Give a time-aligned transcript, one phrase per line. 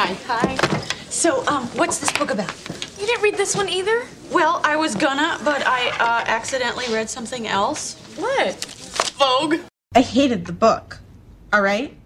[0.00, 0.12] Hi.
[0.28, 0.54] Hi.
[1.10, 2.54] So, um, what's this book about?
[3.00, 4.06] You didn't read this one either?
[4.30, 7.96] Well, I was gonna, but I uh, accidentally read something else.
[8.14, 8.64] What?
[9.18, 9.56] Vogue.
[9.96, 11.00] I hated the book.
[11.52, 11.96] All right?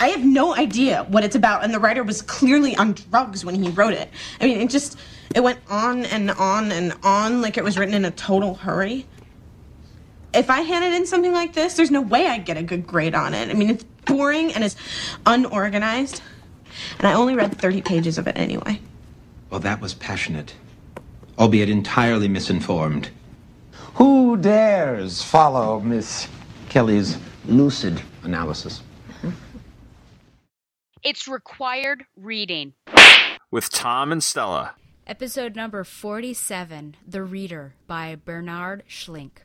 [0.00, 3.54] I have no idea what it's about, and the writer was clearly on drugs when
[3.54, 4.10] he wrote it.
[4.38, 4.98] I mean, it just
[5.34, 9.06] it went on and on and on like it was written in a total hurry.
[10.34, 13.14] If I handed in something like this, there's no way I'd get a good grade
[13.14, 13.48] on it.
[13.48, 14.76] I mean, it's boring and it's
[15.24, 16.20] unorganized.
[16.98, 18.80] And I only read 30 pages of it anyway.
[19.50, 20.54] Well, that was passionate,
[21.38, 23.10] albeit entirely misinformed.
[23.94, 26.28] Who dares follow Miss
[26.68, 28.82] Kelly's lucid analysis?
[31.02, 32.74] It's required reading.
[33.50, 34.74] With Tom and Stella.
[35.06, 39.42] Episode number 47 The Reader by Bernhard Schlink.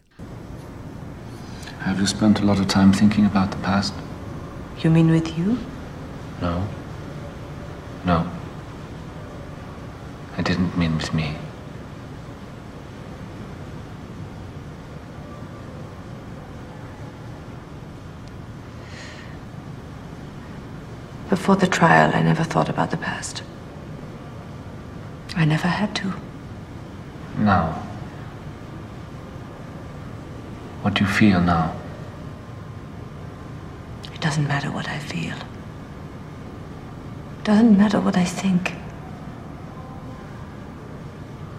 [1.79, 3.93] Have you spent a lot of time thinking about the past?
[4.79, 5.57] You mean with you?
[6.41, 6.67] No.
[8.05, 8.29] No.
[10.37, 11.35] I didn't mean with me.
[21.29, 23.43] Before the trial, I never thought about the past.
[25.35, 26.13] I never had to.
[27.37, 27.83] Now.
[30.81, 31.75] What do you feel now?
[34.13, 35.35] It doesn't matter what I feel.
[37.47, 38.73] It doesn't matter what I think.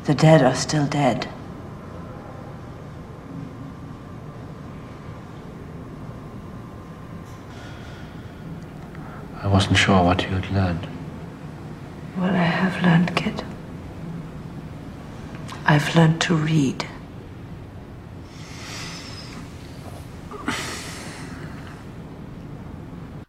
[0.04, 1.26] The dead are still dead.
[9.42, 10.84] I wasn't sure what you had learned.
[12.16, 13.42] What I have learned, kid.
[15.64, 16.86] I've learned to read.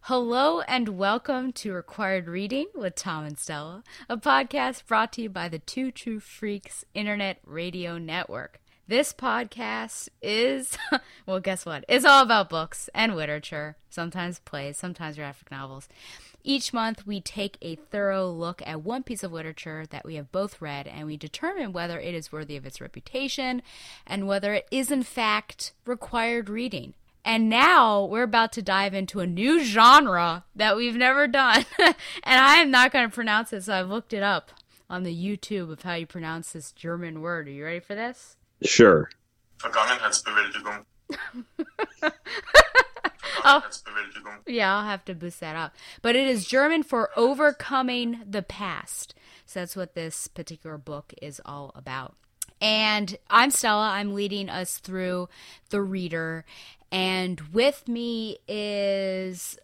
[0.09, 5.29] Hello and welcome to Required Reading with Tom and Stella, a podcast brought to you
[5.29, 8.59] by the Two True Freaks Internet Radio Network.
[8.87, 10.75] This podcast is,
[11.27, 11.85] well, guess what?
[11.87, 15.87] It's all about books and literature, sometimes plays, sometimes graphic novels.
[16.43, 20.31] Each month, we take a thorough look at one piece of literature that we have
[20.31, 23.61] both read, and we determine whether it is worthy of its reputation
[24.07, 26.95] and whether it is, in fact, required reading.
[27.25, 31.65] And now we're about to dive into a new genre that we've never done.
[31.79, 34.51] and I am not going to pronounce it, so I've looked it up
[34.89, 37.47] on the YouTube of how you pronounce this German word.
[37.47, 38.37] Are you ready for this?
[38.63, 39.09] Sure.
[39.59, 40.85] Vergangenheitsbewältigung.
[43.43, 43.63] oh,
[44.47, 45.75] yeah, I'll have to boost that up.
[46.01, 49.13] But it is German for overcoming the past.
[49.45, 52.15] So that's what this particular book is all about.
[52.61, 53.89] And I'm Stella.
[53.91, 55.29] I'm leading us through
[55.69, 56.45] the reader.
[56.91, 59.57] And with me is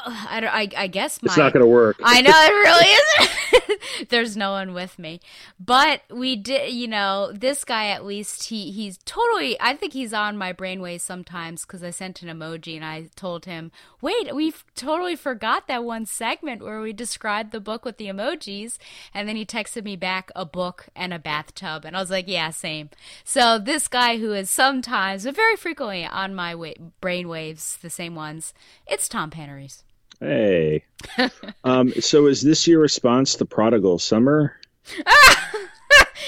[0.06, 1.96] I, don't, I, I guess my, it's not going to work.
[2.02, 4.08] I know it really isn't.
[4.08, 5.20] There's no one with me,
[5.58, 6.72] but we did.
[6.72, 9.60] You know, this guy at least he he's totally.
[9.60, 13.44] I think he's on my brainwaves sometimes because I sent an emoji and I told
[13.44, 18.06] him, "Wait, we totally forgot that one segment where we described the book with the
[18.06, 18.78] emojis."
[19.12, 22.28] And then he texted me back a book and a bathtub, and I was like,
[22.28, 22.90] "Yeah, same."
[23.24, 26.72] So this guy who is sometimes, but very frequently on my wa-
[27.02, 28.54] brainwaves, the same ones,
[28.86, 29.82] it's Tom Panarese.
[30.20, 30.84] Hey.
[31.64, 34.56] um, so is this your response to Prodigal Summer?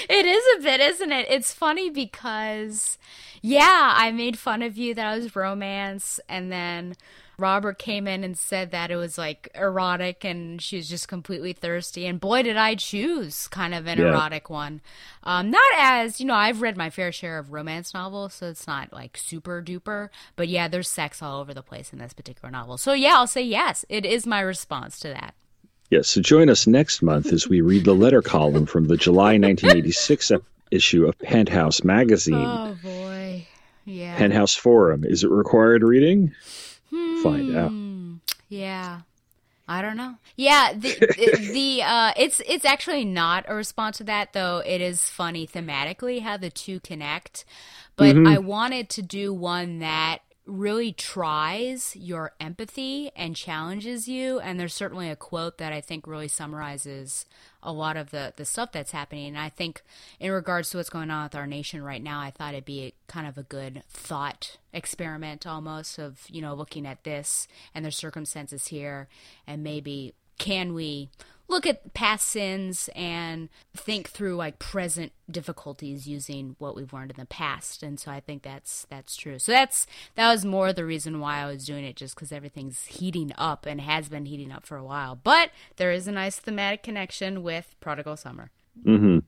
[0.09, 1.27] it is a bit, isn't it?
[1.29, 2.97] It's funny because,
[3.41, 6.95] yeah, I made fun of you that I was romance, and then
[7.41, 11.51] Robert came in and said that it was like erotic and she was just completely
[11.51, 12.05] thirsty.
[12.05, 14.09] And boy, did I choose kind of an yeah.
[14.09, 14.81] erotic one.
[15.23, 18.67] Um, not as, you know, I've read my fair share of romance novels, so it's
[18.67, 20.09] not like super duper.
[20.35, 22.77] But yeah, there's sex all over the place in this particular novel.
[22.77, 23.83] So yeah, I'll say yes.
[23.89, 25.33] It is my response to that.
[25.89, 29.37] Yes, so join us next month as we read the letter column from the July
[29.37, 30.31] 1986
[30.71, 32.35] issue of Penthouse magazine.
[32.35, 33.45] Oh boy.
[33.85, 34.17] Yeah.
[34.17, 35.03] Penthouse Forum.
[35.03, 36.33] Is it required reading?
[37.23, 37.69] Find out.
[37.69, 38.15] Hmm.
[38.49, 39.01] Yeah.
[39.67, 40.15] I don't know.
[40.35, 44.61] Yeah, the the, the uh, it's it's actually not a response to that though.
[44.65, 47.45] It is funny thematically how the two connect,
[47.95, 48.27] but mm-hmm.
[48.27, 54.39] I wanted to do one that really tries your empathy and challenges you.
[54.39, 57.25] And there's certainly a quote that I think really summarizes
[57.61, 59.27] a lot of the, the stuff that's happening.
[59.27, 59.83] And I think,
[60.19, 62.93] in regards to what's going on with our nation right now, I thought it'd be
[63.07, 67.91] kind of a good thought experiment almost of, you know, looking at this and the
[67.91, 69.07] circumstances here
[69.45, 71.09] and maybe can we
[71.51, 77.17] look at past sins and think through like present difficulties using what we've learned in
[77.17, 77.83] the past.
[77.83, 79.37] And so I think that's that's true.
[79.37, 82.85] So that's that was more the reason why I was doing it, just because everything's
[82.85, 85.19] heating up and has been heating up for a while.
[85.21, 88.49] But there is a nice thematic connection with Prodigal Summer.
[88.83, 89.19] Mm-hmm.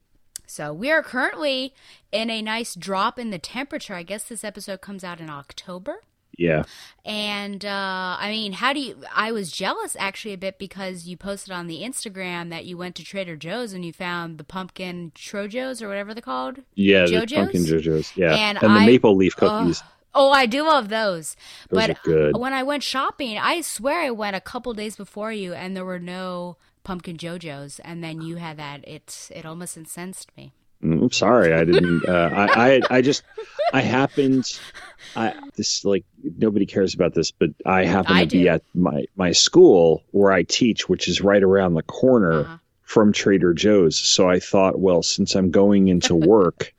[0.46, 1.74] So we are currently
[2.12, 3.96] in a nice drop in the temperature.
[3.96, 6.02] I guess this episode comes out in October.
[6.38, 6.63] Yeah.
[7.06, 8.97] And uh, I mean, how do you?
[9.13, 12.95] I was jealous actually a bit because you posted on the Instagram that you went
[12.95, 16.59] to Trader Joe's and you found the pumpkin trojos or whatever they're called.
[16.75, 17.30] Yeah, JoJo's?
[17.30, 18.18] the pumpkin JoJo's.
[18.18, 19.83] Yeah, And the I- maple leaf cookies.
[20.15, 21.35] Oh, I do love those.
[21.69, 22.38] Those but are good.
[22.38, 25.86] when I went shopping, I swear I went a couple days before you, and there
[25.86, 28.88] were no pumpkin JoJo's, and then you had that.
[28.88, 30.53] It it almost incensed me.
[31.03, 32.07] I'm sorry, I didn't.
[32.07, 33.23] Uh, I, I I just
[33.73, 34.45] I happened.
[35.15, 36.05] I this like
[36.38, 40.31] nobody cares about this, but I happen I to be at my my school where
[40.31, 42.57] I teach, which is right around the corner Uh-huh.
[42.83, 43.97] from Trader Joe's.
[43.97, 46.73] So I thought, well, since I'm going into work,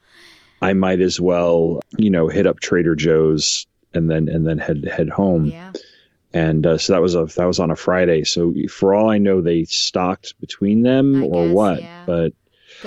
[0.62, 4.84] I might as well, you know, hit up Trader Joe's and then and then head
[4.84, 5.46] head home.
[5.46, 5.72] Yeah.
[6.32, 8.24] And uh, so that was a that was on a Friday.
[8.24, 11.80] So for all I know, they stocked between them I or guess, what.
[11.82, 12.02] yeah.
[12.06, 12.32] But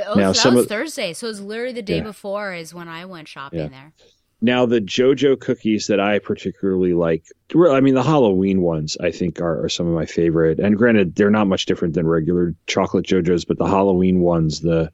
[0.05, 2.03] Oh, Now, so that was of- Thursday, so it was literally the day Yeah.
[2.03, 3.67] before is when I went shopping Yeah.
[3.69, 3.93] there.
[4.39, 7.23] Now the JoJo cookies that I particularly like,
[7.55, 10.59] I mean the Halloween ones, I think are, are some of my favorite.
[10.59, 14.91] And granted, they're not much different than regular chocolate JoJos, but the Halloween ones, the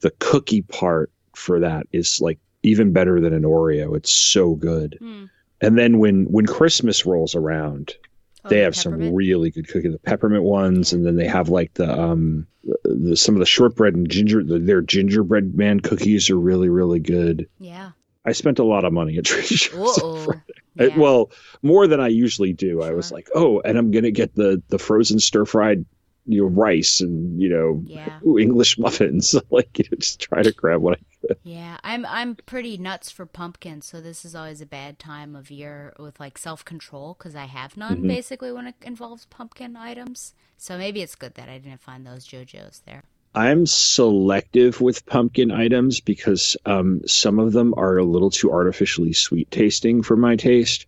[0.00, 3.94] the cookie part for that is like even better than an Oreo.
[3.96, 4.96] It's so good.
[5.00, 5.24] Hmm.
[5.60, 7.94] And then when when Christmas rolls around,
[8.44, 11.48] Oh, they the have some really good cookies, the peppermint ones, and then they have
[11.48, 12.46] like the um
[12.84, 14.42] the, some of the shortbread and ginger.
[14.44, 17.48] The, their gingerbread man cookies are really really good.
[17.58, 17.90] Yeah.
[18.24, 19.98] I spent a lot of money at Trader Joe's.
[19.98, 20.24] on Uh-oh.
[20.24, 20.42] Friday.
[20.76, 20.98] Yeah.
[20.98, 21.30] Well,
[21.62, 22.82] more than I usually do.
[22.82, 25.84] I was like, oh, and I'm gonna get the the frozen stir fried,
[26.26, 28.20] you know, rice and you know, Yeah.
[28.26, 29.34] ooh, English muffins.
[29.50, 31.17] like, you know, just try to grab what I.
[31.42, 35.50] Yeah, I'm I'm pretty nuts for pumpkins, so this is always a bad time of
[35.50, 38.08] year with like self control because I have none Mm-hmm.
[38.08, 40.34] basically when it involves pumpkin items.
[40.56, 43.04] So maybe it's good that I didn't find those JoJo's there.
[43.34, 49.12] I'm selective with pumpkin items because um, some of them are a little too artificially
[49.12, 50.86] sweet tasting for my taste.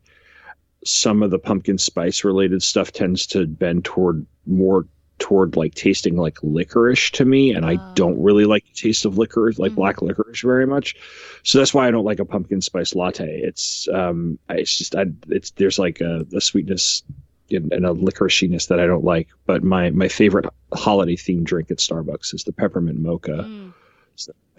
[0.85, 4.87] Some of the pumpkin spice related stuff tends to bend toward more
[5.21, 7.93] toward like tasting like licorice to me, and I Oh.
[7.95, 9.77] don't really like the taste of licorice, like Mhm.
[9.77, 10.97] black licorice, very much.
[11.45, 13.41] So that's why I don't like a pumpkin spice latte.
[13.43, 17.05] It's um, it's just I, it's there's like a, a sweetness
[17.53, 19.29] and, and a licoriciness that I don't like.
[19.47, 23.45] But my my favorite holiday themed drink at Starbucks is the peppermint mocha.
[23.47, 23.73] Mm.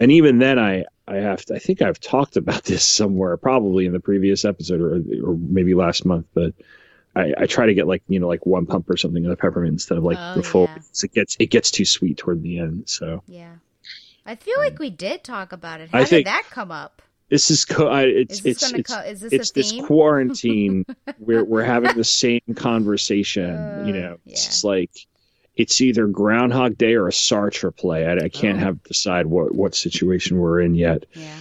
[0.00, 3.86] And even then, I I have to, I think I've talked about this somewhere, probably
[3.86, 6.54] in the previous episode or or maybe last month, but.
[7.14, 9.36] I, I try to get like you know like one pump or something of the
[9.36, 10.64] peppermint instead of like Oh, the full.
[10.64, 10.78] yeah.
[11.04, 12.88] It gets it gets too sweet toward the end.
[12.88, 13.54] So Yeah,
[14.24, 15.90] I feel like we did talk about it.
[15.90, 17.02] How I did think- that come up?
[17.28, 19.72] this is co- I, it's Is this it's it's, co- is this it's a this
[19.86, 20.84] quarantine
[21.18, 24.50] we're we're having the same conversation Uh, you know it's yeah.
[24.50, 24.90] just like
[25.54, 28.60] it's either groundhog day or a sartre play i, I can't Oh.
[28.64, 31.34] have decide what what situation we're in yet Yeah.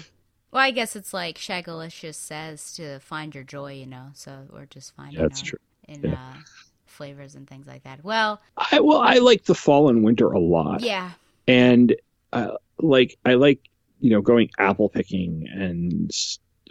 [0.52, 4.08] Well, I guess it's like Shagalicious says to find your joy, you know.
[4.14, 5.60] So we're just finding That's our- true.
[5.88, 6.14] in Yeah.
[6.14, 6.38] uh,
[6.86, 8.04] flavors and things like that.
[8.04, 11.12] Well, i well i like the fall and winter a lot yeah,
[11.48, 11.96] and
[12.34, 13.60] uh, like i like
[14.02, 16.12] you know going apple picking and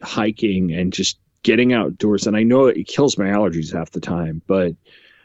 [0.03, 4.43] hiking and just getting outdoors and i know it kills my allergies half the time
[4.47, 4.75] but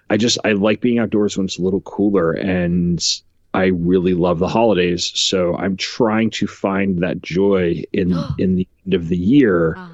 [0.10, 3.22] i just i like being outdoors when it's a little cooler and
[3.56, 8.68] i really love the holidays so i'm trying to find that joy in in the
[8.86, 9.90] end of the year uh,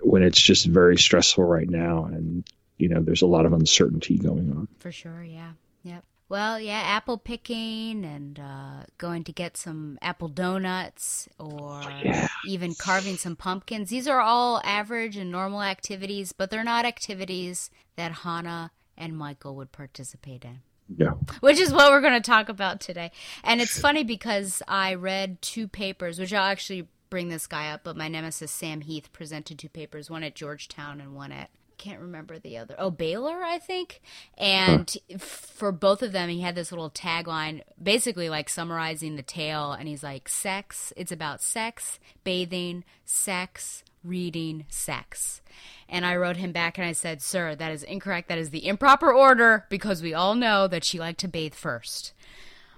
[0.00, 2.44] when it's just very stressful right now and
[2.78, 5.22] you know there's a lot of uncertainty going on for sure.
[5.22, 5.52] Yeah.
[5.82, 6.04] Yep.
[6.28, 12.28] Well, yeah, apple picking and uh, going to get some apple donuts or yeah.
[12.46, 13.90] even carving some pumpkins.
[13.90, 19.54] These are all average and normal activities, but they're not activities that Hannah and Michael
[19.56, 20.60] would participate in.
[20.96, 23.10] Yeah which is what we're going to talk about today.
[23.42, 27.82] And it's funny because I read two papers, which I'll actually bring this guy up,
[27.84, 32.00] but my nemesis Sam Heath presented two papers, one at Georgetown and one at can't
[32.00, 32.76] remember the other.
[32.78, 34.00] Oh, Baylor, I think.
[34.38, 39.72] And for both of them, he had this little tagline, basically like summarizing the tale.
[39.72, 40.92] And he's like, "Sex.
[40.96, 45.40] It's about sex, bathing, sex, reading, sex."
[45.88, 48.28] And I wrote him back and I said, Sir, that is incorrect.
[48.28, 52.12] That is the improper order because we all know that she liked to bathe first.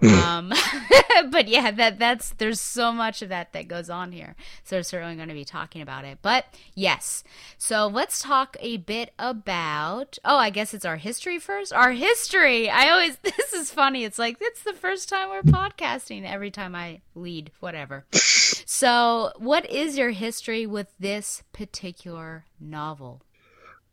[0.02, 0.52] um,
[1.30, 4.36] but yeah, that that's there's so much of that that goes on here.
[4.62, 6.18] So we're certainly going to be talking about it.
[6.20, 7.24] But yes,
[7.56, 10.18] so let's talk a bit about.
[10.22, 11.72] Oh, I guess it's our history first.
[11.72, 12.68] Our history.
[12.68, 14.04] I always this is funny.
[14.04, 16.30] It's like it's the first time we're podcasting.
[16.30, 18.04] Every time I lead, whatever.
[18.68, 23.22] So, what is your history with this particular novel?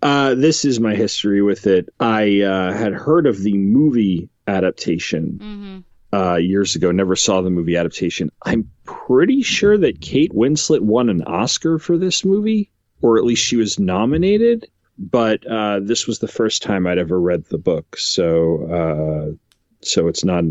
[0.01, 1.89] Uh, this is my history with it.
[1.99, 6.17] I uh, had heard of the movie adaptation Mm-hmm.
[6.17, 6.91] uh, years ago.
[6.91, 8.31] Never saw the movie adaptation.
[8.43, 12.71] I'm pretty sure that Kate Winslet won an Oscar for this movie,
[13.03, 14.67] or at least she was nominated.
[14.97, 19.35] But uh, this was the first time I'd ever read the book, so uh,
[19.81, 20.43] so it's not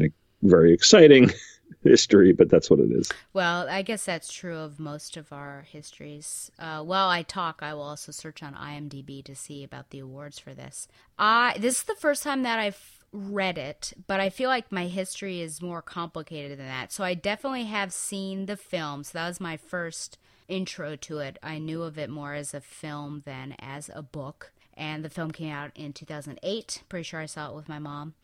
[0.43, 1.33] very exciting
[1.83, 3.11] history, but that's what it is.
[3.33, 6.51] Well, I guess that's true of most of our histories.
[6.59, 10.39] Uh, while I talk, I will also search on IMDb to see about the awards
[10.39, 10.89] for this.
[11.19, 14.87] I this is the first time that I've read it, but I feel like my
[14.87, 16.93] history is more complicated than that.
[16.93, 19.05] So I definitely have seen the film.
[19.05, 21.39] So that was my first intro to it.
[21.43, 24.53] I knew of it more as a film than as a book.
[24.75, 26.83] And the film came out in 2008.
[26.89, 28.15] Pretty sure I saw it with my mom.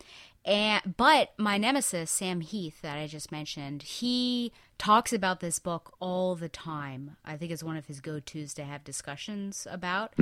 [0.45, 5.95] And but my nemesis Sam Heath that I just mentioned, he talks about this book
[6.01, 7.17] all the time.
[7.25, 10.15] I think it's one of his go-tos to have discussions about.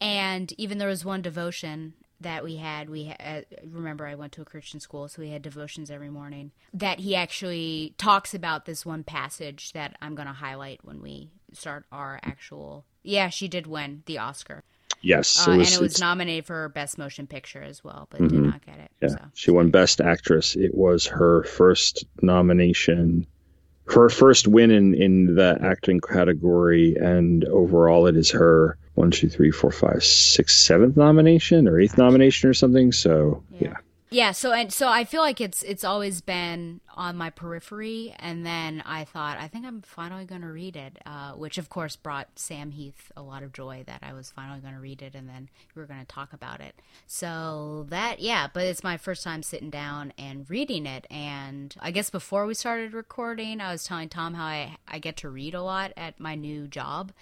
[0.00, 4.42] And even there was one devotion that we had we uh, remember I went to
[4.42, 8.86] a Christian school so we had devotions every morning that he actually talks about this
[8.86, 13.66] one passage that I'm going to highlight when we start our actual Yeah, she did
[13.66, 14.62] win the Oscar.
[15.02, 18.64] Yes, Uh, and it was nominated for Best Motion Picture as well, but did not
[18.64, 18.90] get it.
[19.02, 19.16] Yeah, So.
[19.34, 20.56] she won Best Actress.
[20.56, 23.26] It was her first nomination,
[23.86, 29.28] her first win in in the acting category, and overall, it is her one, two,
[29.28, 32.92] three, four, five, six, seventh nomination or eighth nomination or something.
[32.92, 33.74] So yeah,
[34.10, 38.44] Yeah, so and so I feel like it's it's always been on my periphery, and
[38.44, 41.96] then I thought I think I'm finally going to read it, uh, which of course
[41.96, 45.14] brought Sam Heath a lot of joy that I was finally going to read it,
[45.14, 46.74] and then we were going to talk about it.
[47.06, 51.90] So that yeah, but it's my first time sitting down and reading it, and I
[51.90, 55.54] guess before we started recording, I was telling Tom how I I get to read
[55.54, 57.12] a lot at my new job,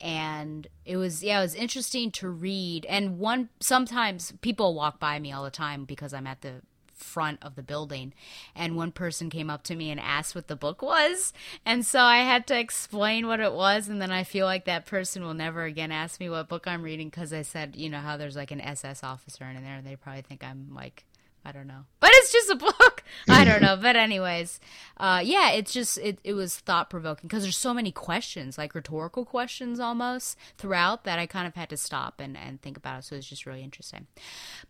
[0.00, 5.18] and it was yeah it was interesting to read, and one sometimes people walk by
[5.18, 6.62] me all the time because I'm at the
[7.00, 8.12] front of the building.
[8.54, 11.32] And one person came up to me and asked what the book was.
[11.64, 13.88] And so i had to explain what it was.
[13.88, 16.82] And then i feel like that person will never again ask me what book i'm
[16.82, 19.76] reading because i said you know how there's like an ss officer in there.
[19.76, 21.04] And they probably think i'm like
[21.44, 21.84] i don't know.
[22.00, 24.60] But it's just a book i don't know but anyways
[24.98, 28.74] uh yeah it's just it, it was thought provoking because there's so many questions like
[28.74, 32.98] rhetorical questions almost throughout that i kind of had to stop and and think about
[32.98, 34.06] it so it's just really interesting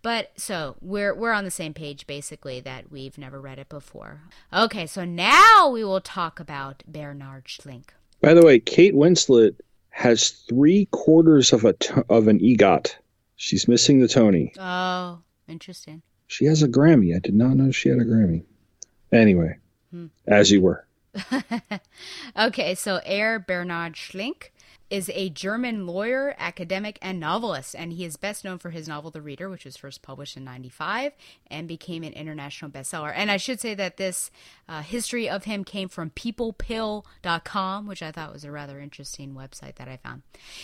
[0.03, 4.21] but so we're we're on the same page basically that we've never read it before.
[4.53, 7.91] Okay, so now we will talk about Bernhard Schlink.
[8.21, 9.57] By the way, Kate Winslet
[9.91, 11.75] has three quarters of a
[12.09, 12.95] of an EGOT.
[13.37, 14.53] She's missing the Tony.
[14.59, 16.03] Oh, interesting.
[16.31, 17.15] She has a Grammy.
[17.15, 18.45] I did not know she had a Grammy.
[19.13, 19.59] Anyway,
[20.29, 20.87] as you were.
[22.39, 24.51] Okay, so Herr Bernhard Schlink
[24.91, 29.11] is a German lawyer, academic, and novelist, and he is best known for his novel
[29.11, 31.13] The Reader, which was first published in 95
[31.49, 33.13] and became an international bestseller.
[33.15, 34.31] And I should say that this
[34.69, 39.75] uh, history of him came from peoplepill.com, which I thought was a rather interesting website
[39.77, 40.23] that I found.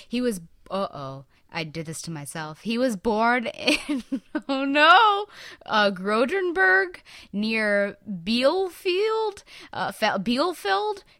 [0.08, 2.60] He was, uh oh, I did this to myself.
[2.62, 4.02] He was born in,
[4.48, 5.26] oh no,
[5.64, 7.00] uh, Grodenberg
[7.32, 9.92] near Bielefeld, uh,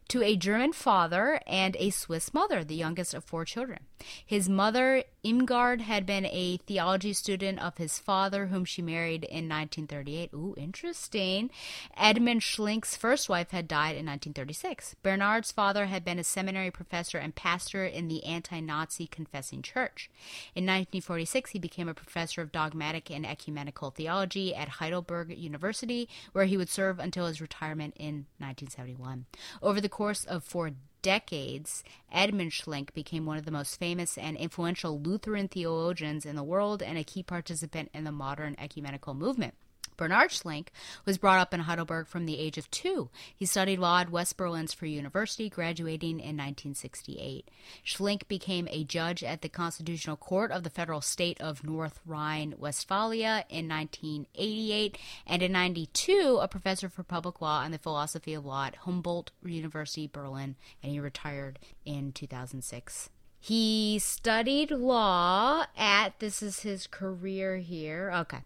[0.09, 3.79] to a German father and a Swiss mother, the youngest of four children.
[4.25, 9.49] His mother, Irmgard, had been a theology student of his father, whom she married in
[9.49, 10.29] 1938.
[10.33, 11.49] Ooh, interesting.
[11.95, 14.95] Edmund Schlink's first wife had died in 1936.
[15.03, 20.09] Bernhard's father had been a seminary professor and pastor in the anti Nazi Confessing Church.
[20.55, 26.45] In 1946, he became a professor of dogmatic and ecumenical theology at Heidelberg University, where
[26.45, 29.25] he would serve until his retirement in 1971.
[29.61, 30.71] Over the course of four
[31.01, 36.43] decades, Edmund Schlink became one of the most famous and influential Lutheran theologians in the
[36.43, 39.53] world and a key participant in the modern ecumenical movement.
[39.97, 40.67] Bernhard Schlink
[41.05, 43.09] was brought up in Heidelberg from the age of two.
[43.35, 47.49] He studied law at West Berlin's Free University, graduating in 1968.
[47.83, 53.45] Schlink became a judge at the Constitutional Court of the federal state of North Rhine-Westphalia
[53.49, 58.65] in 1988, and in 92, a professor for public law and the philosophy of law
[58.65, 63.09] at Humboldt University, Berlin, and he retired in 2006.
[63.47, 68.39] He studied law at, this is his career here, okay,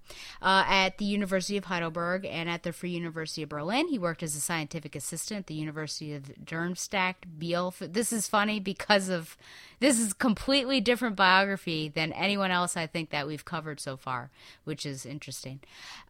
[0.44, 3.88] uh, at the University of Heidelberg and at the Free University of Berlin.
[3.88, 7.16] He worked as a scientific assistant at the University of Darmstadt.
[7.80, 9.38] This is funny because of,
[9.80, 14.30] this is completely different biography than anyone else I think that we've covered so far,
[14.66, 15.62] which is interesting.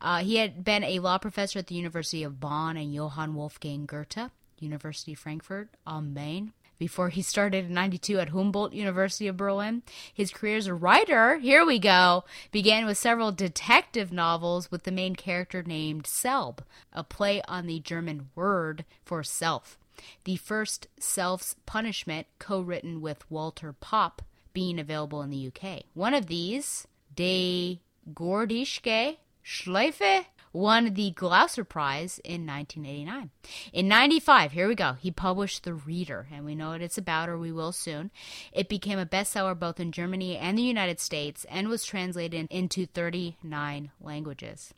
[0.02, 3.86] Uh, he had been a law professor at the University of Bonn and Johann Wolfgang
[3.86, 9.38] Goethe, University of Frankfurt am Main before he started in 92 at Humboldt University of
[9.38, 9.84] Berlin.
[10.12, 14.92] His career as a writer, here we go, began with several detective novels with the
[14.92, 16.58] main character named Selb,
[16.92, 19.78] a play on the German word for self.
[20.24, 25.84] The first Self's Punishment, co written with Walter Popp, being available in the UK.
[25.94, 27.80] One of these, De
[28.12, 33.29] Gordische Schleife, won the Glauser Prize in 1989.
[33.74, 37.29] In 95, here we go, he published The Reader, and we know what it's about,
[37.29, 38.12] or we will soon.
[38.51, 42.86] It became a bestseller both in Germany and the United States and was translated into
[42.86, 44.74] 39 languages.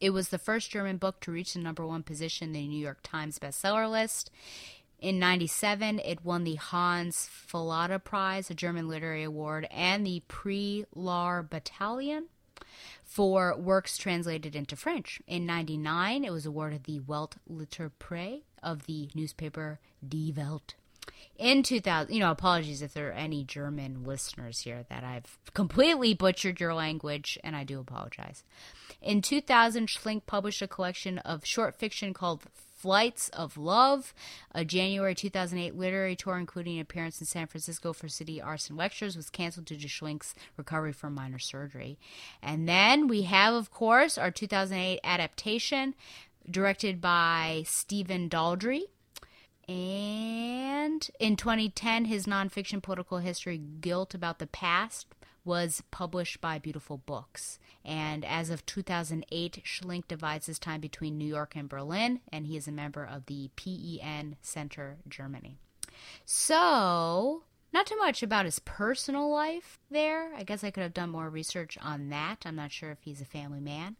[0.00, 2.82] It was the first German book to reach the number one position in the New
[2.82, 4.30] York Times bestseller list.
[4.98, 10.86] In 97, it won the Hans Fallada Prize, a German literary award, and the Prix
[10.94, 12.24] Laure Bataillon
[13.04, 15.20] for works translated into French.
[15.26, 20.74] In 99, it was awarded the Welt Literaturpreis of the newspaper Die Welt.
[21.38, 26.14] In 2000, you know, apologies if there are any German listeners here that I've completely
[26.14, 28.42] butchered your language, and I do apologize.
[29.02, 32.44] In 2000, Schlink published a collection of short fiction called
[32.76, 34.12] Flights of Love,
[34.52, 38.76] a January 2008 literary tour, including an appearance in San Francisco for City Arts and
[38.76, 41.98] Lectures, was canceled due to Schlink's recovery from minor surgery.
[42.42, 45.94] And then we have, of course, our 2008 adaptation,
[46.50, 48.82] directed by Stephen Daldry.
[49.68, 55.06] And in 2010, his nonfiction political history, Guilt About the Past,
[55.46, 57.58] was published by Beautiful Books.
[57.84, 62.56] And as of 2008, Schlink divides his time between New York and Berlin, and he
[62.56, 65.56] is a member of the PEN Center Germany.
[66.24, 70.34] So, not too much about his personal life there.
[70.34, 72.38] I guess I could have done more research on that.
[72.44, 73.96] I'm not sure if he's a family man.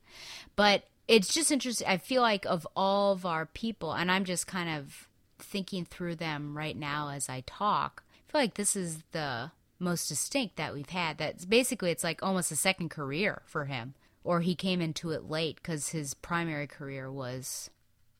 [0.56, 1.86] But it's just interesting.
[1.86, 6.16] I feel like of all of our people, and I'm just kind of thinking through
[6.16, 10.74] them right now as I talk, I feel like this is the most distinct that
[10.74, 11.18] we've had.
[11.18, 15.28] That's basically it's like almost a second career for him, or he came into it
[15.30, 17.70] late because his primary career was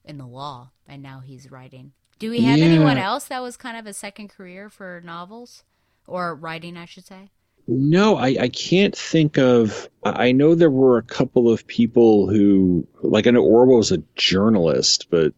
[0.05, 1.93] in the law, and now he's writing.
[2.19, 2.65] Do we have Yeah.
[2.65, 5.65] anyone else that was kind of a second career for novels
[6.07, 7.31] or writing, I should say?
[7.69, 9.89] No, I, I can't think of.
[10.05, 13.91] I I know there were a couple of people who, like, I know Orwell was
[13.93, 15.35] a journalist, but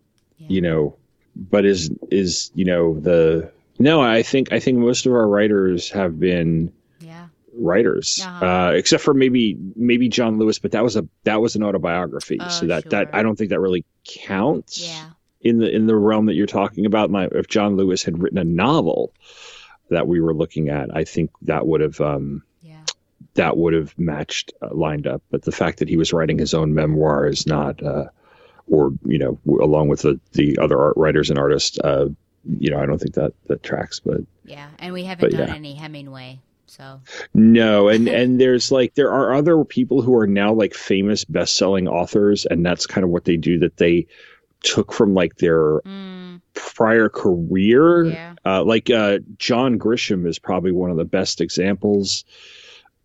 [0.46, 0.94] you know,
[1.36, 4.00] but is is you know the no.
[4.00, 7.26] I think I think most of our writers have been Yeah.
[7.54, 8.46] writers, Uh-huh.
[8.46, 12.38] uh, except for maybe maybe John Lewis, but that was a that was an autobiography,
[12.40, 13.10] Oh, so that that.
[13.14, 15.10] I don't think that really counts Yeah.
[15.40, 17.10] in the in the realm that you're talking about.
[17.10, 19.12] My if John Lewis had written a novel
[19.90, 22.84] that we were looking at, I think that would have um, Yeah.
[23.34, 25.22] that would have matched uh, lined up.
[25.30, 28.06] But the fact that he was writing his own memoir is not, uh,
[28.68, 32.08] or you know, w- along with the the other art writers and artists, uh,
[32.44, 34.00] you know, I don't think that that tracks.
[34.00, 34.68] But Yeah.
[34.78, 35.54] And we haven't done yeah.
[35.54, 36.40] any Hemingway.
[36.66, 37.00] So,
[37.34, 41.88] no, and and there's like there are other people who are now like famous best-selling
[41.88, 43.58] authors, and that's kind of what they do.
[43.58, 44.06] That they
[44.62, 48.04] took from like their mm, prior career.
[48.04, 48.34] Yeah.
[48.44, 52.24] Uh, like uh, John Grisham is probably one of the best examples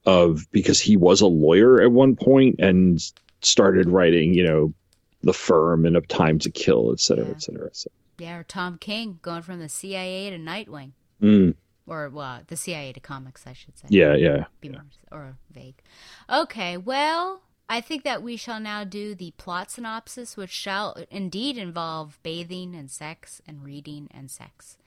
[0.05, 2.99] of because he was a lawyer at one point and
[3.41, 4.73] started writing, you know,
[5.21, 7.31] The Firm and Of Time to Kill, et cetera, Yeah.
[7.31, 7.69] et cetera.
[7.71, 8.37] So, yeah.
[8.37, 10.91] Or Tom King going from the CIA to Nightwing.
[11.21, 11.55] mm,
[11.87, 13.87] Or, well, the CIA to comics, I should say.
[13.89, 14.45] yeah, yeah.
[14.61, 15.81] be more or vague.
[16.29, 21.57] Okay, well, I think that we shall now do the plot synopsis, which shall indeed
[21.57, 24.77] involve bathing and sex and reading and sex.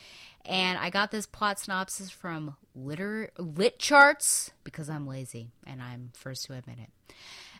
[0.44, 6.10] And I got this plot synopsis from liter lit charts because I'm lazy and I'm
[6.14, 7.14] first to admit it.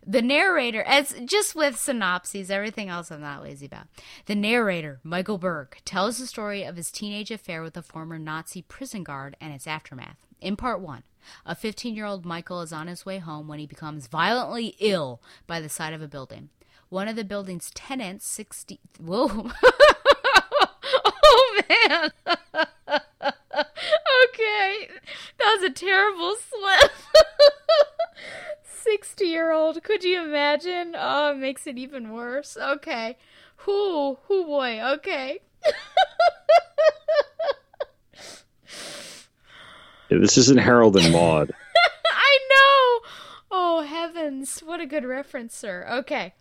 [0.09, 3.89] The narrator, as just with synopses, everything else I'm not lazy about.
[4.27, 8.63] The narrator, Michael Berg, tells the story of his teenage affair with a former Nazi
[8.63, 10.19] prison guard and its aftermath.
[10.41, 11.03] In part one,
[11.45, 15.21] a 15 year old Michael is on his way home when he becomes violently ill
[15.49, 16.51] by the side of a building.
[16.89, 18.79] One of the building's tenants, 60.
[19.01, 19.51] Whoa.
[21.05, 22.13] oh, man.
[24.25, 24.89] okay.
[25.39, 26.93] That was a terrible slip.
[28.87, 29.83] 60 year old.
[29.83, 30.95] Could you imagine?
[30.97, 32.57] Oh, it makes it even worse.
[32.57, 33.19] Okay.
[33.67, 34.81] Whoo, whoo boy.
[34.95, 35.41] Okay.
[40.09, 41.53] This isn't Harold and Maude.
[42.07, 43.09] I know.
[43.51, 44.61] Oh heavens!
[44.61, 45.85] What a good reference, sir.
[45.91, 46.33] Okay.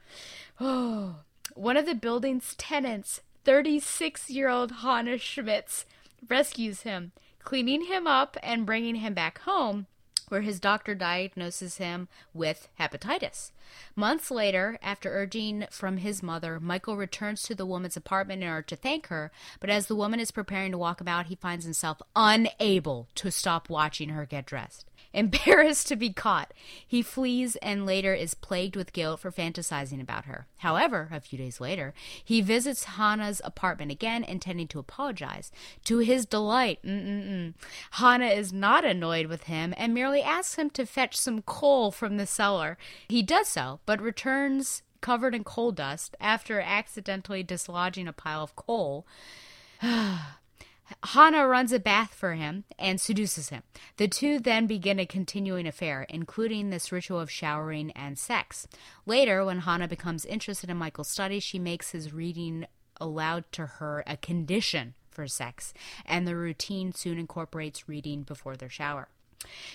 [0.59, 1.15] Oh,
[1.55, 5.85] one of the building's tenants, 36-year-old Hannah Schmitz,
[6.29, 7.11] rescues him,
[7.43, 9.87] cleaning him up and bringing him back home
[10.29, 13.51] where his doctor diagnoses him with hepatitis.
[13.95, 18.61] Months later, after urging from his mother, Michael returns to the woman's apartment in order
[18.63, 22.01] to thank her, but as the woman is preparing to walk about, he finds himself
[22.15, 24.85] unable to stop watching her get dressed.
[25.13, 26.53] Embarrassed to be caught,
[26.85, 30.47] he flees and later is plagued with guilt for fantasizing about her.
[30.57, 35.51] However, a few days later, he visits Hannah's apartment again, intending to apologize.
[35.85, 41.15] To his delight, Hannah is not annoyed with him and merely asks him to fetch
[41.15, 42.77] some coal from the cellar.
[43.07, 48.53] He does so, but returns covered in coal dust after accidentally dislodging a pile of
[48.57, 49.07] coal.
[49.81, 53.63] Hana runs a bath for him and seduces him.
[53.95, 58.67] The two then begin a continuing affair, including this ritual of showering and sex.
[59.05, 62.65] Later, when Hana becomes interested in Michael's studies, she makes his reading
[62.99, 65.73] aloud to her a condition for sex,
[66.05, 69.07] and the routine soon incorporates reading before their shower.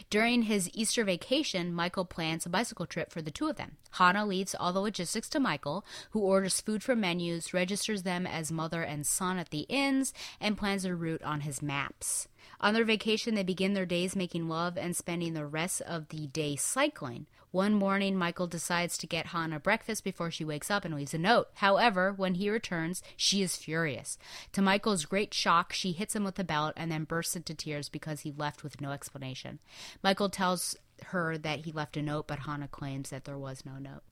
[0.09, 3.77] During his Easter vacation, Michael plans a bicycle trip for the two of them.
[3.93, 8.51] Hana leaves all the logistics to Michael, who orders food from menus, registers them as
[8.51, 12.29] mother and son at the inns, and plans a route on his maps.
[12.61, 16.27] On their vacation, they begin their days making love and spending the rest of the
[16.27, 17.27] day cycling.
[17.53, 21.19] One morning, Michael decides to get Hannah breakfast before she wakes up and leaves a
[21.19, 21.49] note.
[21.55, 24.19] However, when he returns, she is furious.
[24.53, 27.89] To Michael's great shock, she hits him with a belt and then bursts into tears
[27.89, 29.59] because he left with no explanation.
[30.03, 30.77] Michael tells
[31.07, 34.03] her that he left a note, but Hannah claims that there was no note.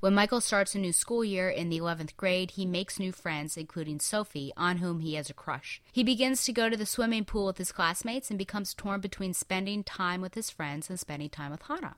[0.00, 3.56] When Michael starts a new school year in the 11th grade, he makes new friends,
[3.56, 5.82] including Sophie, on whom he has a crush.
[5.92, 9.34] He begins to go to the swimming pool with his classmates and becomes torn between
[9.34, 11.96] spending time with his friends and spending time with Hannah.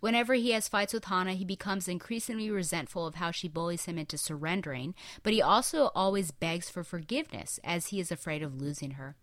[0.00, 3.98] Whenever he has fights with Hannah, he becomes increasingly resentful of how she bullies him
[3.98, 8.92] into surrendering, but he also always begs for forgiveness as he is afraid of losing
[8.92, 9.16] her.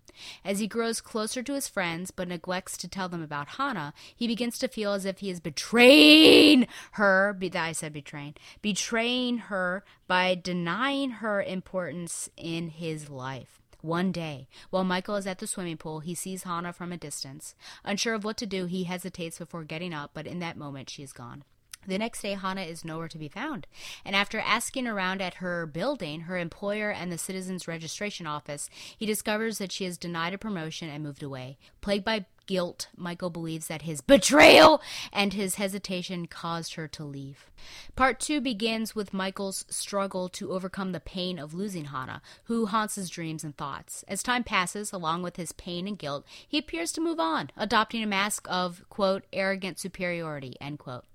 [0.43, 4.27] As he grows closer to his friends but neglects to tell them about Hannah, he
[4.27, 7.37] begins to feel as if he is betraying her.
[7.55, 8.35] I said betraying.
[8.61, 13.61] Betraying her by denying her importance in his life.
[13.81, 17.53] One day, while Michael is at the swimming pool, he sees Hannah from a distance.
[17.83, 21.03] Unsure of what to do, he hesitates before getting up, but in that moment, she
[21.03, 21.43] is gone.
[21.87, 23.67] The next day, Hannah is nowhere to be found.
[24.03, 29.05] And after asking around at her building, her employer, and the Citizens Registration Office, he
[29.05, 31.59] discovers that she has denied a promotion and moved away.
[31.81, 34.81] Plagued by guilt, Michael believes that his betrayal
[35.11, 37.49] and his hesitation caused her to leave.
[37.95, 42.95] Part two begins with Michael's struggle to overcome the pain of losing Hannah, who haunts
[42.95, 44.03] his dreams and thoughts.
[44.07, 48.03] As time passes, along with his pain and guilt, he appears to move on, adopting
[48.03, 51.05] a mask of, quote, arrogant superiority, end quote.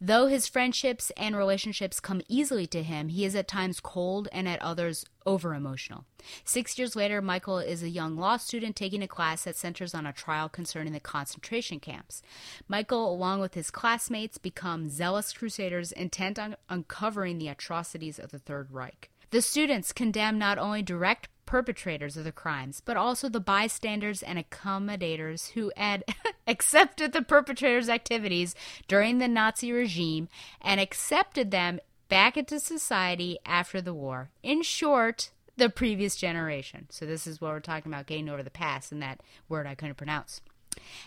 [0.00, 4.46] Though his friendships and relationships come easily to him, he is at times cold and
[4.46, 6.04] at others over emotional.
[6.44, 10.06] Six years later, Michael is a young law student taking a class that centers on
[10.06, 12.22] a trial concerning the concentration camps.
[12.68, 18.38] Michael, along with his classmates, become zealous crusaders intent on uncovering the atrocities of the
[18.38, 19.10] Third Reich.
[19.30, 24.38] The students condemn not only direct perpetrators of the crimes, but also the bystanders and
[24.38, 26.04] accommodators who had
[26.46, 28.54] accepted the perpetrators' activities
[28.88, 30.28] during the Nazi regime
[30.60, 34.30] and accepted them back into society after the war.
[34.42, 36.86] In short, the previous generation.
[36.90, 39.74] So, this is what we're talking about getting over the past and that word I
[39.74, 40.40] couldn't pronounce.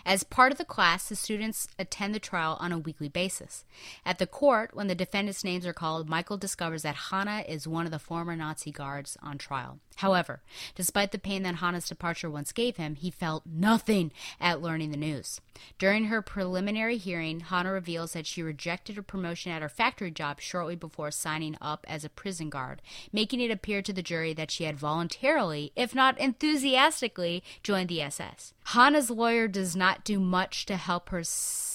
[0.04, 3.64] As part of the class, the students attend the trial on a weekly basis.
[4.04, 7.86] At the court, when the defendants' names are called, Michael discovers that Hannah is one
[7.86, 9.78] of the former Nazi guards on trial.
[9.96, 10.40] However,
[10.74, 14.96] despite the pain that Hannah's departure once gave him, he felt nothing at learning the
[14.96, 15.40] news.
[15.78, 20.40] During her preliminary hearing, Hannah reveals that she rejected a promotion at her factory job
[20.40, 24.50] shortly before signing up as a prison guard, making it appear to the jury that
[24.50, 28.52] she had voluntarily, if not enthusiastically, joined the SS.
[28.64, 31.24] Hannah's lawyer does not do much to help her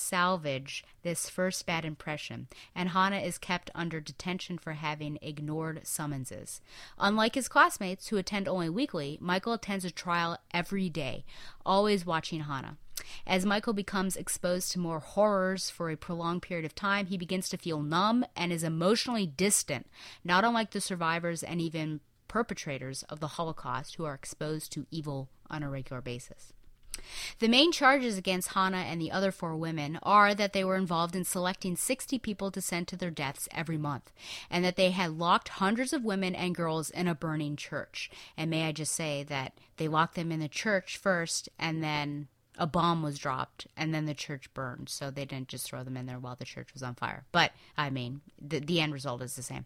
[0.06, 6.62] salvage this first bad impression, and Hannah is kept under detention for having ignored summonses.
[6.98, 11.26] Unlike his classmates, who attend only weekly, Michael attends a trial every day,
[11.66, 12.78] always watching Hannah.
[13.28, 17.50] As Michael becomes exposed to more horrors for a prolonged period of time, he begins
[17.50, 19.88] to feel numb and is emotionally distant,
[20.24, 25.30] not unlike the survivors and even perpetrators of the Holocaust who are exposed to evil
[25.50, 26.54] on a regular basis.
[27.40, 31.16] The main charges against Hannah and the other four women are that they were involved
[31.16, 34.12] in selecting 60 people to send to their deaths every month,
[34.50, 38.10] and that they had locked hundreds of women and girls in a burning church.
[38.38, 42.28] And may I just say that they locked them in the church first and then
[42.58, 44.90] a bomb was dropped and then the church burned.
[44.90, 47.26] So they didn't just throw them in there while the church was on fire.
[47.32, 49.66] But I mean, the, the end result is the same.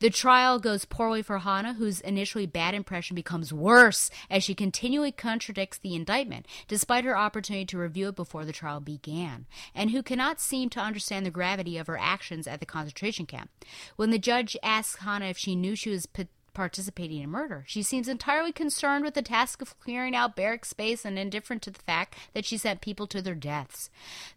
[0.00, 5.12] The trial goes poorly for Hannah, whose initially bad impression becomes worse as she continually
[5.12, 10.02] contradicts the indictment, despite her opportunity to review it before the trial began, and who
[10.02, 13.50] cannot seem to understand the gravity of her actions at the concentration camp.
[13.96, 16.06] When the judge asks Hannah if she knew she was
[16.56, 17.64] participating in murder.
[17.66, 21.70] She seems entirely concerned with the task of clearing out barrack space and indifferent to
[21.70, 23.90] the fact that she sent people to their deaths.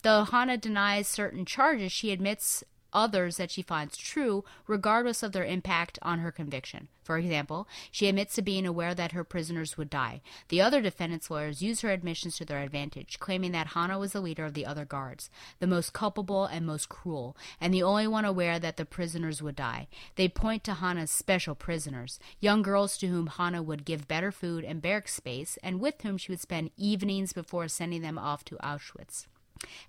[0.03, 5.45] Though Hannah denies certain charges, she admits others that she finds true, regardless of their
[5.45, 6.87] impact on her conviction.
[7.09, 10.21] For example, she admits to being aware that her prisoners would die.
[10.49, 14.21] The other defendant's lawyers use her admissions to their advantage, claiming that Hannah was the
[14.21, 18.25] leader of the other guards, the most culpable and most cruel, and the only one
[18.25, 19.87] aware that the prisoners would die.
[20.17, 24.63] They point to Hannah's special prisoners, young girls to whom Hannah would give better food
[24.63, 28.55] and barrack space, and with whom she would spend evenings before sending them off to
[28.57, 29.25] Auschwitz.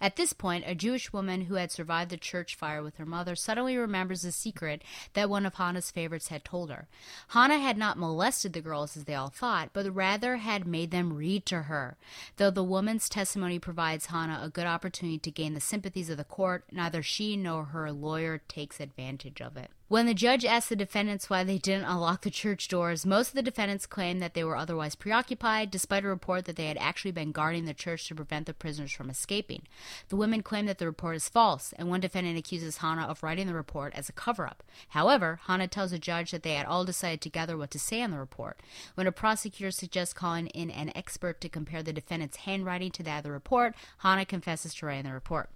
[0.00, 3.37] At this point, a Jewish woman who had survived the church fire with her mother
[3.37, 6.88] suddenly remembers a secret that one of Hannah's favorites had told her.
[7.28, 11.12] Hannah had not molested the girls as they all thought, but rather had made them
[11.12, 11.96] read to her.
[12.37, 16.24] Though the woman's testimony provides Hannah a good opportunity to gain the sympathies of the
[16.24, 19.70] court, neither she nor her lawyer takes advantage of it.
[19.90, 23.35] When the judge asked the defendants why they didn't unlock the church doors, most of
[23.35, 27.11] the defendants claimed that they were otherwise preoccupied, despite a report that they had actually
[27.11, 29.62] been guarding the church to prevent the prisoners from escaping.
[30.09, 33.48] The women claim that the report is false, and one defendant accuses Hannah of writing
[33.48, 34.62] the report as a cover up.
[34.90, 38.12] However, Hannah tells the judge that they had all decided together what to say on
[38.12, 38.61] the report.
[38.94, 43.18] When a prosecutor suggests calling in an expert to compare the defendant's handwriting to that
[43.18, 45.50] of the report, Hannah confesses to writing the report.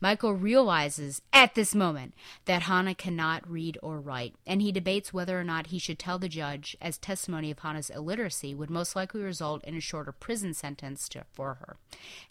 [0.00, 5.38] Michael realizes at this moment that Hannah cannot read or write, and he debates whether
[5.38, 9.22] or not he should tell the judge, as testimony of Hannah's illiteracy would most likely
[9.22, 11.76] result in a shorter prison sentence to, for her.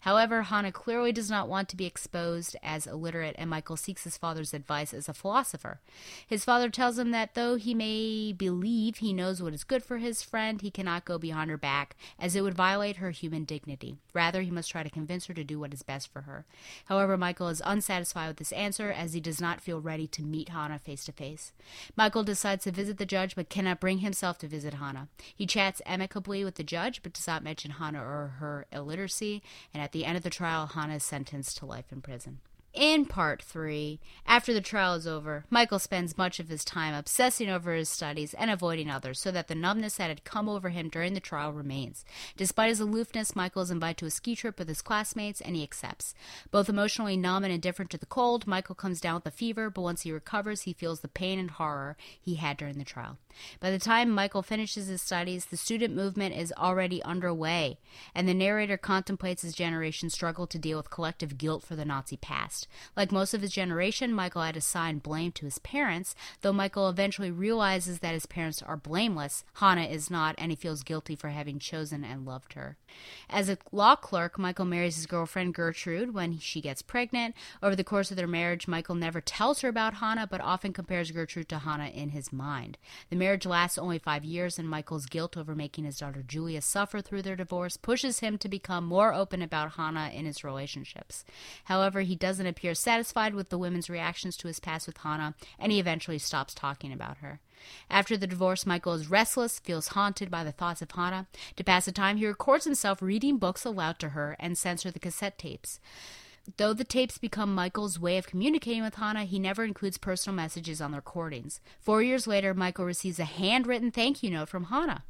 [0.00, 4.16] However, Hannah clearly does not want to be exposed as illiterate, and Michael seeks his
[4.16, 5.80] father's advice as a philosopher.
[6.26, 9.98] His father tells him that though he may believe he knows what is good for
[9.98, 13.96] his friend, he cannot go behind her back, as it would violate her human dignity.
[14.12, 16.44] Rather, he must try to convince her to do what is best for her.
[16.86, 20.22] However, Michael Michael is unsatisfied with this answer as he does not feel ready to
[20.22, 21.52] meet Hannah face to face.
[21.96, 25.08] Michael decides to visit the judge but cannot bring himself to visit Hannah.
[25.34, 29.42] He chats amicably with the judge but does not mention Hannah or her illiteracy,
[29.72, 32.38] and at the end of the trial, Hannah is sentenced to life in prison.
[32.74, 37.48] In part three, after the trial is over, Michael spends much of his time obsessing
[37.48, 40.88] over his studies and avoiding others so that the numbness that had come over him
[40.88, 42.04] during the trial remains.
[42.36, 45.62] Despite his aloofness, Michael is invited to a ski trip with his classmates and he
[45.62, 46.16] accepts.
[46.50, 49.82] Both emotionally numb and indifferent to the cold, Michael comes down with a fever, but
[49.82, 53.18] once he recovers, he feels the pain and horror he had during the trial.
[53.60, 57.78] By the time Michael finishes his studies, the student movement is already underway,
[58.14, 62.16] and the narrator contemplates his generation's struggle to deal with collective guilt for the Nazi
[62.16, 62.63] past.
[62.96, 67.30] Like most of his generation, Michael had assigned blame to his parents, though Michael eventually
[67.30, 69.44] realizes that his parents are blameless.
[69.54, 72.76] Hannah is not, and he feels guilty for having chosen and loved her.
[73.28, 77.34] As a law clerk, Michael marries his girlfriend Gertrude when she gets pregnant.
[77.62, 81.10] Over the course of their marriage, Michael never tells her about Hannah, but often compares
[81.10, 82.78] Gertrude to Hannah in his mind.
[83.10, 87.00] The marriage lasts only five years, and Michael's guilt over making his daughter Julia suffer
[87.00, 91.24] through their divorce pushes him to become more open about Hannah in his relationships.
[91.64, 95.72] However, he doesn't appears satisfied with the women's reactions to his past with Hannah, and
[95.72, 97.40] he eventually stops talking about her.
[97.90, 101.26] After the divorce, Michael is restless, feels haunted by the thoughts of Hannah.
[101.56, 104.92] To pass the time, he records himself reading books aloud to her and sends her
[104.92, 105.80] the cassette tapes.
[106.56, 110.80] Though the tapes become Michael's way of communicating with Hannah, he never includes personal messages
[110.80, 111.60] on the recordings.
[111.80, 115.04] Four years later, Michael receives a handwritten thank you note from Hannah.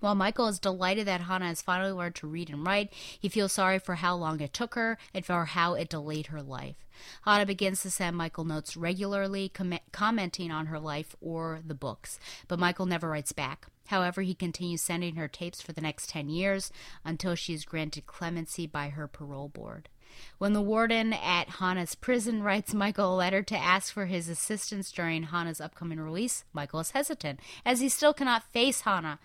[0.00, 3.52] While Michael is delighted that Hannah has finally learned to read and write, he feels
[3.52, 6.76] sorry for how long it took her and for how it delayed her life.
[7.22, 12.18] Hannah begins to send Michael notes regularly, com- commenting on her life or the books,
[12.46, 13.68] but Michael never writes back.
[13.86, 16.72] However, he continues sending her tapes for the next 10 years
[17.04, 19.88] until she is granted clemency by her parole board.
[20.38, 24.92] When the warden at Hannah's prison writes Michael a letter to ask for his assistance
[24.92, 29.18] during Hannah's upcoming release, Michael is hesitant, as he still cannot face Hannah.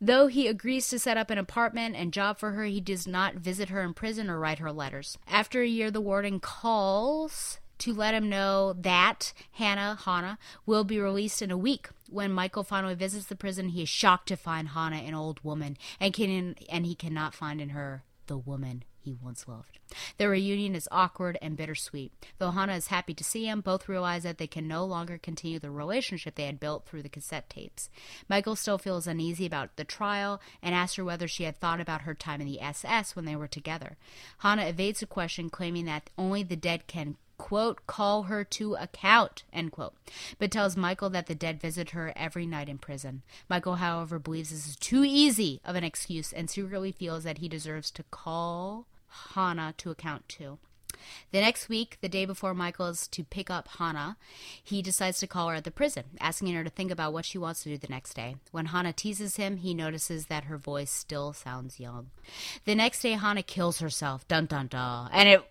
[0.00, 3.34] Though he agrees to set up an apartment and job for her, he does not
[3.34, 5.18] visit her in prison or write her letters.
[5.26, 10.98] After a year, the warden calls to let him know that Hannah, Hannah, will be
[10.98, 11.88] released in a week.
[12.08, 15.76] When Michael finally visits the prison, he is shocked to find Hannah an old woman
[16.00, 19.78] and can and he cannot find in her the woman he once loved.
[20.18, 22.12] Their reunion is awkward and bittersweet.
[22.38, 25.58] Though Hana is happy to see him, both realize that they can no longer continue
[25.58, 27.88] the relationship they had built through the cassette tapes.
[28.28, 32.02] Michael still feels uneasy about the trial and asks her whether she had thought about
[32.02, 33.96] her time in the SS when they were together.
[34.38, 39.44] Hana evades the question, claiming that only the dead can quote, call her to account,
[39.52, 39.94] end quote,
[40.38, 43.22] but tells Michael that the dead visit her every night in prison.
[43.48, 47.48] Michael, however, believes this is too easy of an excuse and secretly feels that he
[47.48, 50.58] deserves to call Hana to account too.
[51.32, 54.16] The next week, the day before Michael is to pick up Hana,
[54.62, 57.38] he decides to call her at the prison, asking her to think about what she
[57.38, 58.36] wants to do the next day.
[58.50, 62.10] When Hana teases him, he notices that her voice still sounds young.
[62.64, 64.26] The next day, Hana kills herself.
[64.28, 65.10] Dun dun dun.
[65.12, 65.42] And it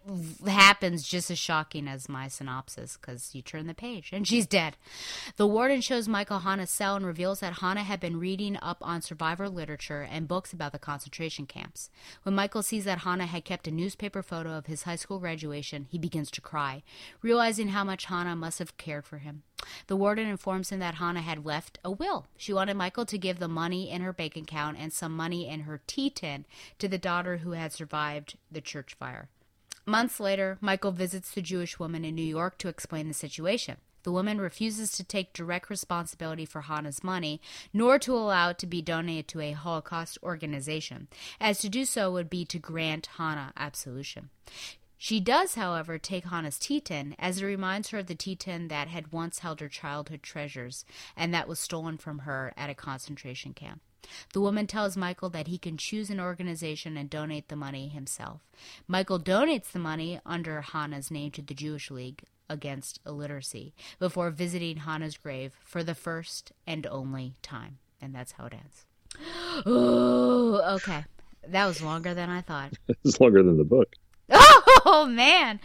[0.47, 4.77] happens just as shocking as my synopsis, because you turn the page and she's dead.
[5.37, 9.01] The warden shows Michael Hana's cell and reveals that Hana had been reading up on
[9.01, 11.89] survivor literature and books about the concentration camps.
[12.23, 15.85] When Michael sees that Hana had kept a newspaper photo of his high school graduation,
[15.91, 16.81] he begins to cry,
[17.21, 19.43] realizing how much Hana must have cared for him.
[19.85, 22.25] The warden informs him that Hana had left a will.
[22.37, 25.61] She wanted Michael to give the money in her bank account and some money in
[25.61, 26.45] her tea tin
[26.79, 29.29] to the daughter who had survived the church fire.
[29.85, 33.77] Months later, Michael visits the Jewish woman in New York to explain the situation.
[34.03, 37.41] The woman refuses to take direct responsibility for Hana's money,
[37.73, 41.09] nor to allow it to be donated to a Holocaust organization,
[41.41, 44.29] as to do so would be to grant Hana absolution.
[44.97, 48.67] She does, however, take Hana's tea tin, as it reminds her of the tea tin
[48.69, 52.75] that had once held her childhood treasures and that was stolen from her at a
[52.75, 53.81] concentration camp.
[54.33, 58.41] The woman tells Michael that he can choose an organization and donate the money himself.
[58.87, 64.77] Michael donates the money under Hana's name to the Jewish League Against Illiteracy before visiting
[64.77, 67.79] Hana's grave for the first and only time.
[68.01, 68.85] And that's how it ends.
[69.65, 71.05] Oh, okay.
[71.47, 72.73] That was longer than I thought.
[73.03, 73.91] it's longer than the book.
[74.31, 74.61] Ah!
[74.99, 75.59] Oh man.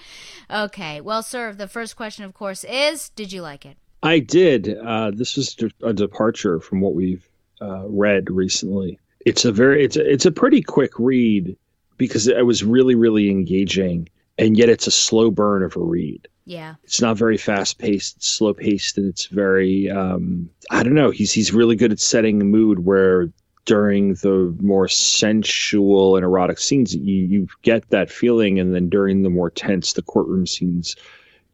[0.51, 1.01] Okay.
[1.01, 3.77] Well, sir, the first question, of course, is: Did you like it?
[4.03, 4.77] I did.
[4.77, 7.25] Uh, this is a departure from what we've
[7.61, 8.99] uh, read recently.
[9.25, 11.57] It's a very it's a, it's a pretty quick read
[11.99, 14.09] because it was really really engaging,
[14.39, 16.27] and yet it's a slow burn of a read.
[16.45, 16.75] Yeah.
[16.83, 21.11] It's not very fast paced, it's slow paced, and it's very um, I don't know.
[21.11, 23.31] He's he's really good at setting a mood where
[23.64, 28.59] during the more sensual and erotic scenes you you get that feeling.
[28.59, 30.96] And then during the more tense the courtroom scenes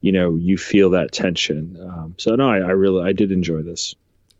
[0.00, 1.76] you know you feel that tension.
[1.80, 3.94] Um, so no I, I really i did enjoy this.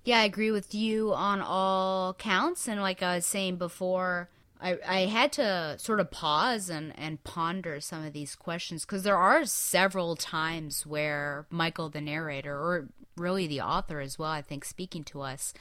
[0.05, 2.69] Yeah i agree with you on all counts.
[2.69, 4.29] And like i was saying before
[4.61, 9.03] I, I had to sort of pause and, and ponder some of these questions because
[9.03, 14.43] there are several times where Michael, the narrator, or really the author as well, I
[14.43, 15.55] think, speaking to us,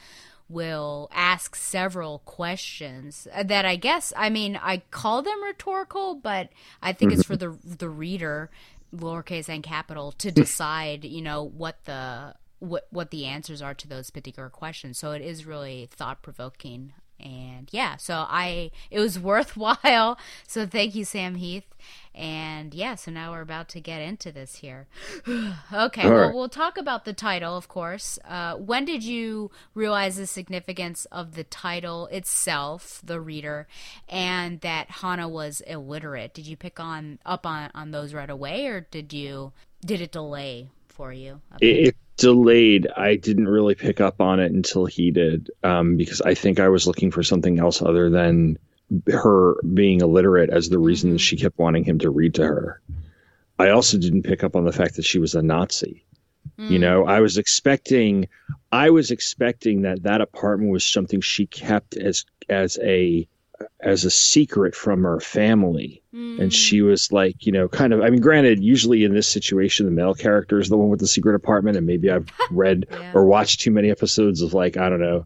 [0.48, 6.48] will ask several questions that I guess I mean I call them rhetorical, but
[6.82, 7.68] I think it's for mm-hmm.
[7.68, 8.50] the the reader,
[8.94, 13.88] lowercase and capital, to decide you know what the what what the answers are to
[13.88, 14.98] those particular questions.
[14.98, 20.18] So it is really thought provoking and yeah so i it was worthwhile.
[20.46, 21.64] So thank you sam heath.
[22.14, 24.86] And yeah so now we're about to get into this here.
[25.72, 26.34] Okay All well right.
[26.34, 28.18] we'll talk about the title of course.
[28.24, 33.66] Uh, when did you realize the significance of the title itself the reader
[34.08, 36.34] and that hana was illiterate?
[36.34, 39.52] Did you pick on up on on those right away or did you
[39.84, 41.40] did it delay for you?
[41.60, 46.20] It, it delayed i didn't really pick up on it until he did um, because
[46.22, 48.58] i think i was looking for something else other than
[49.06, 52.80] her being illiterate as the reason that she kept wanting him to read to her.
[53.58, 56.04] I also didn't pick up on the fact that she was a nazi.
[56.56, 58.26] You know i was expecting
[58.72, 63.28] i was expecting that that apartment was something she kept as as a
[63.80, 66.02] as a secret from her family.
[66.12, 69.86] And she was like you know kind of i mean granted usually in this situation
[69.86, 73.12] the male character is the one with the secret apartment and maybe i've read Yeah.
[73.14, 75.24] or watched too many episodes of like i don't know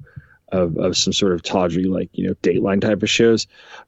[0.50, 3.46] of, of some sort of tawdry like you know dateline type of shows.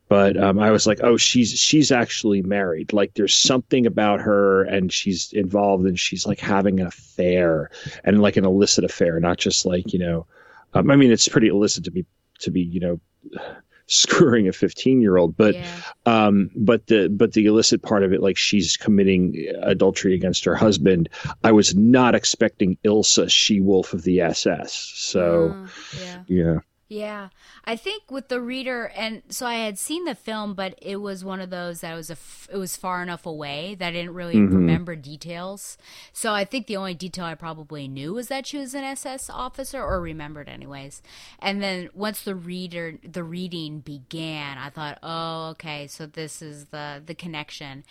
[0.08, 2.92] But um, i was like oh she's she's actually married.
[2.94, 7.70] Like there's something about her and she's involved and she's like having an affair
[8.04, 10.26] and like an illicit affair not just like you know
[10.72, 12.06] um, i mean it's pretty illicit to be
[12.40, 13.00] to be you know
[13.86, 15.80] screwing a 15 year old but yeah.
[16.06, 20.54] um but the but the illicit part of it like she's committing adultery against her
[20.54, 21.08] husband.
[21.42, 25.68] I was not expecting ilsa she wolf of the ss so Uh,
[26.02, 26.22] yeah.
[26.28, 26.58] yeah
[26.94, 27.30] Yeah,
[27.64, 31.24] I think with the reader, and so I had seen the film, but it was
[31.24, 34.14] one of those that was a f- it was far enough away that I didn't
[34.14, 34.54] really Mhm.
[34.54, 35.76] remember details.
[36.12, 39.28] So I think the only detail I probably knew was that she was an SS
[39.28, 41.02] officer, or remembered anyways.
[41.40, 46.66] And then once the reader the reading began, I thought, oh, okay, so this is
[46.66, 47.82] the the connection,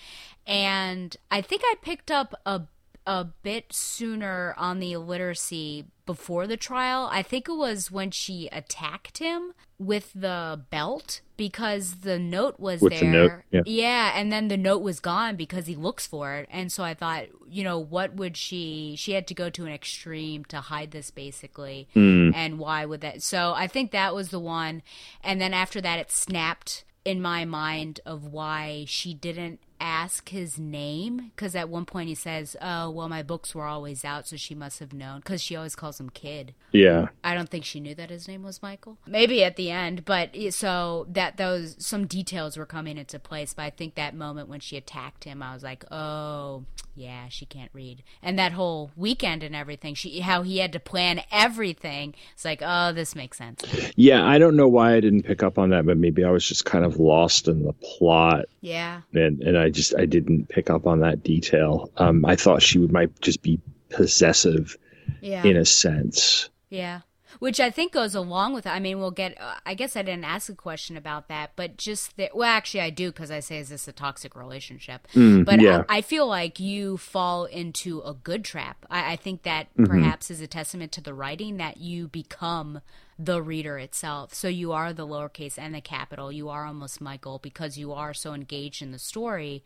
[0.48, 2.62] and I think I picked up a
[3.06, 7.10] a bit sooner on the illiteracy before the trial.
[7.12, 12.82] I think it was when she attacked him with the belt because the note was
[12.82, 13.12] With the there.
[13.12, 13.62] note, yeah.
[13.66, 16.48] yeah, and then the note was gone because he looks for it.
[16.52, 19.72] And so I thought, you know, what would she she had to go to an
[19.72, 21.88] extreme to hide this basically.
[21.96, 22.34] Mm.
[22.36, 23.22] And why would that?
[23.22, 24.82] So I think that was the one.
[25.24, 30.58] And then after that it snapped in my mind of why she didn't ask his
[30.58, 34.38] name because at one point he says oh well my books were always out so
[34.38, 37.10] she must have known because she always calls him kid Yeah.
[37.24, 38.98] I don't think she knew that his name was Michael.
[39.06, 43.54] Maybe at the end, but so that those some details were coming into place.
[43.54, 46.64] But I think that moment when she attacked him, I was like, oh
[46.96, 48.04] yeah, she can't read.
[48.22, 52.14] And that whole weekend and everything, she how he had to plan everything.
[52.34, 53.64] It's like, oh, this makes sense.
[53.96, 56.48] Yeah, I don't know why I didn't pick up on that, but maybe I was
[56.48, 58.46] just kind of lost in the plot.
[58.62, 61.92] Yeah, and and I just I didn't pick up on that detail.
[61.98, 63.60] Um, I thought she would might just be
[63.90, 64.78] possessive
[65.22, 66.50] yeah, in a sense.
[66.70, 67.02] yeah.
[67.40, 68.68] Which I think goes along with.
[68.68, 69.42] I mean, we'll get.
[69.42, 72.36] Uh, I guess I didn't ask a question about that, but just that.
[72.36, 75.08] Well, actually, I do because I say, is this a toxic relationship?
[75.16, 75.84] Mm, but yeah.
[75.90, 78.86] I, I feel like you fall into a good trap.
[78.90, 79.88] I, I think that Mhm.
[79.88, 82.82] perhaps is a testament to the writing that you become
[83.18, 84.34] the reader itself.
[84.34, 86.32] So you are the lowercase and the capital.
[86.32, 89.64] You are almost Michael because you are so engaged in the story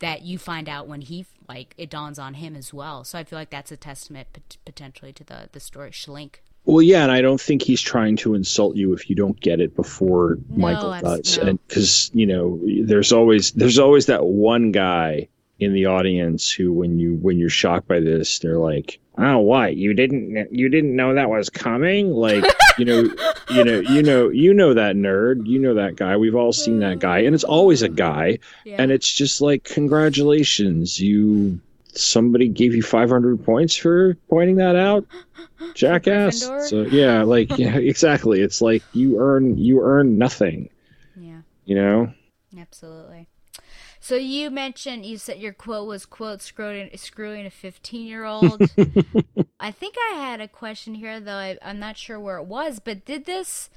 [0.00, 3.04] that you find out when he like it dawns on him as well.
[3.04, 6.36] So I feel like that's a testament pot- potentially to the the story Schlink.
[6.64, 9.58] Well, yeah, and I don't think he's trying to insult you if you don't get
[9.58, 11.44] it before No, Michael does, no.
[11.44, 15.28] and because you know, there's always there's always that one guy
[15.58, 19.76] in the audience who, when you when you're shocked by this, they're like, "Oh, what?
[19.76, 22.44] You didn't you didn't know that was coming?" Like,
[22.78, 23.10] you know,
[23.50, 26.16] you know, you know, you know that nerd, you know that guy.
[26.16, 31.00] We've all seen that guy, and it's always a guy, and it's just like, congratulations,
[31.00, 31.60] you.
[31.94, 35.04] Somebody gave you 500 points for pointing that out,
[35.74, 36.42] jackass.
[36.68, 38.40] So yeah, like yeah, exactly.
[38.40, 40.68] It's like you earn you earn nothing.
[41.16, 41.40] Yeah.
[41.64, 42.12] You know.
[42.56, 43.07] Absolutely.
[44.08, 48.62] So you mentioned you said your quote was quote screwing screwing a fifteen year old.
[49.60, 51.34] I think I had a question here though.
[51.34, 53.68] I, I'm not sure where it was, but did this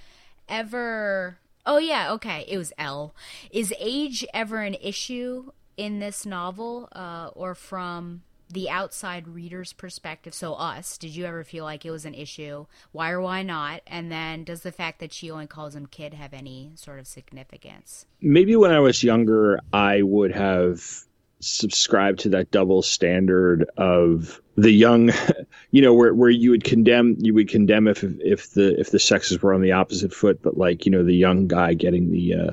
[0.47, 1.39] ever?
[1.65, 2.45] Oh yeah, okay.
[2.47, 3.13] It was L.
[3.51, 8.21] Is age ever an issue in this novel, uh, or from
[8.51, 10.33] the outside reader's perspective?
[10.33, 12.65] So us, did you ever feel like it was an issue?
[12.91, 13.81] Why or why not?
[13.87, 17.07] And then does the fact that she only calls him kid have any sort of
[17.07, 18.05] significance?
[18.21, 21.03] maybe when I was younger, I would have
[21.39, 25.11] subscribed to that double standard of the young,
[25.71, 28.99] you know, where, where you would condemn you would condemn if if the if the
[28.99, 32.35] sexes were on the opposite foot, but like you know the young guy getting the
[32.35, 32.51] uh,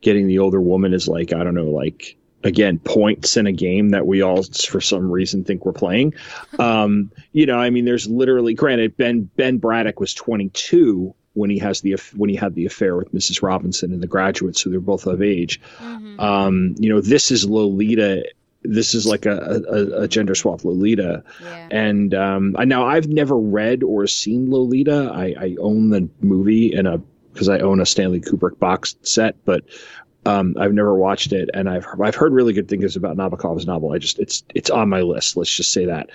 [0.00, 3.90] getting the older woman is like I don't know like again points in a game
[3.90, 6.14] that we all for some reason think we're playing.
[6.58, 11.58] Um, you know, I mean, there's literally granted Ben Ben Braddock was 22 when he
[11.58, 13.42] has the when he had the affair with Mrs.
[13.42, 15.60] Robinson and The Graduate, so they're both of age.
[16.18, 18.24] Um, you know, this is Lolita.
[18.62, 21.24] This is like a, a, a gender swap Lolita,
[21.70, 25.10] and um, I now I've never read or seen Lolita.
[25.14, 27.00] I, I own the movie in a
[27.32, 29.64] because I own a Stanley Kubrick box set, but
[30.26, 33.92] um, I've never watched it, and I've I've heard really good things about Nabokov's novel.
[33.92, 35.36] I just it's it's on my list.
[35.36, 36.10] Let's just say that,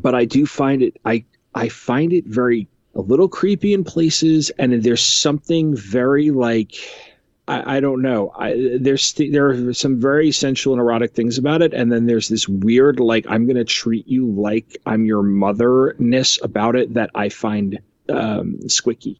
[0.00, 4.50] but I do find it I I find it very a little creepy in places,
[4.58, 6.76] and there's something very like
[7.48, 8.32] I, I don't know.
[8.38, 12.28] I, there's there are some very sensual and erotic things about it, and then there's
[12.28, 17.28] this weird like I'm gonna treat you like I'm your motherness about it that I
[17.28, 19.18] find um, squicky.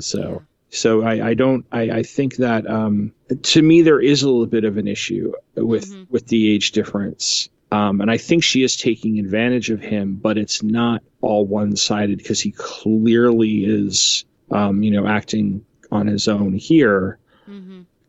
[0.00, 0.42] So
[0.74, 3.12] so I, I don't I, I think that um,
[3.42, 7.48] to me there is a little bit of an issue with with the age difference.
[7.72, 11.74] Um, and I think she is taking advantage of him, but it's not all one
[11.74, 17.18] sided because he clearly is, um, you know, acting on his own here.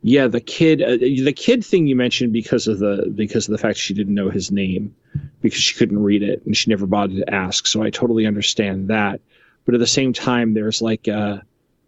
[0.02, 3.58] Yeah, the kid, uh, the kid thing you mentioned because of the because of the
[3.58, 4.94] fact she didn't know his name
[5.40, 7.66] because she couldn't read it and she never bothered to ask.
[7.66, 9.20] So I totally understand that.
[9.64, 11.42] But at the same time, there's like a,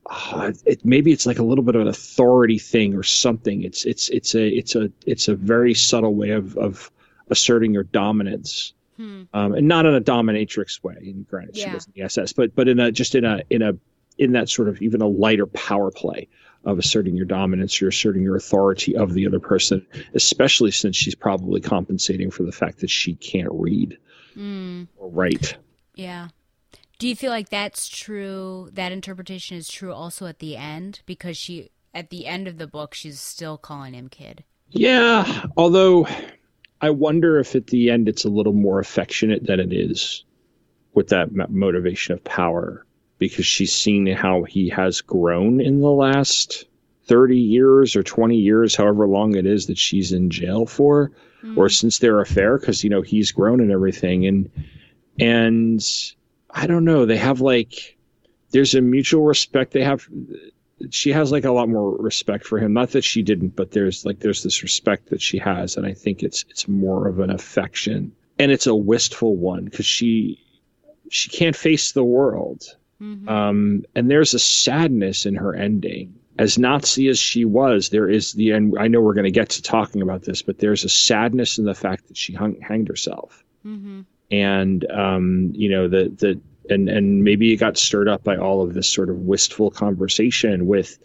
[0.09, 3.63] uh, it, maybe it's like a little bit of an authority thing or something.
[3.63, 6.91] It's it's it's a it's a it's a very subtle way of of
[7.31, 10.97] asserting your dominance, um, and not in a dominatrix way.
[11.01, 11.75] And granted, she Yeah.
[11.75, 13.73] was in the SS, but but in a just in a in a
[14.17, 16.27] in that sort of even a lighter power play
[16.65, 21.15] of asserting your dominance or asserting your authority of the other person, especially since she's
[21.15, 23.97] probably compensating for the fact that she can't read
[24.37, 25.57] Mm, or write.
[25.95, 26.29] yeah.
[26.99, 28.71] Do you feel like that's true?
[28.73, 32.67] That interpretation is true also at the end because she at the end of the
[32.67, 34.45] book she's still calling him kid.
[34.71, 36.07] Yeah, although
[36.81, 40.25] I wonder if at the end it's a little more affectionate than it is
[40.95, 42.85] with that motivation of power
[43.19, 46.67] because she's seen how he has grown in the last
[47.07, 51.11] 30 years or 20 years, however long it is that she's in jail for,
[51.57, 51.73] or mm.
[51.73, 54.27] since their affair, because, you know, he's grown and everything.
[54.27, 54.51] And,
[55.19, 55.83] and
[56.59, 57.97] I don't know, they have like,
[58.51, 59.73] there's a mutual respect.
[59.73, 60.09] They have,
[60.91, 62.73] she has like a lot more respect for him.
[62.73, 65.77] Not that she didn't, but there's like, there's this respect that she has.
[65.77, 69.87] And I think it's, it's more of an affection and it's a wistful one because
[69.87, 70.45] she,
[71.11, 72.65] she can't face the world.
[73.29, 76.15] Um, and there's a sadness in her ending.
[76.39, 79.51] As Nazi as she was, there is the, and I know we're going to get
[79.51, 82.89] to talking about this, but there's a sadness in the fact that she hung, hanged
[82.89, 83.45] herself.
[83.65, 84.01] Mm-hmm.
[84.31, 86.41] And, um, you know, the, the,
[86.71, 90.67] and, and maybe it got stirred up by all of this sort of wistful conversation
[90.67, 90.99] with,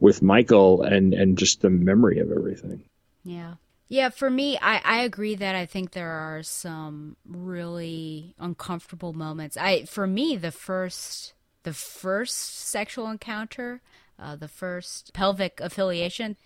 [0.00, 2.84] with Michael and, and just the memory of everything.
[3.24, 3.54] Yeah.
[3.88, 9.56] Yeah, for me, I, I agree that I think there are some really uncomfortable moments.
[9.56, 11.34] I for me the first
[11.64, 13.82] the first sexual encounter,
[14.18, 16.36] uh, the first pelvic affiliation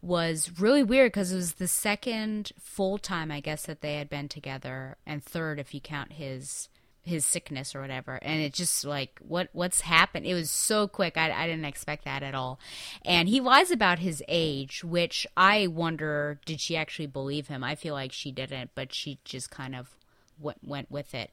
[0.00, 4.08] was really weird because it was the second full time I guess that they had
[4.08, 6.68] been together and third if you count his
[7.08, 8.18] his sickness or whatever.
[8.22, 10.26] And it just like what what's happened?
[10.26, 11.16] It was so quick.
[11.16, 12.58] I, I didn't expect that at all.
[13.04, 17.64] And he lies about his age which i wonder did she actually believe him?
[17.64, 19.96] I feel like she didn't but she just kind of
[20.40, 21.30] went, went with it.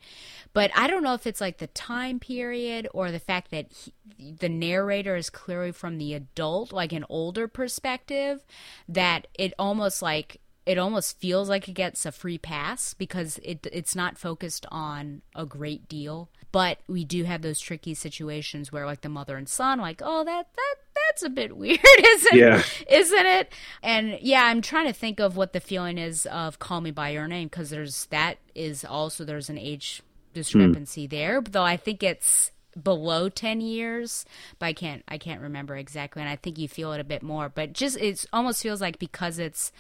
[0.54, 3.94] But i don't know if it's like the time period or the fact that he,
[4.40, 8.46] the narrator is clearly from the adult like an older perspective
[8.88, 13.68] that it almost like it almost feels like it gets a free pass because it
[13.72, 16.30] it's not focused on a great deal.
[16.52, 20.24] But we do have those tricky situations where like the mother and son like, oh
[20.24, 20.76] that that
[21.08, 22.64] that's a bit weird, isn't Yeah.
[22.90, 23.54] isn't it?
[23.84, 27.10] And yeah, I'm trying to think of what the feeling is of Call Me by
[27.10, 30.34] Your Name because there's that is also there's an age hmm.
[30.34, 32.52] discrepancy there, though I think it's
[32.82, 34.26] below 10 years
[34.60, 37.24] but i can't i can't remember exactly and i think you feel it a bit
[37.24, 39.72] more but just it almost feels like because it's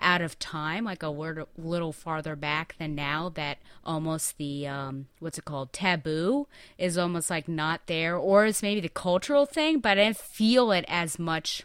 [0.00, 4.66] out of time like a word, a little farther back than now that almost the
[4.66, 6.46] um what's it called taboo
[6.78, 10.70] is almost like not there or it's maybe the cultural thing but i didn't feel
[10.70, 11.64] it as much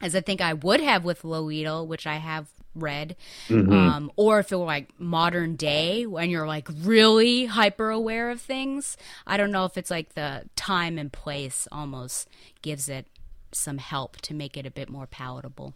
[0.00, 3.16] as I think I would have with Lolita, which I have read,
[3.50, 8.40] um, or if it were like modern day when you're like really hyper aware of
[8.40, 8.96] things.
[9.26, 12.28] I don't know if it's like the time and place almost
[12.62, 13.06] gives it
[13.52, 15.74] some help to make it a bit more palatable.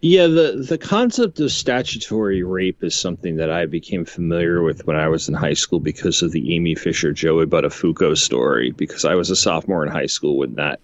[0.00, 4.96] Yeah, the the concept of statutory rape is something that I became familiar with when
[4.96, 8.70] I was in high school because of the Amy Fisher Joey Buttafuoco story.
[8.70, 10.80] Because I was a sophomore in high school when that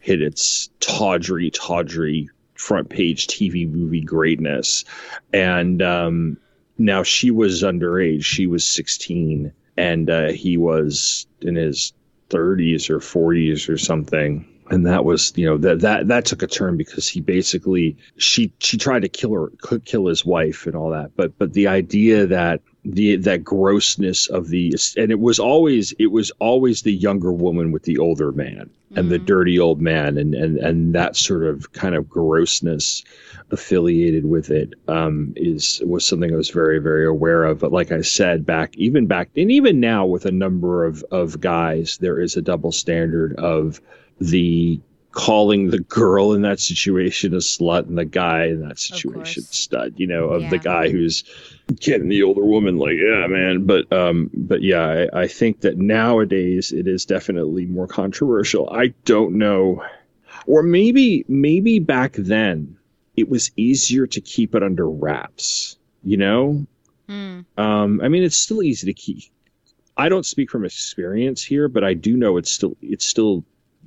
[0.00, 2.28] hit its tawdry, tawdry
[2.64, 4.84] front page TV movie greatness,
[5.32, 6.38] and um,
[6.78, 8.24] now she was underage.
[8.24, 11.92] She was sixteen, and uh, he was in his
[12.30, 14.48] thirties or forties or something.
[14.70, 18.50] And that was you know that that that took a turn because he basically she
[18.60, 21.14] she tried to kill her could kill his wife and all that.
[21.14, 26.08] But but the idea that the that grossness of the and it was always it
[26.08, 30.34] was always the younger woman with the older man and the dirty old man and
[30.34, 33.02] and and that sort of kind of grossness
[33.50, 37.58] affiliated with it um is was something I was very very aware of.
[37.58, 41.40] But like I said back even back and even now with a number of of
[41.40, 43.80] guys there is a double standard of
[44.20, 44.78] the
[45.14, 49.94] calling the girl in that situation a slut and the guy in that situation stud
[49.96, 51.22] you know of the guy who's
[51.78, 53.64] getting the older woman like yeah man.
[53.64, 58.68] But um but yeah I, I think that nowadays it is definitely more controversial.
[58.70, 59.84] I don't know.
[60.46, 62.76] Or maybe maybe back then
[63.16, 66.66] it was easier to keep it under wraps you know?
[67.08, 67.44] Mm.
[67.58, 69.24] um i mean it's still easy to keep.
[69.94, 73.44] I don't speak from experience here but i do know it's still it's still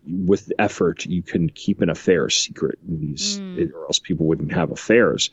[0.07, 3.73] with effort you can keep an affair secret in these Mm.
[3.73, 5.29] or else people wouldn't have affairs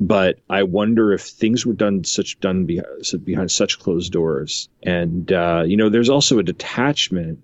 [0.00, 5.32] but i wonder if things were done such done behind, behind such closed doors and
[5.32, 7.40] uh, you know there's also a detachment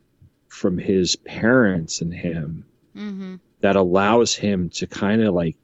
[0.48, 2.64] from his parents and him
[2.94, 5.54] hmm that allows him to kind of like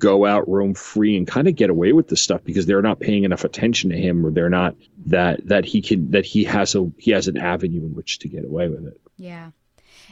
[0.00, 2.98] go out roam free and kind of get away with the stuff because they're not
[2.98, 4.74] paying enough attention to him or they're not
[5.06, 8.28] that that he can that he has a he has an avenue in which to
[8.28, 9.50] get away with it Yeah.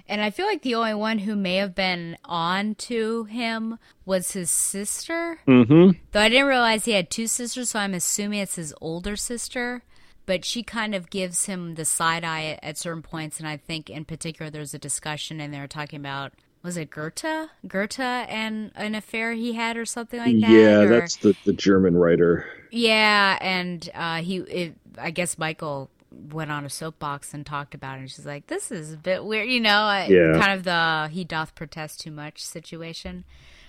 [0.07, 4.33] And I feel like the only one who may have been on to him was
[4.33, 5.39] his sister.
[5.49, 5.99] Mm-hmm.
[6.13, 9.83] Though I didn't realize he had two sisters, so I'm assuming it's his older sister.
[10.27, 13.91] But she kind of gives him the side eye at, certain points, and I think
[13.91, 16.33] in particular there's a discussion, and they were talking about
[16.63, 20.51] was it Goethe, Goethe, and an affair he had, or something like that.
[20.51, 22.47] Yeah, or- that's the, the German writer.
[22.71, 25.91] yeah, and uh, he, it, I guess Michael
[26.33, 28.01] went on a soapbox and talked about it.
[28.03, 30.39] And she's like, "This is a bit weird," you know, Yeah.
[30.41, 33.25] kind of the "he doth protest too much" situation.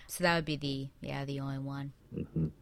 [0.07, 1.93] So that would be the yeah the only one.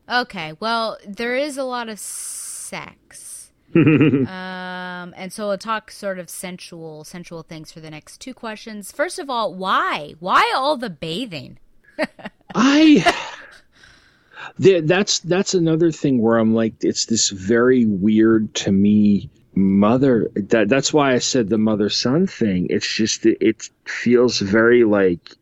[0.09, 6.29] Okay, well there is a lot of sex, um, and so we'll talk sort of
[6.29, 8.91] sensual sensual things for the next two questions.
[8.91, 11.59] First of all, why why all the bathing?
[12.55, 13.13] I
[14.59, 20.69] that's that's another thing where I'm like it's this very weird to me mother that
[20.69, 22.67] that's why I said the mother son thing.
[22.69, 25.35] It's just it, feels very like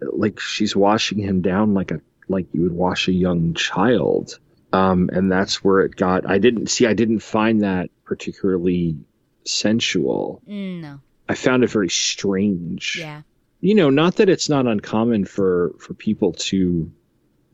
[0.00, 4.38] like she's washing him down like a like you would wash a young child.
[4.72, 8.96] Um and that's where it got I didn't see I didn't find that particularly
[9.44, 10.42] sensual.
[10.48, 12.96] Mm, no, I found it very strange.
[12.98, 13.22] Yeah,
[13.60, 16.90] you know not that it's not uncommon for for people to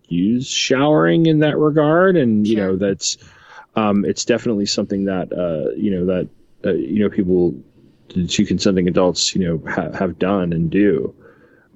[0.08, 3.18] use showering in that regard and you know that's
[3.76, 6.28] um it's definitely something that uh you know that
[6.64, 7.54] uh, you know people
[8.28, 11.14] two consenting adults you know ha- have done and do.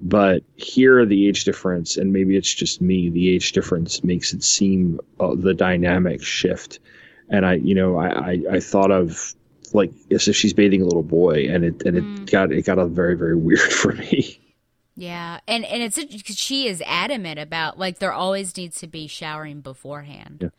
[0.03, 4.43] But here the age difference and maybe it's just me the age difference makes it
[4.43, 6.79] seem uh, the dynamic shift.
[7.29, 9.33] And i you know I, I i thought of
[9.73, 11.99] like as if she's bathing a little boy and it and Mm.
[12.25, 14.39] it got it got a very very weird for me
[14.95, 19.07] Yeah, and and it's because she is adamant about like there always needs to be
[19.07, 20.51] showering beforehand,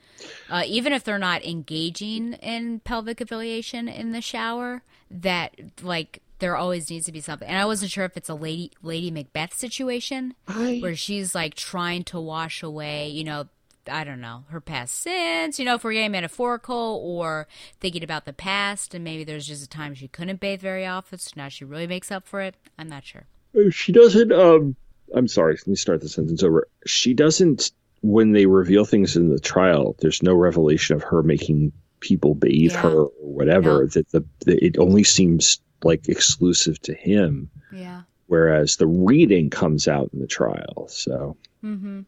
[0.48, 4.82] uh, even if they're not engaging in pelvic affiliation in the shower.
[5.10, 8.34] That like there always needs to be something, and I wasn't sure if it's a
[8.34, 10.34] lady Lady Macbeth situation
[10.80, 13.48] where she's like trying to wash away, you know.
[13.90, 15.58] I don't know her past sins.
[15.58, 17.48] You know, if we're getting metaphorical or
[17.80, 21.18] thinking about the past, and maybe there's just a time she couldn't bathe very often,
[21.18, 22.54] so now she really makes up for it.
[22.78, 23.26] I'm not sure.
[23.70, 24.74] She doesn't um
[25.14, 29.28] i'm sorry let me start the sentence over she doesn't when they reveal things in
[29.28, 32.80] the trial there's no revelation of her making people bathe Yeah.
[32.82, 33.86] her or whatever No.
[33.88, 38.02] that the, the it only seems like exclusive to him Yeah.
[38.26, 42.00] whereas the reading comes out in the trial so Mm-hmm.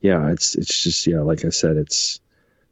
[0.00, 2.20] yeah it's it's just yeah like i said it's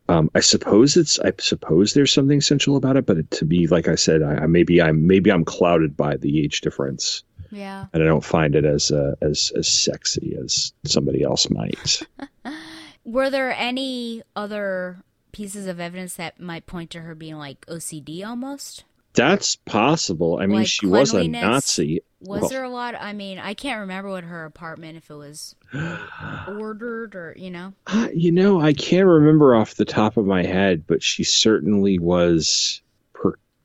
[0.07, 1.19] um, I suppose it's.
[1.21, 4.35] I suppose there's something sensual about it, but it, to me, like I said, I,
[4.35, 7.23] I maybe I'm maybe I'm clouded by the age difference
[7.55, 7.87] Yeah.
[7.93, 12.03] and I don't find it as uh, as as sexy as somebody else might.
[13.05, 15.03] Were there any other
[15.33, 18.85] pieces of evidence that might point to her being like OCD almost?
[19.15, 20.39] That's possible.
[20.41, 21.29] I mean, Like she was a?
[21.29, 22.03] Nazi.
[22.21, 22.95] Was Well, there a lot?
[22.99, 25.55] I mean, I can't remember what her apartment, if it was
[26.49, 27.75] ordered or, you know.
[27.87, 31.99] uh, you know, I can't remember off the top of my head, but she certainly
[31.99, 32.81] was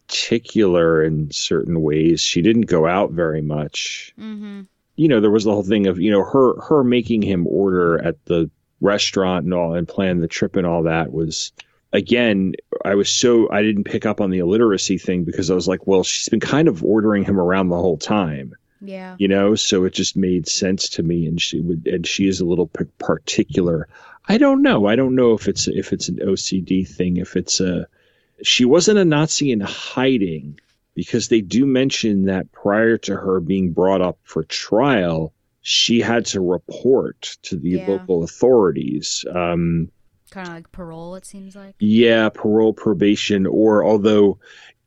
[0.10, 2.22] particular in certain ways.
[2.22, 4.14] She didn't go out very much.
[4.20, 4.62] Mm-hmm.
[4.96, 8.04] you know, there was the whole thing of, you know, her her making him order
[8.04, 8.50] at the
[8.82, 11.52] restaurant and all and plan the trip and all that was
[11.94, 12.54] again,
[12.86, 15.86] I was so I didn't pick up on the illiteracy thing because I was like,
[15.88, 19.16] well, she's been kind of ordering him around the whole time, Yeah.
[19.20, 22.40] you know, so it just made sense to me and she would and she is
[22.42, 23.88] a little particular.
[24.28, 24.86] I don't know.
[24.88, 27.88] I don't know if it's if it's an OCD thing, if it's a
[28.44, 30.60] she wasn't a Nazi in hiding
[30.96, 36.26] because they do mention that prior to her being brought up for trial, she had
[36.28, 37.86] to report to the Yeah.
[37.88, 39.24] local authorities.
[39.34, 39.90] Um,
[40.32, 41.76] Kind of like parole, it seems like.
[41.80, 44.38] yeah, parole, probation, or although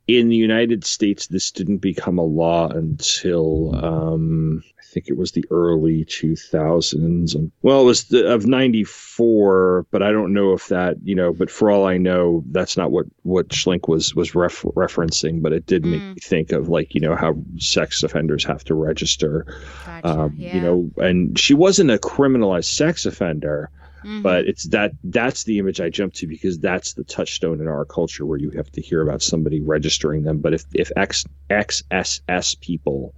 [0.07, 5.45] in the United States this didn't become a law until um, think it was the
[5.51, 7.35] early 2000s.
[7.35, 11.33] And, well, it was the, of 94, but I don't know if that, you know,
[11.33, 15.53] but for all I know, that's not what, what Schlink was, was ref- referencing, but
[15.53, 16.15] it did make Mm.
[16.15, 19.47] me think of like, you know, how sex offenders have to register,
[19.87, 20.07] Gotcha.
[20.09, 20.55] um, yeah.
[20.55, 23.71] you know, and she wasn't a criminalized sex offender
[24.05, 24.21] Mhm.
[24.25, 27.85] but it's that that's the image I jump to because that's the touchstone in our
[27.85, 30.39] culture where you have to hear about somebody registering them.
[30.39, 33.15] But if if X XSS people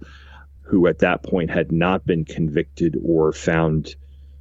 [0.65, 3.95] who at that point had not been convicted or found,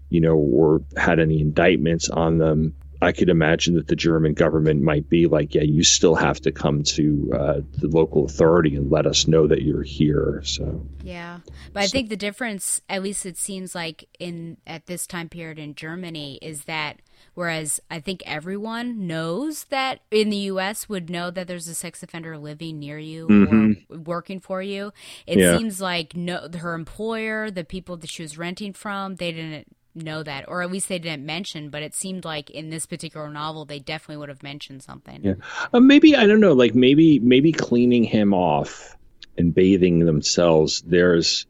[0.09, 4.83] you know, or had any indictments on them, I could imagine that the German government
[4.83, 8.91] might be like, yeah, you still have to come to uh, the local authority and
[8.91, 10.41] let us know that you're here.
[10.45, 11.41] So yeah,
[11.72, 15.59] but I think the difference, at least it seems like in at this time period
[15.59, 17.01] in Germany, is that
[17.35, 20.89] whereas I think everyone knows that in the U.S.
[20.89, 23.85] would know that there's a sex offender living near you Mhm.
[23.91, 24.93] or working for you.
[25.26, 25.57] It Yeah.
[25.59, 29.66] seems like no, her employer, the people that she was renting from, they didn't
[29.97, 31.70] know that, or at least they didn't mention.
[31.70, 35.20] But it seemed like in this particular novel, they definitely would have mentioned something.
[35.22, 35.35] Yeah.
[35.72, 36.53] Uh, maybe I don't know.
[36.53, 38.97] Like maybe maybe cleaning him off
[39.39, 40.82] and bathing themselves.
[40.87, 41.47] There's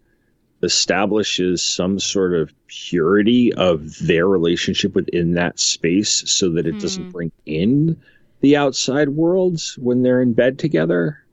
[0.64, 7.10] establishes some sort of purity of their relationship within that space, so that it doesn't
[7.10, 8.00] bring in
[8.40, 11.24] the outside worlds when they're in bed together.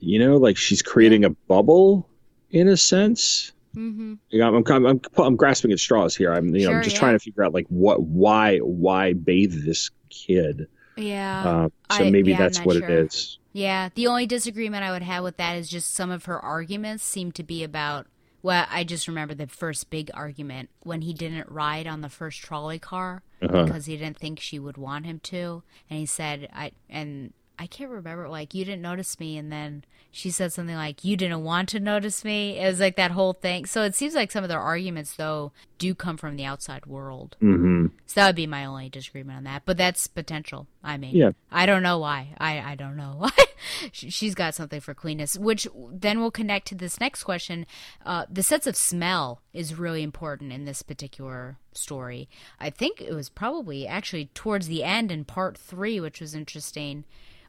[0.00, 2.08] You know, like she's creating a bubble
[2.50, 3.52] in a sense.
[3.74, 4.14] Mm-hmm.
[4.30, 6.32] Yeah, I'm, I'm, I'm, I'm grasping at straws here.
[6.32, 7.00] I'm, you know, I'm just yeah.
[7.00, 10.68] trying to figure out like what, why, why bathe this kid.
[10.96, 11.42] Yeah.
[11.44, 12.88] Uh, so I- maybe yeah, that's what sure.
[12.88, 13.38] it is.
[13.52, 17.04] Yeah, the only disagreement I would have with that is just some of her arguments
[17.04, 18.08] seem to be about.
[18.44, 22.42] Well, I just remember the first big argument when he didn't ride on the first
[22.42, 23.64] trolley car Uh-huh.
[23.64, 27.66] because he didn't think she would want him to, and he said, "I and I
[27.66, 31.44] can't remember like you didn't notice me," and then she said something like, "You didn't
[31.44, 33.66] want to notice me." It was like that whole thing.
[33.66, 37.36] So it seems like some of their arguments though do come from the outside world.
[37.42, 37.86] Mm-hmm.
[38.06, 39.62] So that would be my only disagreement on that.
[39.66, 40.66] But that's potential.
[40.82, 41.30] I mean, Yeah.
[41.50, 42.34] I don't know why.
[42.38, 43.30] I, I don't know why.
[43.92, 47.66] She- She's got something for cleanness, which then will connect to this next question.
[48.04, 52.28] Uh, the sense of smell is really important in this particular story.
[52.60, 57.04] I think it was probably actually towards the end in part three, which was interesting.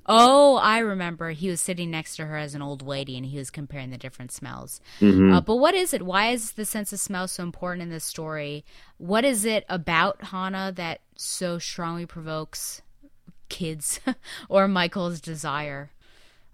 [0.08, 1.32] Oh, I remember.
[1.32, 3.97] He was sitting next to her as an old lady, and he was comparing the
[3.97, 4.80] different smells.
[4.99, 5.34] Mhm.
[5.34, 6.03] Uh, but what is it?
[6.03, 8.64] Why is the sense of smell so important in this story?
[8.97, 12.82] What is it about Hana that so strongly provokes
[13.49, 13.99] kids
[14.49, 15.91] or Michael's desire?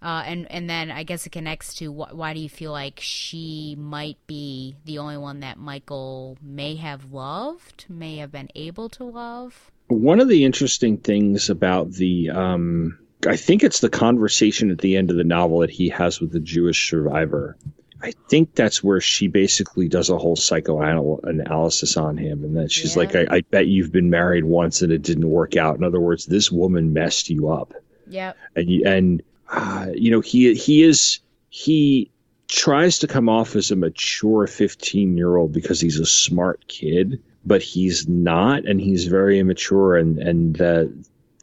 [0.02, 3.00] Uh, and and then I guess it connects to wh- why do you feel like
[3.00, 8.90] she might be the only one that Michael may have loved, may have been able
[8.90, 9.70] to love?
[9.90, 12.98] One of the interesting things about the, um,
[13.28, 16.32] I think it's the conversation at the end of the novel that he has with
[16.32, 17.58] the Jewish survivor.
[18.04, 22.98] I think that's where she basically does a whole psychoanalysis on him, and then she's
[22.98, 26.00] like, I, "I bet you've been married once and it didn't work out." In other
[26.00, 27.74] words, this woman messed you up.
[28.08, 28.38] Yep.
[28.56, 31.20] and you, and uh, you know he he is
[31.50, 32.12] he
[32.48, 37.22] tries to come off as a mature 15 year old because he's a smart kid
[37.46, 40.86] but he's not and he's very immature and and uh,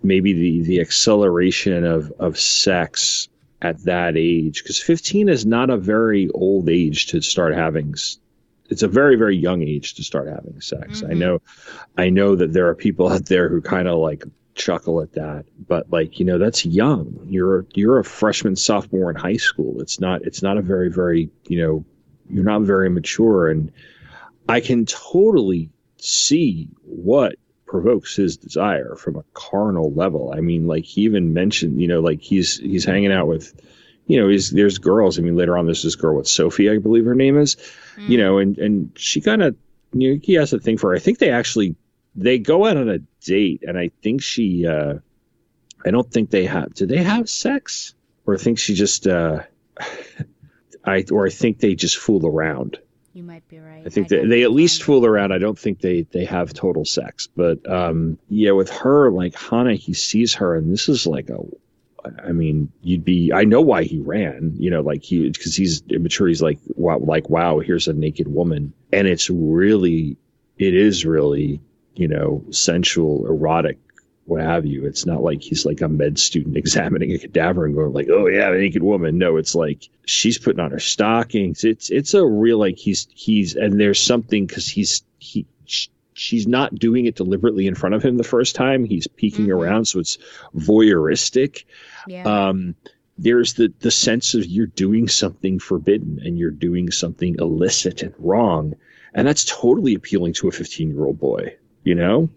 [0.02, 3.28] maybe the the acceleration of of sex
[3.62, 7.94] at that age because 15 is not a very old age to start having
[8.70, 11.02] it's a very very young age to start having sex.
[11.02, 11.18] I Mhm.
[11.18, 11.38] know
[11.96, 14.24] i know that there are people out there who kind of like
[14.54, 17.18] chuckle at that but like you know that's young.
[17.28, 19.80] You're you're a freshman sophomore in high school.
[19.80, 21.84] It's not it's not a very very you know
[22.30, 23.72] you're not very mature and
[24.48, 27.36] i can totally see what
[27.68, 30.32] provokes his desire from a carnal level.
[30.36, 33.54] I mean like he even mentioned you know like he's he's hanging out with
[34.06, 35.18] you know he's there's girls.
[35.18, 37.56] I mean later on there's this girl with sophie i believe her name is
[37.98, 39.56] you know and and she kind of
[39.92, 40.96] you know he has a thing for her.
[40.96, 41.76] I think they actually
[42.14, 44.94] they go out on a date and i think she uh
[45.86, 47.94] i don't think they have do they have sex?
[48.26, 49.42] Or i think she just uh
[50.84, 52.78] i or i think they just fool around
[53.18, 53.82] You might be right.
[53.84, 55.32] I think they, they at least fool around.
[55.32, 59.74] I don't think they they have total sex, but um, yeah, with her like Hana,
[59.74, 61.38] he sees her, and this is like a.
[62.24, 63.32] I mean, you'd be.
[63.32, 64.54] I know why he ran.
[64.56, 66.28] You know, like he because he's immature.
[66.28, 70.16] He's like, wow, like wow, here's a naked woman, and it's really,
[70.56, 71.60] it is really,
[71.96, 73.78] you know, sensual, erotic,
[74.28, 74.84] what have you.
[74.86, 78.26] It's not like he's like a med student examining a cadaver and going like, oh
[78.26, 79.18] yeah, naked woman.
[79.18, 81.64] No, it's like she's putting on her stockings.
[81.64, 85.46] It's it's a real like he's he's and there's something because he's he.
[85.64, 88.84] sh- She's not doing it deliberately in front of him the first time.
[88.84, 90.18] He's peeking around, so it's
[90.52, 91.64] voyeuristic.
[92.08, 92.24] Yeah.
[92.24, 92.74] Um,
[93.18, 98.14] there's the the sense of you're doing something forbidden and you're doing something illicit and
[98.18, 98.74] wrong,
[99.14, 101.54] and that's totally appealing to a 15 year old boy.
[101.84, 102.28] You know,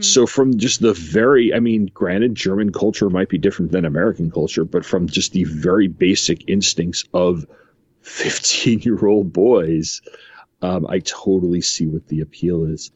[0.00, 4.30] so from just the very, I mean, granted, German culture might be different than American
[4.30, 7.44] culture, but from just the very basic instincts of
[8.02, 10.00] 15 year old boys,
[10.62, 12.90] um, I totally see what the appeal is.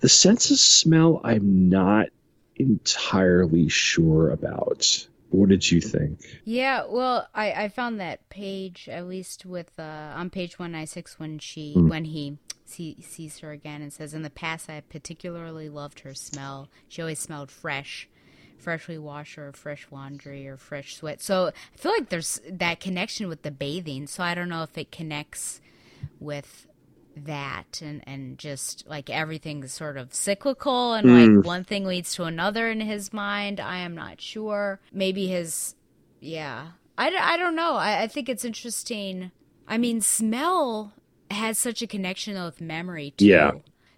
[0.00, 2.08] The sense of smell, I'm not
[2.56, 5.06] entirely sure about.
[5.30, 6.20] What did you think?
[6.44, 10.86] Yeah, well, I, I found that page at least with uh, on page one ninety
[10.86, 11.88] six when she Mm.
[11.88, 12.36] when he
[12.72, 16.68] see, sees her again and says, In the past, I particularly loved her smell.
[16.88, 18.08] She always smelled fresh,
[18.58, 21.20] freshly washed or fresh laundry or fresh sweat.
[21.22, 24.06] So I feel like there's that connection with the bathing.
[24.06, 25.60] So I don't know if it connects
[26.20, 26.66] with
[27.14, 31.36] that and and just like everything's sort of cyclical and Mm.
[31.36, 35.74] like one thing leads to another in his mind i am not sure maybe his
[36.20, 39.30] yeah I, I don't know I, I think it's interesting
[39.68, 40.94] i mean smell
[41.32, 43.52] has such a connection with memory too Yeah.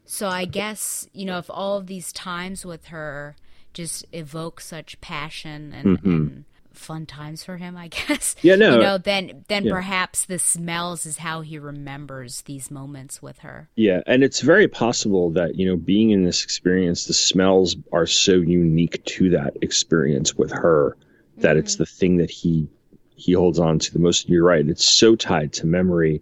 [0.05, 3.37] so i guess you know if all of these times with her
[3.73, 8.47] just evoke such passion and, and fun times for him i guess Mm-hmm.
[8.49, 8.75] Yeah, no.
[8.75, 9.73] you know then then Yeah.
[9.73, 14.67] perhaps the smells is how he remembers these moments with her Yeah, and it's very
[14.69, 19.57] possible that you know, being in this experience, the smells are so unique to that
[19.63, 20.97] experience with her
[21.39, 22.69] that it's the thing that he
[23.17, 24.29] he holds on to the most.
[24.29, 26.21] You're right; it's so tied to memory.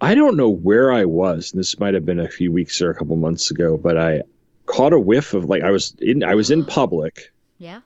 [0.00, 1.52] I don't know where I was.
[1.52, 4.22] and This might have been a few weeks or a couple months ago, but I
[4.66, 7.32] caught a whiff of like I was in I was in public.
[7.58, 7.80] Yeah.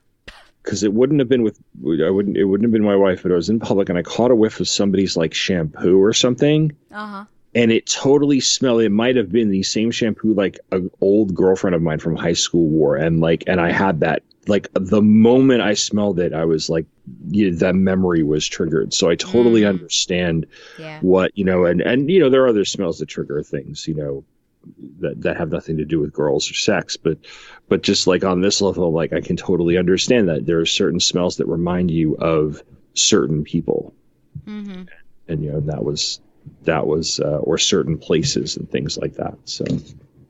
[0.63, 3.31] Because it wouldn't have been with I wouldn't it wouldn't have been my wife, but
[3.31, 6.71] I was in public and I caught a whiff of somebody's like shampoo or something.
[6.91, 7.25] Uh-huh.
[7.55, 11.75] And it totally smelled it might have been the same shampoo like an old girlfriend
[11.75, 15.61] of mine from high school wore and like and i had that like the moment
[15.61, 16.85] i smelled it i was like
[17.29, 19.69] yeah, that memory was triggered so i totally Mm.
[19.69, 20.45] understand
[20.77, 23.87] yeah what you know and and you know there are other smells that trigger things
[23.87, 24.23] you know
[24.99, 27.17] that that have nothing to do with girls or sex but
[27.69, 30.99] but just like on this level like i can totally understand that there are certain
[30.99, 32.61] smells that remind you of
[32.93, 33.93] certain people
[34.45, 34.83] mm-hmm.
[35.27, 36.19] and you know that was
[36.63, 39.65] that was uh, or certain places and things like that so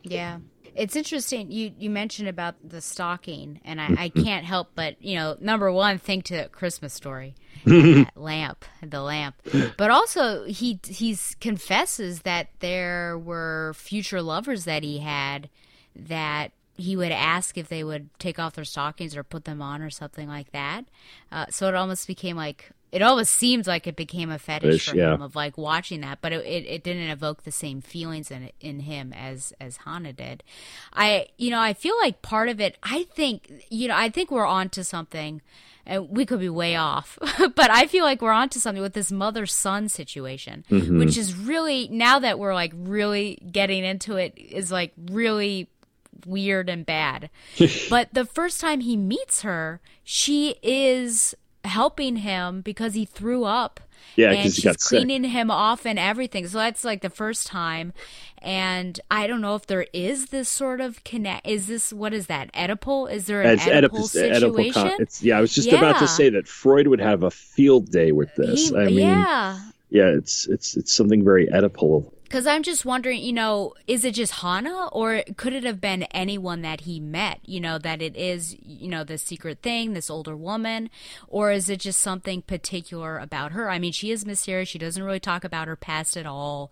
[0.04, 0.40] Yeah.
[0.80, 5.16] It's interesting you you mentioned about the stocking and I, I can't help but, you
[5.16, 7.36] know, number one, think to Christmas story.
[7.66, 9.36] that lamp, the lamp.
[9.78, 15.50] But also he he confesses that there were future lovers that he had
[15.96, 19.82] that he would ask if they would take off their stockings or put them on
[19.82, 20.86] or something like that.
[21.30, 24.90] Uh, so it almost became like it almost seems like it became a fetish Fetish,
[24.90, 25.14] for yeah.
[25.14, 28.52] him of like watching that, but it, it, it didn't evoke the same feelings in
[28.60, 30.44] in him as as Hana did.
[30.94, 32.78] I you know I feel like part of it.
[32.82, 35.42] I think you know I think we're onto something.
[35.86, 37.18] And we could be way off,
[37.56, 41.00] but I feel like we're onto something with this mother son situation, mm-hmm.
[41.00, 45.68] which is really now that we're like really getting into it is like really
[46.28, 47.32] weird and bad.
[47.90, 51.34] but the first time he meets her, she is
[51.70, 53.80] helping him because he threw up.
[54.16, 55.00] Yeah, and she's got sick.
[55.00, 56.48] cleaning him off and everything.
[56.48, 57.94] So that's like the first time.
[58.42, 61.46] And I don't know if there is this sort of connect.
[61.46, 62.52] Is this what is that?
[62.54, 63.12] Oedipal?
[63.12, 64.74] Is there an it's Oedipal Oedipal situation?
[64.74, 68.12] con- yeah i was just about to say that freud would have a field day
[68.12, 69.60] with this He- i mean yeah.
[69.90, 74.14] yeah it's it's it's something very oedipal Because I'm just wondering, you know, is it
[74.14, 77.40] just Hana or could it have been anyone that he met?
[77.44, 80.92] You know, that it is, you know, this secret thing, this older woman,
[81.28, 83.68] or is it just something particular about her?
[83.72, 84.70] I mean, she is mysterious.
[84.70, 86.72] She doesn't really talk about her past at all.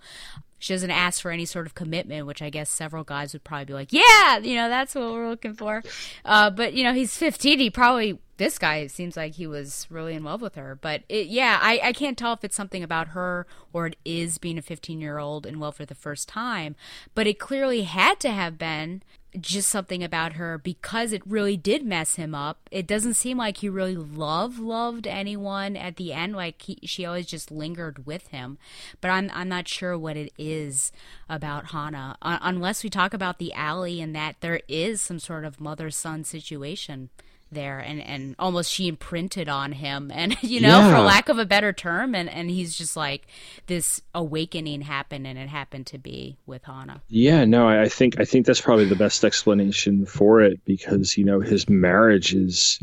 [0.60, 3.66] She doesn't ask for any sort of commitment, which I guess several guys would probably
[3.66, 5.82] be like, yeah, you know, that's what we're looking for.
[6.24, 7.58] Uh, but, you know, he's 15.
[7.58, 10.78] He probably, this guy seems like he was really in love with her.
[10.80, 14.38] But it, yeah, I, I can't tell if it's something about her or it is
[14.38, 16.76] being a 15 year old in love for the first time.
[17.16, 19.02] But it clearly had to have been
[19.40, 22.70] just something about her because it really did mess him up.
[22.72, 26.36] It doesn't seem like he really loved loved anyone at the end.
[26.36, 28.58] Like he, she always just lingered with him.
[29.02, 30.92] But I'm I'm not sure what it is
[31.30, 35.46] about Hana uh, unless we talk about the alley and that there is some sort
[35.46, 37.10] of mother son situation
[37.52, 40.96] there and and almost she imprinted on him and you know Yeah.
[40.96, 43.28] for lack of a better term and and he's just like
[43.68, 47.02] this awakening happened and it happened to be with Hana.
[47.08, 51.18] yeah no I, I think i think that's probably the best explanation for it because
[51.18, 52.80] you know his marriage is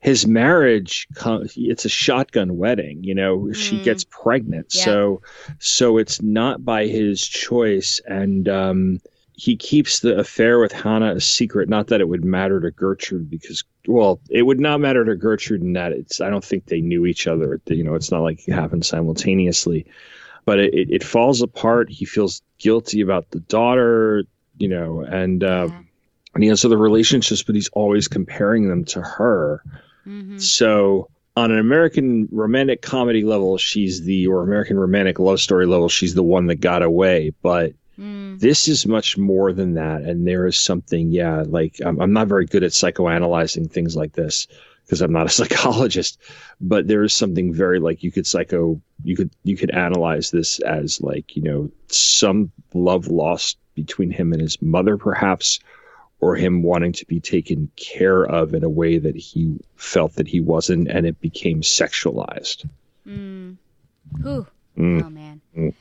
[0.00, 1.06] his marriage
[1.56, 4.84] it's a shotgun wedding you know she gets pregnant Yeah.
[4.84, 5.22] so
[5.58, 9.00] so it's not by his choice and um
[9.40, 11.68] he keeps the affair with Hannah a secret.
[11.68, 15.62] Not that it would matter to Gertrude, because well, it would not matter to Gertrude
[15.62, 16.20] in that it's.
[16.20, 17.60] I don't think they knew each other.
[17.68, 19.86] You know, it's not like it happened simultaneously.
[20.44, 21.88] But it, it, it falls apart.
[21.88, 24.24] He feels guilty about the daughter.
[24.58, 25.80] You know, and uh, Yeah.
[26.34, 29.62] and he has other relationships, but he's always comparing them to her.
[30.04, 30.40] Mhm.
[30.40, 35.88] So on an American romantic comedy level, she's the or American romantic love story level,
[35.88, 37.32] she's the one that got away.
[37.40, 38.38] But Mm.
[38.38, 41.10] this is much more than that, and there is something.
[41.10, 44.46] Yeah, like I'm, I'm not very good at psychoanalyzing things like this
[44.84, 46.18] because I'm not a psychologist,
[46.60, 50.60] but there is something very like you could psycho you could you could analyze this
[50.60, 55.60] as like you know some love lost between him and his mother perhaps
[56.20, 60.26] or him wanting to be taken care of in a way that he felt that
[60.26, 62.68] he wasn't and it became sexualized.
[63.06, 63.56] Mm.
[64.22, 64.46] Whew.
[64.76, 65.04] Mm.
[65.04, 65.40] Oh man.
[65.56, 65.74] Mm.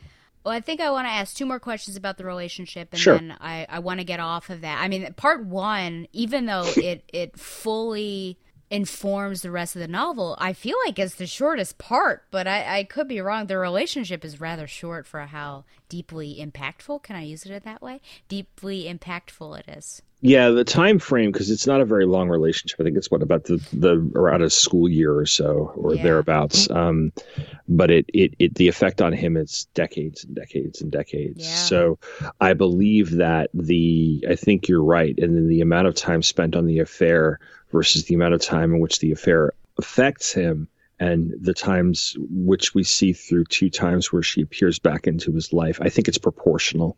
[0.47, 3.17] Well, I think I want to ask two more questions about the relationship, and Sure.
[3.17, 4.81] then I, I want to get off of that.
[4.81, 8.39] I mean, part one, even though it it fully
[8.69, 12.77] informs the rest of the novel, I feel like it's the shortest part, but I,
[12.79, 13.47] I could be wrong.
[13.47, 17.03] The relationship is rather short for a how deeply impactful.
[17.03, 18.01] Can I use it in that way?
[18.27, 20.01] Deeply impactful it is.
[20.19, 22.79] Yeah, the time frame because it's not a very long relationship.
[22.81, 26.01] I think it's what about the the around a school year or so or Yeah.
[26.03, 26.69] thereabouts.
[26.71, 27.11] Um,
[27.69, 31.47] but it, it it the effect on him is decades and decades and decades.
[31.47, 31.55] Yeah.
[31.55, 31.99] So
[32.41, 36.55] I believe that the I think you're right, and then the amount of time spent
[36.55, 37.39] on the affair
[37.71, 40.67] versus the amount of time in which the affair affects him.
[40.99, 45.53] And the times which we see through two times where she appears back into his
[45.53, 46.97] life, I think it's proportional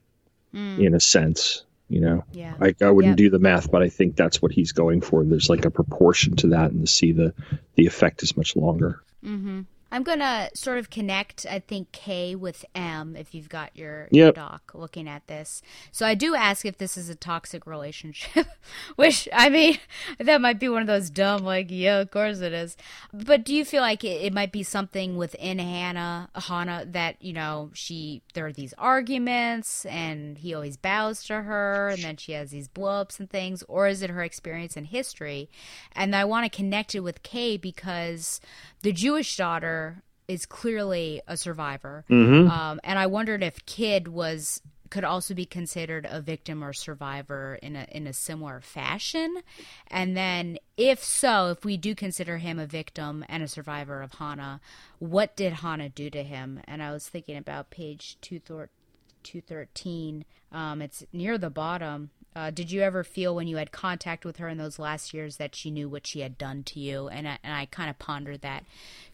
[0.54, 0.84] Mm.
[0.84, 2.24] in a sense, you know.
[2.32, 2.56] Yeah.
[2.60, 3.18] I, I wouldn't Yep.
[3.18, 5.24] do the math, but I think that's what he's going for.
[5.24, 7.34] There's like a proportion to that, and to see the
[7.76, 9.02] the effect is much longer.
[9.24, 9.62] Mm-hmm.
[9.92, 14.24] I'm gonna sort of connect, I think, K with M if you've got your, Yep.
[14.24, 15.62] your doc looking at this.
[15.92, 18.48] So I do ask if this is a toxic relationship,
[18.96, 19.80] which I mean,
[20.20, 22.78] that might be one of those dumb, like, yeah, of course it is.
[23.14, 27.34] But do you feel like it, it might be something within Hannah, Hannah, that you
[27.34, 32.34] know she there are these arguments and he always bows to her, and then she
[32.34, 35.50] has these blow-ups and things, or is it her experience in history?
[35.94, 38.40] And I want to connect it with K because
[38.82, 39.79] the Jewish daughter
[40.30, 42.50] is clearly a survivor, Mhm.
[42.50, 47.60] um, and I wondered if Kid was could also be considered a victim or survivor
[47.62, 49.42] in a in a similar fashion.
[49.88, 54.14] And then if so, if we do consider him a victim and a survivor of
[54.14, 54.62] Hana,
[54.98, 56.62] what did Hana do to him?
[56.66, 58.70] And I was thinking about page 213
[59.22, 60.26] 213.
[60.52, 62.10] Um, it's near the bottom.
[62.36, 65.38] Uh, did you ever feel when you had contact with her in those last years
[65.38, 67.08] that she knew what she had done to you?
[67.08, 68.66] And I, and I kind of pondered that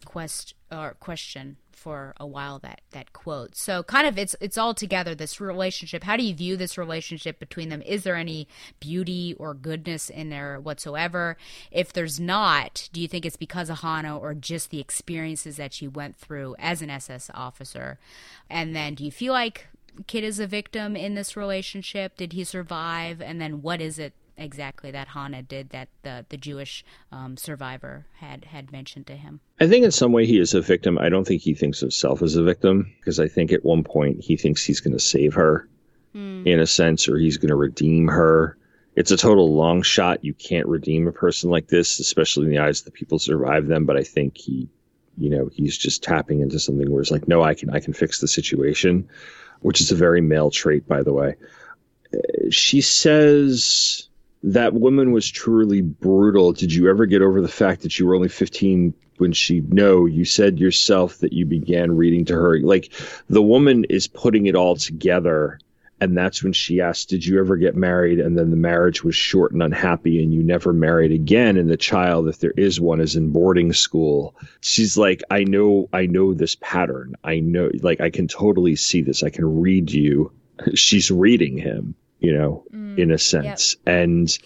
[0.04, 2.58] quest or question for a while.
[2.58, 3.56] That that quote.
[3.56, 5.14] So kind of it's it's all together.
[5.14, 6.04] This relationship.
[6.04, 7.82] How do you view this relationship between them?
[7.82, 8.48] Is there any
[8.80, 11.36] beauty or goodness in there whatsoever?
[11.70, 15.72] If there's not, do you think it's because of Hana or just the experiences that
[15.72, 17.98] she went through as an SS officer?
[18.50, 19.68] And then do you feel like
[20.06, 22.16] Kid is a victim in this relationship?
[22.16, 23.20] Did he survive?
[23.20, 28.06] And then what is it exactly that Hana did that the the Jewish um, survivor
[28.18, 29.40] had had mentioned to him?
[29.60, 30.98] I think in some way he is a victim.
[30.98, 33.84] I don't think he thinks of himself as a victim because I think at one
[33.84, 35.68] point he thinks he's going to save her
[36.46, 38.56] in a sense or he's going to redeem her.
[38.94, 40.24] It's a total long shot.
[40.24, 43.24] You can't redeem a person like this, especially in the eyes of the people who
[43.24, 43.84] survive them.
[43.84, 44.70] But I think he,
[45.18, 47.92] you know, he's just tapping into something where it's like, no, I can, I can
[47.92, 49.10] fix the situation,
[49.66, 51.34] which is a very male trait, by the way.
[52.50, 54.08] She says
[54.44, 56.52] that woman was truly brutal.
[56.52, 60.06] Did you ever get over the fact that you were only 15 when she, no,
[60.06, 62.60] you said yourself that you began reading to her?
[62.60, 62.92] Like
[63.28, 65.58] the woman is putting it all together.
[66.00, 68.20] And that's when she asked, Did you ever get married?
[68.20, 71.56] And then the marriage was short and unhappy, and you never married again.
[71.56, 74.34] And the child, if there is one, is in boarding school.
[74.60, 77.14] She's like, I know, I know this pattern.
[77.24, 79.22] I know, like, I can totally see this.
[79.22, 80.32] I can read you.
[80.74, 83.76] She's reading him, you know, mm, in a sense.
[83.86, 84.36] And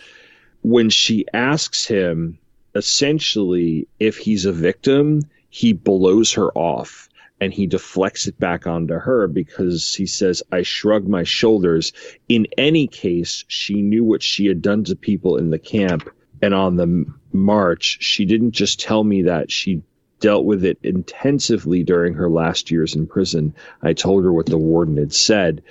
[0.62, 2.38] when she asks him,
[2.74, 7.08] essentially, if he's a victim, he blows her off
[7.40, 11.92] and he deflects it back onto her because he says, I shrug my shoulders.
[12.28, 16.08] In any case, she knew what she had done to people in the camp.
[16.42, 19.82] And on the march, she didn't just tell me that, she
[20.20, 23.54] dealt with it intensively during her last years in prison.
[23.82, 25.62] I told her what the warden had said,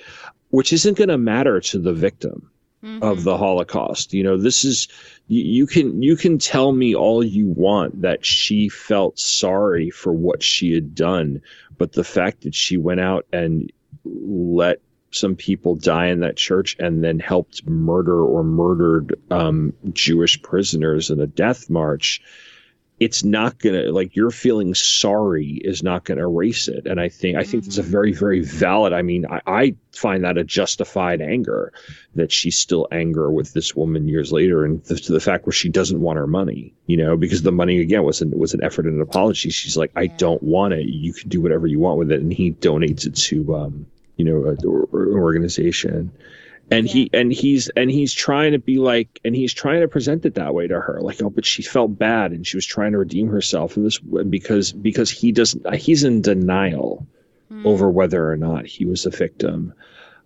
[0.50, 2.50] which isn't going to matter to the victim
[2.82, 4.14] of the Holocaust.
[4.14, 4.88] You know, this is
[5.28, 10.12] you, you can you can tell me all you want that she felt sorry for
[10.12, 11.42] what she had done,
[11.76, 13.72] but the fact that she went out and
[14.04, 14.80] let
[15.12, 21.10] some people die in that church and then helped murder or murdered um, Jewish prisoners
[21.10, 22.22] in a death march.
[23.00, 27.38] It's not gonna like you're feeling sorry is not gonna erase it, and I think
[27.38, 28.92] I think it's a very very valid.
[28.92, 31.72] I mean, I, I find that a justified anger
[32.14, 35.52] that she's still anger with this woman years later, and th- to the fact where
[35.52, 38.62] she doesn't want her money, you know, because the money again was an was an
[38.62, 39.48] effort and an apology.
[39.48, 40.86] She's like, I don't want it.
[40.86, 43.86] You can do whatever you want with it, and he donates it to um,
[44.20, 46.12] you know, a, or, or organization.
[46.70, 50.24] And he and he's and he's trying to be like and he's trying to present
[50.24, 52.92] it that way to her like oh but she felt bad and she was trying
[52.92, 57.06] to redeem herself and this because because he doesn't he's in denial
[57.50, 57.66] mm.
[57.66, 59.72] over whether or not he was a victim.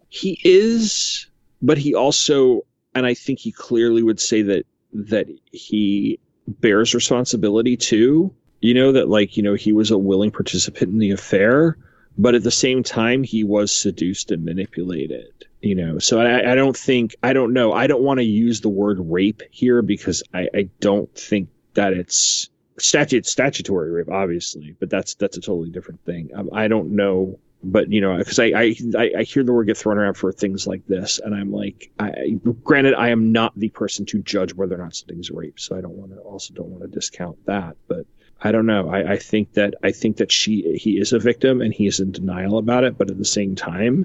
[0.09, 1.27] He is
[1.63, 2.63] but he also
[2.95, 8.35] and i think he clearly would say that that he bears responsibility too.
[8.61, 11.77] You know that like you know he was a willing participant in the affair
[12.17, 16.55] but at the same time he was seduced and manipulated you know so I, I
[16.55, 20.23] don't think i don't know i don't want to use the word rape here because
[20.33, 25.71] i, I don't think that it's statute statutory rape obviously but that's that's a totally
[25.71, 28.75] different thing um, i don't know but you know because I, I
[29.19, 32.39] i hear the word get thrown around for things like this and i'm like i
[32.63, 35.81] granted i am not the person to judge whether or not something's rape so i
[35.81, 38.07] don't want to also don't want to discount that but
[38.47, 38.91] I don't know.
[38.91, 41.99] I, I, think that I think that she he is a victim and he is
[41.99, 44.05] in denial about it, but at the same time,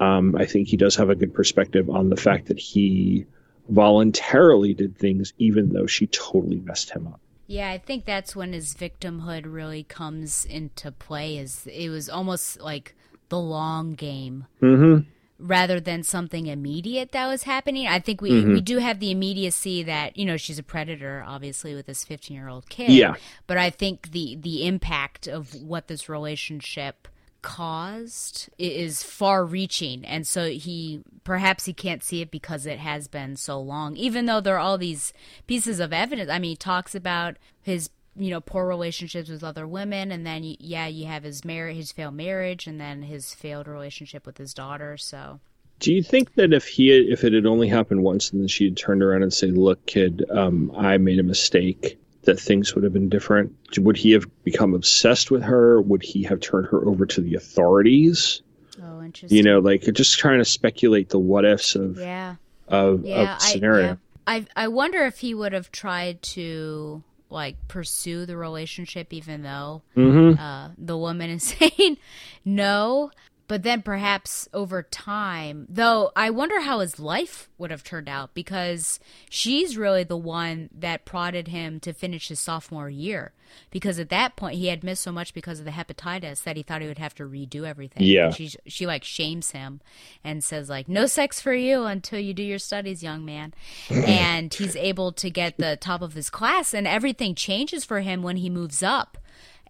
[0.00, 3.26] um, I think he does have a good perspective on the fact that he
[3.68, 7.20] voluntarily did things even though she totally messed him up.
[7.46, 11.38] Yeah, I think that's when his victimhood really comes into play.
[11.38, 12.94] Is it was almost like
[13.28, 14.46] the long game.
[14.62, 17.86] Mm-hmm rather than something immediate that was happening.
[17.86, 18.54] I think we mm-hmm.
[18.54, 22.36] we do have the immediacy that you know she's a predator, obviously with this fifteen
[22.36, 22.90] year old kid.
[22.90, 23.14] Yeah,
[23.46, 27.08] but I think the the impact of what this relationship
[27.48, 33.08] caused is far reaching and so he perhaps he can't see it because it has
[33.08, 33.96] been so long.
[33.96, 35.14] Even though there are all these
[35.46, 36.28] pieces of evidence.
[36.28, 40.12] I mean he talks about his you know poor relationships with other women.
[40.12, 44.26] And then yeah you have his marriage his failed marriage and then his failed relationship
[44.26, 44.98] with his daughter.
[44.98, 45.40] So
[45.78, 48.64] do you think that if he if it had only happened once and then she
[48.64, 52.84] had turned around and said look kid um, i made a mistake that things would
[52.84, 53.54] have been different?
[53.78, 55.80] Would he have become obsessed with her?
[55.80, 58.42] Would he have turned her over to the authorities?
[58.82, 59.36] Oh interesting.
[59.36, 62.36] You know like just trying to speculate the what ifs of yeah.
[62.68, 63.98] of, yeah, of scenario.
[64.26, 64.44] I, yeah.
[64.56, 69.82] I I wonder if he would have tried to like pursue the relationship even though
[69.96, 70.40] mm-hmm.
[70.40, 71.98] uh, the woman is saying
[72.44, 73.10] no
[73.48, 78.32] but then perhaps over time though i wonder how his life would have turned out
[78.34, 83.32] because she's really the one that prodded him to finish his sophomore year
[83.70, 86.62] because at that point he had missed so much because of the hepatitis that he
[86.62, 88.02] thought he would have to redo everything.
[88.02, 88.30] Yeah.
[88.30, 89.80] She she like shames him
[90.24, 93.54] and says like no sex for you until you do your studies young man.
[94.08, 98.22] And he's able to get the top of his class and everything changes for him
[98.22, 99.18] when he moves up.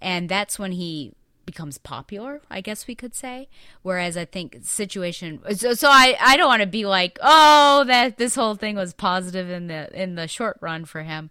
[0.00, 1.14] And that's when he
[1.48, 3.48] becomes popular, I guess we could say.
[3.80, 8.18] Whereas I think situation so, so I, I don't want to be like, oh, that
[8.18, 11.30] this whole thing was positive in the in the short run for him.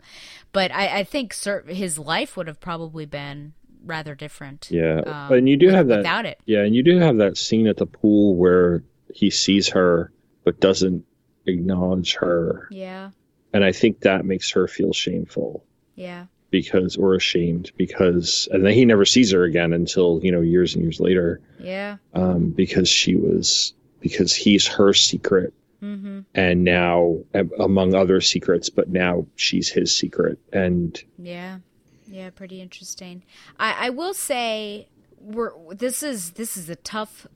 [0.53, 1.35] But I, I think
[1.67, 3.53] his life would have probably been
[3.85, 4.69] rather different.
[4.71, 5.01] Yeah.
[5.05, 6.39] Um, and you do with, have that without it.
[6.47, 10.11] Yeah, and you do have that scene at the pool where he sees her
[10.43, 11.05] but doesn't
[11.45, 12.67] acknowledge her.
[12.71, 13.11] Yeah.
[13.53, 15.63] And I think that makes her feel shameful.
[15.93, 20.41] Yeah because or ashamed because and then he never sees her again until you know
[20.41, 21.41] years and years later.
[21.59, 21.97] Yeah.
[22.13, 25.53] Um, because she was because he's her secret.
[25.79, 26.21] Mm-hmm.
[26.33, 27.19] and now
[27.59, 30.39] among other secrets but now she's his secret.
[30.51, 31.59] And yeah.
[32.07, 33.23] Yeah pretty interesting.
[33.59, 34.87] I i will say
[35.19, 37.27] we're this is this is a tough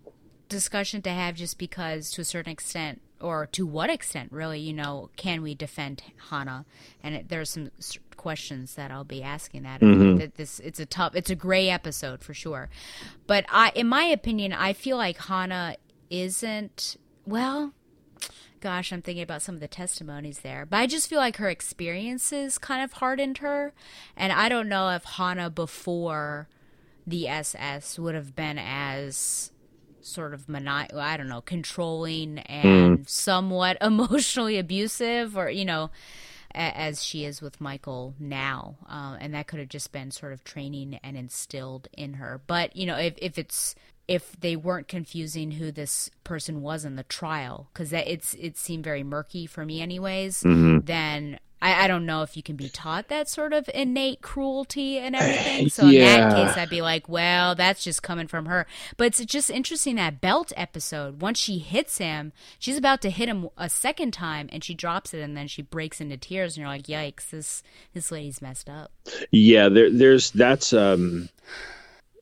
[0.49, 4.73] discussion to have just because to a certain extent or to what extent really you
[4.73, 6.65] know can we defend hana?
[7.03, 7.71] And it, there's some
[8.17, 9.81] questions that i'll be asking that.
[9.81, 10.17] Mm-hmm.
[10.17, 12.69] that this it's a tough it's a gray episode for sure.
[13.27, 15.75] But i in my opinion i feel like hana
[16.09, 17.73] isn't well
[18.59, 21.49] gosh i'm thinking about some of the testimonies there but i just feel like her
[21.49, 23.73] experiences kind of hardened her.
[24.15, 26.47] And i don't know if hana before
[27.07, 29.51] the ss would have been as
[30.05, 33.09] sort of mani- I don't know, controlling and mm.
[33.09, 35.91] somewhat emotionally abusive, or you know,
[36.53, 40.33] a- as she is with Michael now, uh, and that could have just been sort
[40.33, 42.41] of training and instilled in her.
[42.45, 43.75] But you know, if if it's
[44.07, 48.83] if they weren't confusing who this person was in the trial, because it's it seemed
[48.83, 50.79] very murky for me, anyways, mm-hmm.
[50.85, 54.97] then I, I don't know if you can be taught that sort of innate cruelty
[54.97, 55.69] and everything.
[55.69, 55.99] So yeah.
[55.99, 58.65] in that case, I'd be like, well, that's just coming from her.
[58.97, 61.21] But it's just interesting that belt episode.
[61.21, 65.13] Once she hits him, she's about to hit him a second time, and she drops
[65.13, 68.69] it, and then she breaks into tears, and you're like, yikes, this this lady's messed
[68.69, 68.91] up.
[69.31, 71.29] Yeah, there, there's that's um,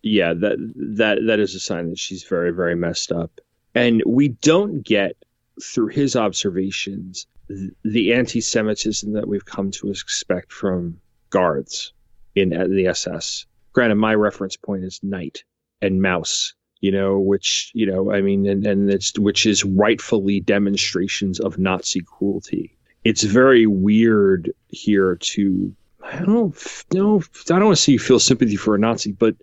[0.01, 3.39] yeah, that that that is a sign that she's very very messed up,
[3.73, 5.15] and we don't get
[5.61, 7.27] through his observations
[7.84, 11.93] the anti-Semitism that we've come to expect from guards
[12.36, 13.45] in the SS.
[13.74, 15.43] Granted, my reference point is Night
[15.82, 20.39] and Maus, you know, which, you know, I mean, and, and it's, which is rightfully
[20.39, 22.78] demonstrations of Nazi cruelty.
[23.04, 25.74] It's very weird here to,
[26.04, 29.36] I don't know, I don't want to say you feel sympathy for a Nazi, but,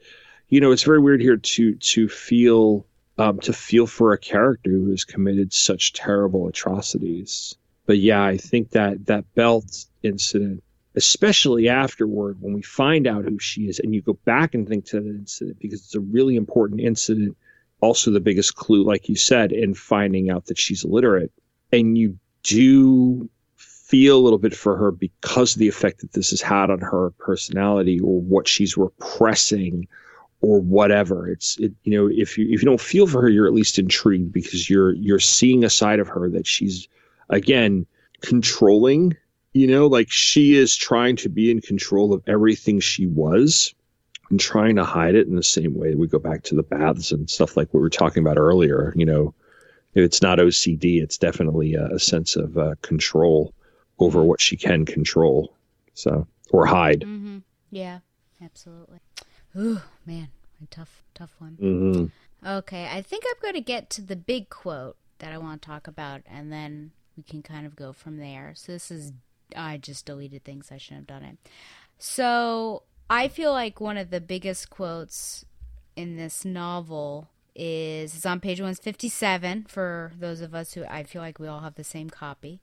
[0.48, 2.86] you know, it's very weird here to, to feel,
[3.18, 7.56] um, to feel for a character who has committed such terrible atrocities.
[7.86, 10.62] But yeah, I think that that belt incident
[10.96, 14.86] especially afterward when we find out who she is and you go back and think
[14.86, 17.36] to that incident because it's a really important incident
[17.80, 21.30] also the biggest clue like you said in finding out that she's illiterate.
[21.72, 26.30] And you do feel a little bit for her because of the effect that this
[26.30, 29.86] has had on her personality or what she's repressing
[30.40, 31.28] or whatever.
[31.28, 33.78] It's it, you know if you if you don't feel for her you're at least
[33.78, 36.88] intrigued because you're you're seeing a side of her that she's
[37.28, 37.86] again
[38.22, 39.16] controlling
[39.56, 43.74] you know, like she is trying to be in control of everything she was
[44.28, 45.94] and trying to hide it in the same way.
[45.94, 48.92] We go back to the baths and stuff like we were talking about earlier.
[48.96, 49.34] You know,
[49.94, 53.54] if it's not OCD, it's definitely a, a sense of uh, control
[53.98, 55.54] over what she can control.
[55.94, 57.00] So, or hide.
[57.00, 57.38] Mm-hmm.
[57.70, 58.00] Yeah,
[58.42, 59.00] absolutely.
[59.56, 60.28] Ooh, man,
[60.62, 61.56] a tough, tough one.
[61.58, 62.46] Mm-hmm.
[62.46, 65.66] Okay, I think I'm going to get to the big quote that I want to
[65.66, 68.52] talk about, and then we can kind of go from there.
[68.54, 69.12] So this is
[69.56, 70.70] I just deleted things.
[70.72, 71.38] I shouldn't have done it.
[71.98, 75.44] So I feel like one of the biggest quotes
[75.94, 81.22] in this novel is it's on page 157 for those of us who I feel
[81.22, 82.60] like we all have the same copy.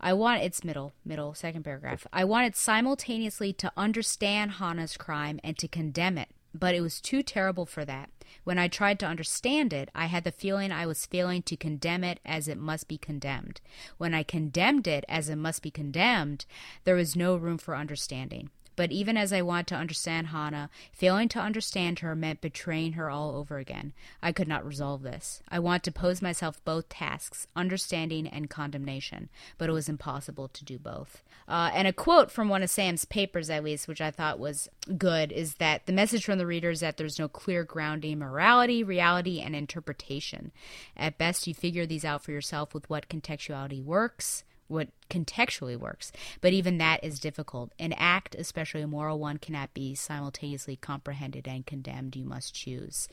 [0.00, 2.06] I want its middle, middle, second paragraph.
[2.12, 7.22] I wanted simultaneously to understand Hannah's crime and to condemn it, but it was too
[7.22, 8.10] terrible for that.
[8.44, 12.04] When I tried to understand it, I had the feeling I was failing to condemn
[12.04, 13.60] it as it must be condemned.
[13.96, 16.44] When I condemned it as it must be condemned,
[16.84, 18.50] there was no room for understanding.
[18.78, 23.10] But even as I wanted to understand Hannah, failing to understand her meant betraying her
[23.10, 23.92] all over again.
[24.22, 25.42] I could not resolve this.
[25.48, 30.64] I wanted to pose myself both tasks, understanding and condemnation, but it was impossible to
[30.64, 31.24] do both.
[31.48, 34.68] Uh, and a quote from one of Sam's papers, at least, which I thought was
[34.96, 38.84] good, is that the message from the reader is that there's no clear grounding morality,
[38.84, 40.52] reality, and interpretation.
[40.96, 46.12] At best, you figure these out for yourself with what contextuality works what contextually works.
[46.40, 47.72] But even that is difficult.
[47.78, 52.14] An act, especially a moral one, cannot be simultaneously comprehended and condemned.
[52.16, 53.08] You must choose.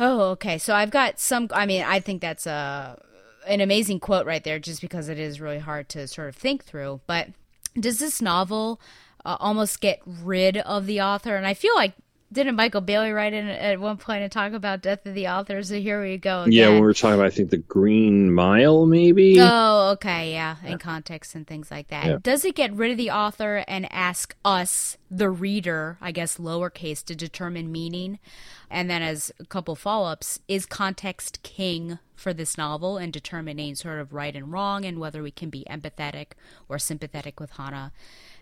[0.00, 0.58] Oh, okay.
[0.58, 1.48] So I've got some.
[1.52, 3.00] I mean, I think that's a
[3.46, 6.64] an amazing quote right there, just because it is really hard to sort of think
[6.64, 7.00] through.
[7.06, 7.28] But
[7.78, 8.80] does this novel
[9.24, 11.36] uh, almost get rid of the author?
[11.36, 11.94] And I feel like
[12.32, 15.62] didn't Michael Bailey write in at one point and talk about death of the author?
[15.62, 16.42] So here we go.
[16.42, 16.52] Again.
[16.52, 19.36] Yeah, when we were talking about, I think the Green Mile, maybe.
[19.40, 22.06] Oh, okay, yeah, in context and things like that.
[22.06, 22.18] Yeah.
[22.22, 27.02] Does it get rid of the author and ask us, the reader, I guess lowercase,
[27.06, 28.18] to determine meaning?
[28.70, 33.74] And then, as a couple follow ups, is context king for this novel in determining
[33.74, 36.32] sort of right and wrong and whether we can be empathetic
[36.68, 37.92] or sympathetic with Hannah?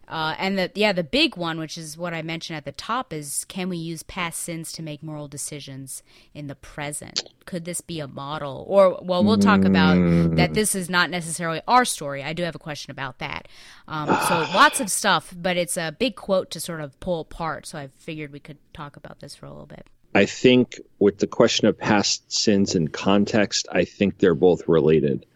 [0.08, 3.12] Uh, and the yeah, the big one, which is what I mentioned at the top,
[3.12, 6.02] is can we use past sins to make moral decisions
[6.32, 7.22] in the present?
[7.44, 8.64] Could this be a model?
[8.68, 9.96] Or well, we'll talk about
[10.36, 10.54] that.
[10.54, 12.22] This is not necessarily our story.
[12.22, 13.48] I do have a question about that.
[13.88, 17.66] Um, so lots of stuff, but it's a big quote to sort of pull apart.
[17.66, 19.86] So I figured we could talk about this for a little bit.
[20.14, 25.26] I think with the question of past sins and context, I think they're both related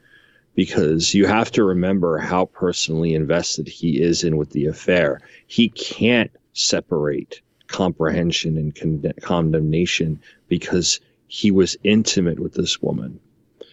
[0.55, 5.21] because you have to remember how personally invested he is in with the affair.
[5.47, 13.21] He can't separate comprehension and con- condemnation because he was intimate with this woman.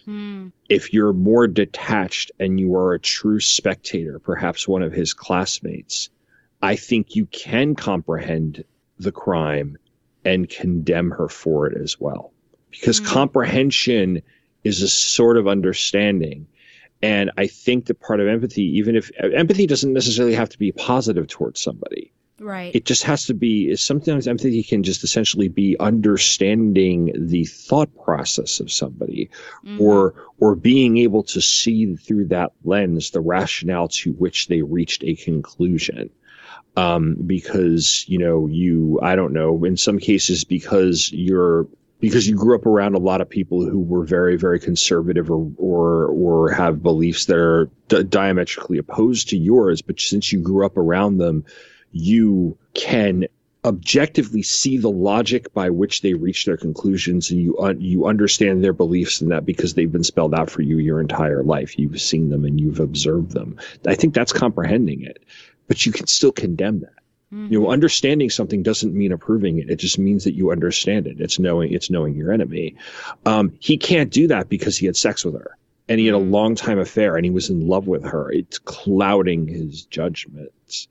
[0.04, 0.48] Hmm.
[0.68, 6.08] If you're more detached and you are a true spectator, perhaps one of his classmates,
[6.62, 8.64] I think you can comprehend
[8.98, 9.76] the crime
[10.24, 12.32] and condemn her for it as well.
[12.70, 13.06] Because hmm.
[13.06, 14.22] comprehension
[14.62, 16.46] is a sort of understanding
[17.02, 20.72] and I think that part of empathy, even if empathy doesn't necessarily have to be
[20.72, 22.12] positive towards somebody.
[22.40, 22.74] Right.
[22.74, 28.60] It just has to be sometimes empathy can just essentially be understanding the thought process
[28.60, 29.30] of somebody
[29.64, 29.80] mm-hmm.
[29.80, 35.02] or or being able to see through that lens the rationale to which they reached
[35.02, 36.10] a conclusion.
[36.76, 41.66] Um, because you know you I don't know in some cases because you're
[42.00, 45.50] because you grew up around a lot of people who were very, very conservative or
[45.56, 49.82] or, or have beliefs that are di- diametrically opposed to yours.
[49.82, 51.44] But since you grew up around them,
[51.92, 53.26] you can
[53.64, 58.62] objectively see the logic by which they reach their conclusions, and you un- you understand
[58.62, 61.78] their beliefs in that because they've been spelled out for you your entire life.
[61.78, 63.56] You've seen them and you've observed them.
[63.86, 65.18] I think that's comprehending it,
[65.66, 66.97] but you can still condemn that.
[67.30, 69.68] You know, understanding something doesn't mean approving it.
[69.68, 71.20] It just means that you understand it.
[71.20, 72.76] It's knowing it's knowing your enemy.
[73.26, 76.18] Um, he can't do that because he had sex with her and he had a
[76.18, 78.30] long time affair and he was in love with her.
[78.30, 80.88] It's clouding his judgments.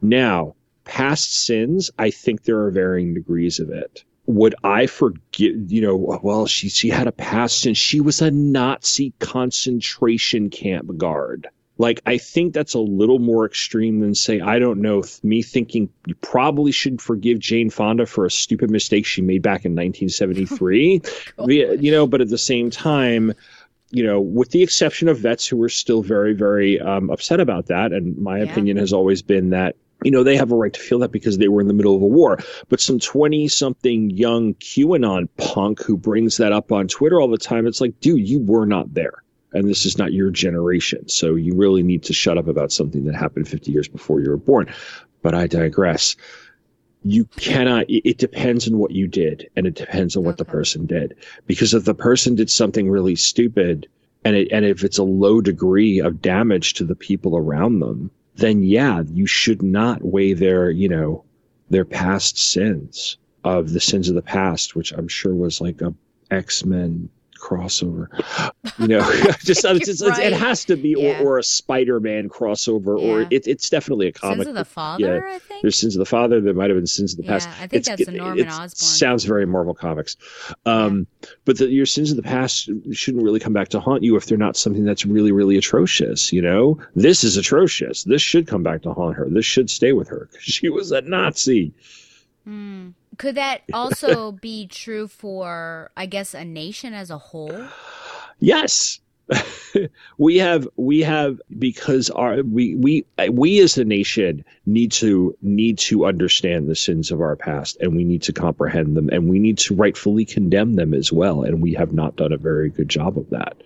[0.00, 0.54] Now,
[0.84, 4.04] past sins, I think there are varying degrees of it.
[4.26, 7.74] Would I forgive, you know, well, she, she had a past sin.
[7.74, 11.48] She was a Nazi concentration camp guard.
[11.82, 15.88] Like, I think that's a little more extreme than say, I don't know, me thinking
[16.06, 21.02] you probably should forgive Jane Fonda for a stupid mistake she made back in 1973.
[21.38, 23.32] We- you know, but at the same time,
[23.90, 27.66] you know, with the exception of vets who are still very, very um, upset about
[27.66, 28.44] that, and my Yeah.
[28.44, 31.38] opinion has always been that you know they have a right to feel that because
[31.38, 32.38] they were in the middle of a war.
[32.68, 37.66] But some twenty-something young QAnon punk who brings that up on Twitter all the time,
[37.66, 39.22] it's like, dude, you were not there,
[39.52, 43.04] and this is not your generation, so you really need to shut up about something
[43.04, 44.72] that happened fifty years before you were born.
[45.22, 46.16] But I digress.
[47.04, 50.44] You cannot it it depends on what you did and it depends on what the
[50.44, 51.16] person did.
[51.46, 53.88] Because if the person did something really stupid
[54.24, 58.10] and it, and if it's a low degree of damage to the people around them
[58.36, 61.24] then yeah you should not weigh their you know
[61.70, 63.16] their past sins.
[63.44, 65.92] Of the sins of the past which i'm sure was like a
[66.30, 67.08] x-men
[67.42, 68.06] crossover
[68.78, 69.00] you know
[69.40, 70.26] just, it's, it's- Right.
[70.26, 71.20] it has to be Yeah.
[71.20, 74.64] or, or a spider-man crossover or it, it's definitely a comic Sins of the.
[74.64, 75.62] Father, I think.
[75.62, 76.40] There's sins of the father.
[76.40, 77.48] There might have been sins of the Yeah, past.
[77.60, 78.68] I think that's the Norman it's- Osborn.
[78.70, 80.16] Sounds very Marvel Comics.
[80.66, 81.06] Um,
[81.44, 84.26] But the, your sins of the past shouldn't really come back to haunt you if
[84.26, 86.32] they're not something that's really, really atrocious.
[86.32, 88.04] You know, this is atrocious.
[88.04, 89.28] This should come back to haunt her.
[89.28, 91.72] This should stay with her 'cause she was a Nazi.
[92.44, 92.90] Hmm.
[93.18, 97.68] Could that also be true for, I guess, a nation as a whole?
[98.38, 99.00] Yes.
[100.18, 105.78] we have we have because our we we we as a nation need to need
[105.78, 109.38] to understand the sins of our past and we need to comprehend them and we
[109.38, 112.88] need to rightfully condemn them as well and we have not done a very good
[112.88, 113.62] job of that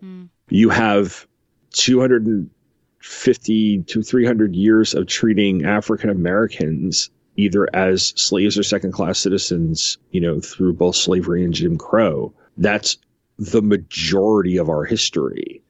[0.00, 0.24] Hmm.
[0.48, 1.26] you have
[1.72, 9.98] 250 to 300 years of treating African Americans either as slaves or second class citizens,
[10.10, 12.32] you know, through both slavery and Jim Crow.
[12.56, 12.98] That's
[13.38, 15.62] the majority of our history.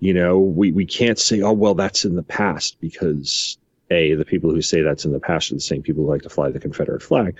[0.00, 3.58] You know, we, we can't say, oh, well, that's in the past because
[3.90, 6.22] A, the people who say that's in the past are the same people who like
[6.22, 7.36] to fly the Confederate flag.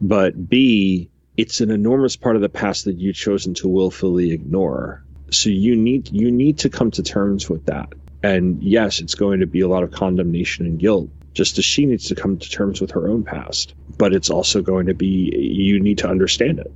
[0.00, 5.04] But B, it's an enormous part of the past that you've chosen to willfully ignore.
[5.30, 7.94] So you need you need to come to terms with that.
[8.22, 11.86] And yes, it's going to be a lot of condemnation and guilt, just as she
[11.86, 13.74] needs to come to terms with her own past.
[13.98, 16.72] But it's also going to be you need to understand it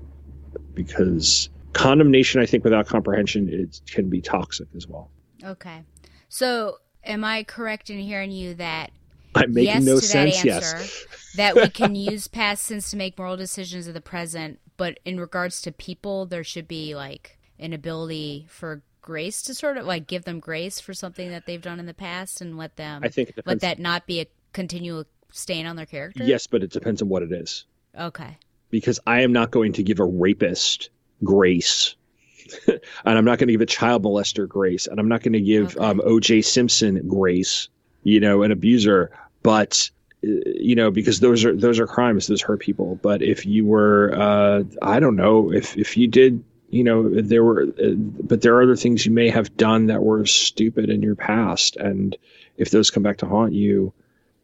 [0.74, 5.10] because condemnation, I think, without comprehension, it can be toxic as well.
[5.44, 5.82] Okay.
[6.28, 8.90] So, am I correct in hearing you that
[9.34, 10.42] I'm making yes no to sense.
[10.42, 11.06] that answer, Yes.
[11.36, 15.20] that we can use past sins to make moral decisions of the present, but in
[15.20, 20.06] regards to people, there should be like an ability for grace to sort of like
[20.08, 23.08] give them grace for something that they've done in the past and let them I
[23.08, 24.26] think let that not be a
[24.56, 26.24] continual stain on their character.
[26.24, 27.64] Yes, but it depends on what it is.
[27.98, 28.36] Okay.
[28.70, 30.90] because I am not going to give a rapist
[31.22, 31.94] grace.
[32.66, 32.80] and
[33.18, 34.86] I'm not going to give a child molester grace.
[34.86, 35.84] And I'm not going to give Okay.
[35.84, 37.68] um, OJ Simpson grace,
[38.02, 39.10] you know, an abuser.
[39.42, 39.90] But,
[40.24, 42.98] uh, you know, because those are those are crimes, those hurt people.
[43.02, 47.44] But if you were, uh, I don't know, if, if you did, you know, there
[47.44, 47.94] were, uh,
[48.30, 51.76] but there are other things you may have done that were stupid in your past.
[51.76, 52.16] And
[52.58, 53.92] if those come back to haunt you,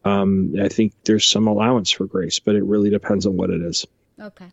[0.05, 3.63] um, I think there's some allowance for grace, but it really depends on what it
[3.63, 3.87] is.
[4.21, 4.49] Okay.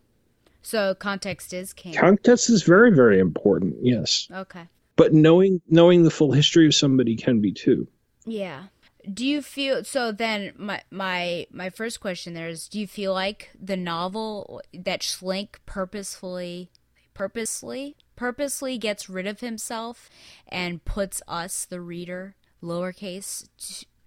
[0.62, 1.94] So context is king.
[1.94, 3.78] Context is very, very important.
[3.82, 4.68] Yes, okay.
[4.96, 7.88] but knowing knowing the full history of somebody can be too.
[8.26, 8.64] Yeah.
[9.12, 13.14] Do you feel so then my my my first question there is do you feel
[13.14, 16.70] like the novel that Schlink purposefully
[17.14, 20.10] purposely purposely gets rid of himself
[20.48, 23.48] and puts us the reader lowercase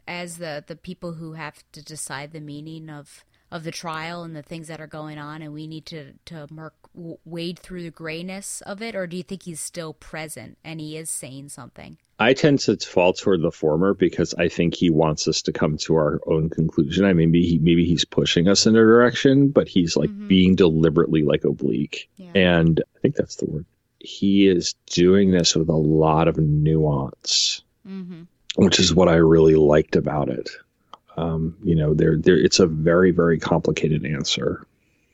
[0.08, 4.34] as the the people who have to decide the meaning of of the trial and
[4.34, 6.72] the things that are going on and we need to to merc,
[7.24, 10.96] wade through the grayness of it or do you think he's still present and he
[10.96, 15.26] is saying something I tend to fall toward the former because I think he wants
[15.26, 17.04] us to come to our own conclusion.
[17.04, 20.28] I mean, maybe he, maybe he's pushing us in a direction, but he's like Mhm.
[20.28, 22.30] being deliberately like oblique, Yeah.
[22.36, 23.64] and I think that's the word.
[23.98, 27.62] He is doing this with a lot of nuance.
[27.88, 28.26] mhm
[28.56, 30.50] which is what I really liked about it.
[31.16, 34.66] Um, you know, there, there, it's a very, very complicated answer.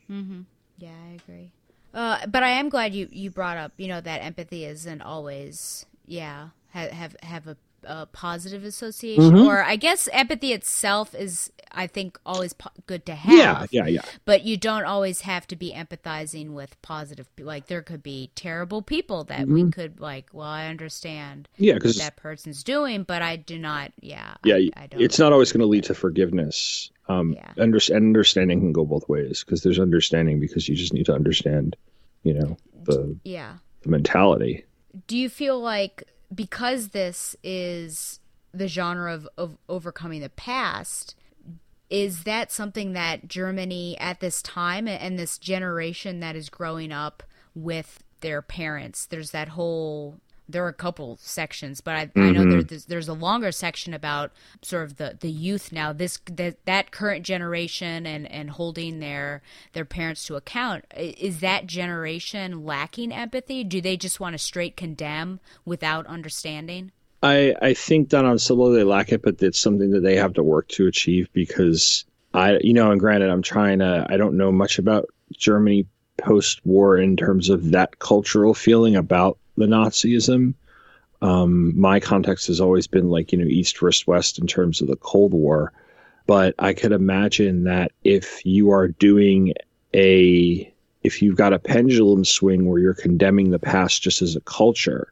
[0.09, 0.41] Mm-hmm.
[0.77, 1.51] Yeah, I agree.
[1.93, 5.85] Uh, but I am glad you, you brought up, you know, that empathy isn't always,
[6.05, 9.45] yeah, have have, have a a positive association, Mhm.
[9.47, 13.33] or I guess empathy itself is, I think, always po- good to have.
[13.37, 14.01] Yeah, yeah, yeah.
[14.25, 17.27] But you don't always have to be empathizing with positive.
[17.39, 19.71] Like there could be terrible people that we Mhm.
[19.73, 20.29] could like.
[20.33, 21.47] Well, I understand.
[21.57, 23.91] Yeah, what 'cause- that person's doing, but I do not.
[24.01, 24.33] Yeah.
[24.43, 25.01] yeah, I, I don't.
[25.01, 26.91] it's not always going to lead to forgiveness.
[27.07, 31.13] Um, under, understanding can go both ways because there's understanding because you just need to
[31.13, 31.75] understand,
[32.23, 33.57] you know, the, Yeah.
[33.81, 34.65] the mentality.
[35.07, 36.03] do you feel like
[36.33, 38.19] because this is
[38.53, 41.15] the genre of, of overcoming the past
[41.89, 47.23] is that something that germany at this time and this generation that is growing up
[47.55, 50.19] with their parents there's that whole
[50.49, 52.51] there are a couple sections but i, I know Mhm.
[52.51, 54.31] there, there's, there's a longer section about
[54.61, 55.93] sort of the, the youth now.
[55.93, 59.41] This that, that current generation and, and holding their
[59.73, 63.63] their parents to account is that generation lacking empathy?
[63.63, 66.91] Do they just want to straight condemn without understanding?
[67.21, 70.15] I, I think that on some level they lack it, but it's something that they
[70.15, 74.17] have to work to achieve because I, you know, and granted, I'm trying to, I
[74.17, 75.85] don't know much about Germany
[76.17, 80.55] post war in terms of that cultural feeling about the Nazism.
[81.21, 84.87] Um, my context has always been like, you know, East versus West in terms of
[84.87, 85.73] the Cold War.
[86.25, 89.53] But I could imagine that if you are doing
[89.93, 90.73] a,
[91.03, 95.11] if you've got a pendulum swing where you're condemning the past just as a culture,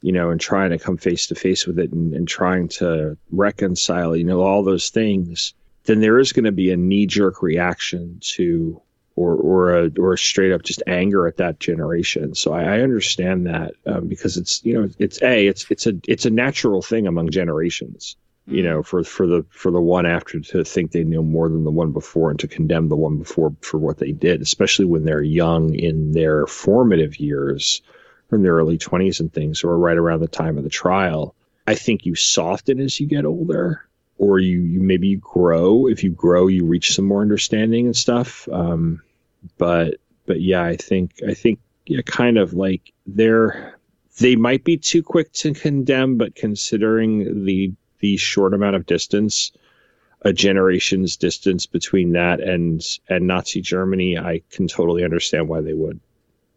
[0.00, 3.16] you know, and trying to come face to face with it and, and trying to
[3.30, 5.54] reconcile, you know, all those things,
[5.84, 8.80] then there is going to be a knee jerk reaction to,
[9.16, 12.34] or, or a, or straight up just anger at that generation.
[12.34, 15.92] So I, I understand that um, because it's, you know, it's a, it's, it's a,
[16.08, 18.16] it's a natural thing among generations,
[18.46, 21.64] you know, for, for the, for the one after to think they know more than
[21.64, 25.04] the one before and to condemn the one before for what they did, especially when
[25.04, 27.82] they're young in their formative years
[28.32, 31.34] in their early 20s and things, or right around the time of the trial.
[31.66, 33.86] I think you soften as you get older,
[34.18, 35.86] or you, you maybe you grow.
[35.86, 38.48] If you grow, you reach some more understanding and stuff.
[38.52, 39.02] Um,
[39.58, 39.96] but
[40.26, 43.78] but yeah, I think I think yeah, kind of like they're
[44.18, 49.50] they might be too quick to condemn, but considering the the short amount of distance,
[50.22, 55.74] a generation's distance between that and and Nazi Germany, I can totally understand why they
[55.74, 56.00] would.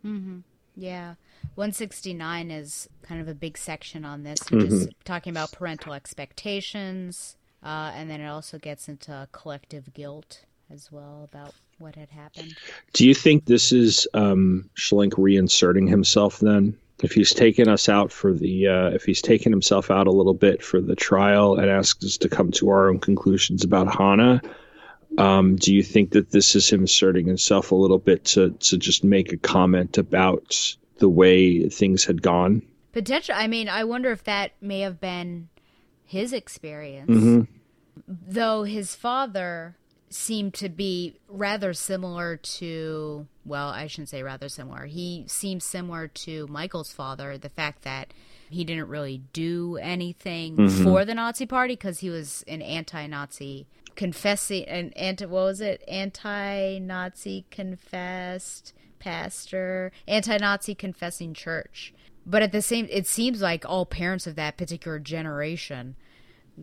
[0.05, 0.39] mm-hmm.
[0.75, 1.15] yeah
[1.55, 4.91] 169 is kind of a big section on this just Mhm.
[5.05, 7.35] talking about parental expectations
[7.67, 12.55] uh, and then it also gets into collective guilt as well about what had happened
[12.93, 16.75] Do you think this is um, Schlink reinserting himself then?
[17.03, 20.33] If he's taken us out for the, uh, if he's taken himself out a little
[20.33, 24.41] bit for the trial and asked us to come to our own conclusions about Hana,
[25.19, 28.77] um, do you think that this is him asserting himself a little bit to to
[28.77, 32.63] just make a comment about the way things had gone?
[32.93, 33.35] Potential.
[33.37, 35.49] I mean, I wonder if that may have been
[36.03, 37.09] his experience.
[37.11, 37.47] Mhm.
[38.07, 39.75] Though his father
[40.09, 44.85] seemed to be rather similar to, well, I shouldn't say rather similar.
[44.85, 47.37] He seemed similar to Michael's father.
[47.37, 48.13] The fact that
[48.49, 50.83] he didn't really do anything Mhm.
[50.83, 53.67] for the Nazi Party because he was an anti-Nazi
[53.97, 61.93] confessing an anti what was it anti-Nazi confessed pastor anti-Nazi confessing church.
[62.25, 65.95] But at the same, it seems like all parents of that particular generation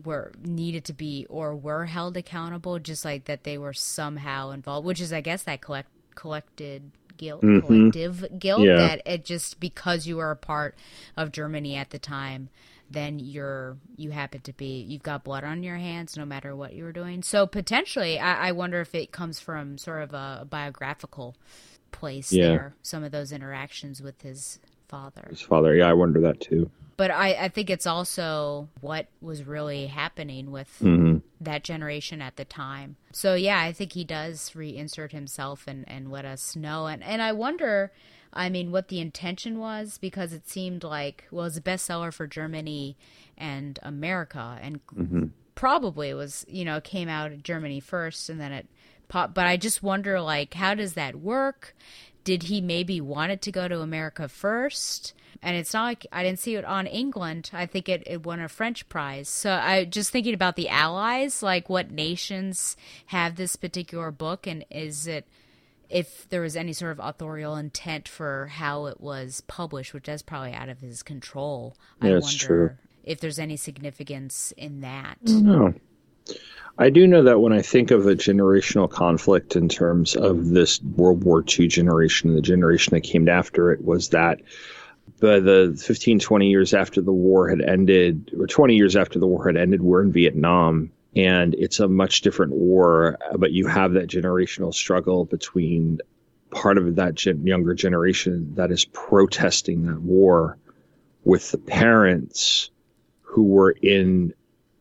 [0.03, 4.85] were needed to be or were held accountable, just like that they were somehow involved,
[4.85, 7.61] which is, I guess, that collect collected guilt, Mhm.
[7.65, 8.75] collective guilt Yeah.
[8.77, 10.75] that it just because you were a part
[11.17, 12.49] of Germany at the time,
[12.89, 16.73] then you're you happen to be you've got blood on your hands no matter what
[16.73, 17.23] you were doing.
[17.23, 21.35] So potentially, I, I wonder if it comes from sort of a biographical
[21.91, 22.47] place Yeah.
[22.47, 22.75] there.
[22.81, 26.69] Some of those interactions with his father His father, yeah, I wonder that too.
[26.97, 31.21] but I, I think it's also what was really happening with Mhm.
[31.41, 32.95] that generation at the time.
[33.11, 36.87] So yeah, I think he does reinsert himself and, and let us know.
[36.87, 37.91] And and I wonder,
[38.33, 42.27] I mean, what the intention was because it seemed like well, it's a bestseller for
[42.27, 42.95] Germany
[43.37, 45.31] and America, and Mhm.
[45.55, 48.67] probably was you know came out in Germany first and then it
[49.07, 49.33] pop.
[49.33, 51.75] But I just wonder like how does that work?
[52.25, 55.13] Did he maybe want it to go to America first?
[55.41, 57.51] And it's not like I didn't see it on England.
[57.53, 59.29] I think it, it won a French prize.
[59.29, 62.75] So I just thinking about the allies, like what nations
[63.07, 65.27] have this particular book, and is it
[65.89, 70.21] if there was any sort of authorial intent for how it was published, which is
[70.21, 71.77] probably out of his control.
[72.01, 72.71] I wonder true.
[73.03, 75.17] if there's any significance in that.
[75.21, 75.75] No.
[76.77, 80.81] I do know that when I think of a generational conflict in terms of this
[80.81, 84.41] World War II generation, and the generation that came after it was that
[85.21, 89.27] uh, the 15, 20 years after the war had ended, or 20 years after the
[89.27, 90.91] war had ended, we're in Vietnam.
[91.15, 95.99] And it's a much different war, but you have that generational struggle between
[96.51, 100.57] part of that gen- younger generation that is protesting that war
[101.23, 102.69] with the parents
[103.21, 104.33] who were in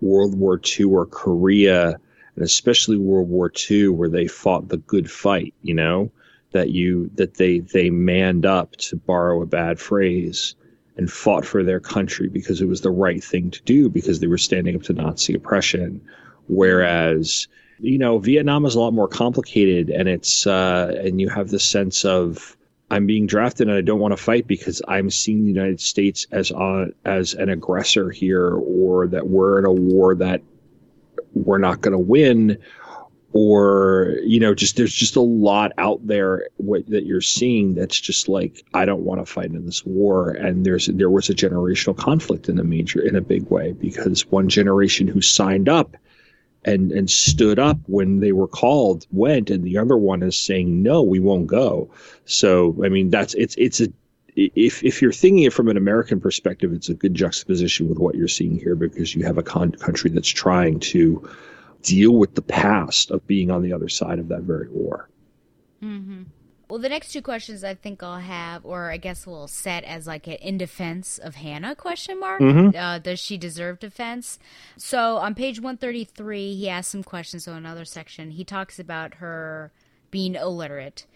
[0.05, 1.99] World War II or Korea,
[2.37, 6.13] and especially World War II, where they fought the good fight, you know,
[6.53, 10.55] that you that they they manned up to borrow a bad phrase
[10.97, 14.29] and fought for their country because it was the right thing to do because they
[14.29, 16.01] were standing up to Nazi oppression.
[16.47, 17.49] Whereas,
[17.81, 21.59] you know, Vietnam is a lot more complicated and it's uh, and you have the
[21.59, 22.57] sense of
[22.95, 26.29] I'm being drafted and I don't want to fight because I'm seeing the United States
[26.31, 30.43] as on as an aggressor here or that we're in a war that
[31.33, 32.57] we're not going to win
[33.33, 38.01] or you know just there's just a lot out there what, that you're seeing that's
[38.01, 40.31] just like I don't want to fight in this war.
[40.31, 44.25] And there's there was a generational conflict in a major in a big way because
[44.31, 45.97] one generation who signed up
[46.65, 50.83] and and stood up when they were called went and the other one is saying
[50.83, 51.91] no we won't go
[52.25, 53.89] so i mean that's it's it's a
[54.37, 58.15] if if you're thinking it from an american perspective it's a good juxtaposition with what
[58.15, 61.29] you're seeing here because you have a con- country that's trying to
[61.83, 65.09] deal with the past of being on the other side of that very war
[65.83, 66.23] mm-hmm.
[66.75, 70.09] Well, the next two questions I think I'll have, or I guess we'll set as
[70.09, 72.41] like an in defense of Hannah question mark.
[72.41, 72.77] Mm-hmm.
[72.77, 74.41] Uh, does she deserve defense?
[74.77, 77.45] So on page 133, he asks some questions.
[77.45, 79.71] So another section, he talks about her
[80.11, 81.07] being illiterate.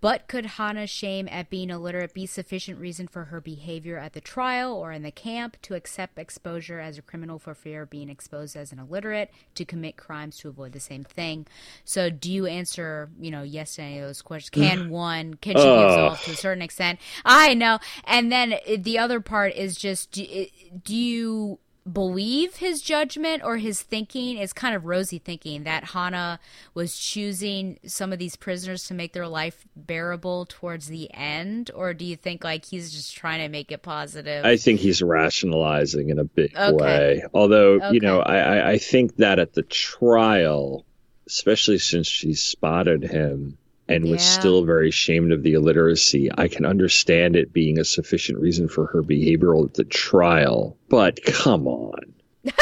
[0.00, 4.20] But could Hannah's shame at being illiterate be sufficient reason for her behavior at the
[4.20, 8.08] trial or in the camp to accept exposure as a criminal for fear of being
[8.08, 11.46] exposed as an illiterate, to commit crimes to avoid the same thing?
[11.84, 14.50] So, do you answer, you know, yes to any of those questions?
[14.50, 17.00] Can one, can she be absolved to a certain extent?
[17.24, 17.78] I know.
[18.04, 20.46] And then the other part is just do,
[20.84, 21.58] do you
[21.90, 26.40] believe his judgment or his thinking is kind of rosy thinking that Hannah
[26.74, 31.94] was choosing some of these prisoners to make their life bearable towards the end or
[31.94, 36.10] do you think like he's just trying to make it positive I think he's rationalizing
[36.10, 36.72] in a big okay.
[36.72, 37.92] way although okay.
[37.92, 40.84] you know I, I think that at the trial
[41.26, 43.58] especially since she spotted him
[43.88, 46.28] and was still very ashamed of the illiteracy.
[46.36, 51.22] I can understand it being a sufficient reason for her behavioral at the trial, but
[51.24, 52.14] come on.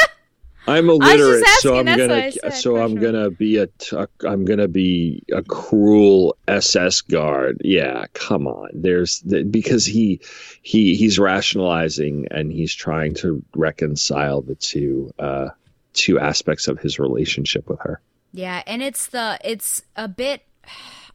[0.67, 3.97] I'm illiterate, asking, so I'm gonna so I'm gonna be a t-
[4.27, 7.61] I'm gonna be a cruel SS guard.
[7.63, 8.69] Yeah, come on.
[8.73, 10.21] There's the, because he
[10.63, 15.49] he he's rationalizing and he's trying to reconcile the two uh
[15.93, 18.01] two aspects of his relationship with her.
[18.31, 20.41] Yeah, and it's the it's a bit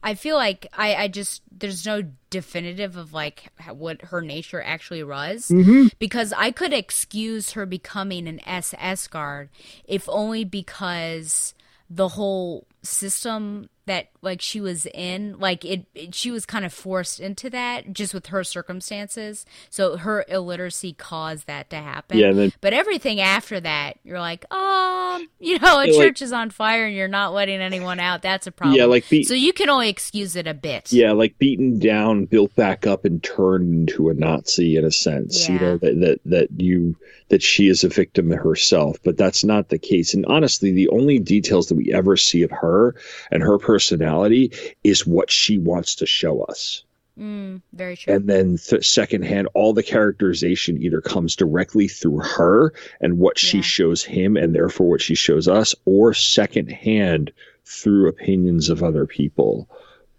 [0.03, 5.03] I feel like I, I just there's no definitive of like what her nature actually
[5.03, 5.87] was mm-hmm.
[5.99, 9.49] because I could excuse her becoming an SS guard
[9.85, 11.53] if only because
[11.89, 16.71] the whole system that like she was in like it, it, she was kind of
[16.71, 19.45] forced into that just with her circumstances.
[19.69, 22.17] So her illiteracy caused that to happen.
[22.17, 26.31] Yeah then, but everything after that you're like oh you know a church like, is
[26.31, 28.21] on fire and you're not letting anyone out.
[28.21, 28.77] That's a problem.
[28.77, 30.93] Yeah like be- so you can only excuse it a bit.
[30.93, 35.49] Yeah like beaten down built back up and turned into a nazi in a sense
[35.49, 35.53] yeah.
[35.53, 36.95] you know that, that that you
[37.27, 38.97] that she is a victim herself.
[39.03, 40.13] But that's not the case.
[40.13, 42.95] And honestly the only details that we ever see of her
[43.31, 44.51] and her personality
[44.83, 46.83] is what she wants to show us.
[47.19, 48.13] Mm, very true.
[48.13, 53.49] And then th- secondhand, all the characterization either comes directly through her and what yeah.
[53.49, 57.31] she shows him, and therefore what she shows us, or secondhand
[57.65, 59.67] through opinions of other people.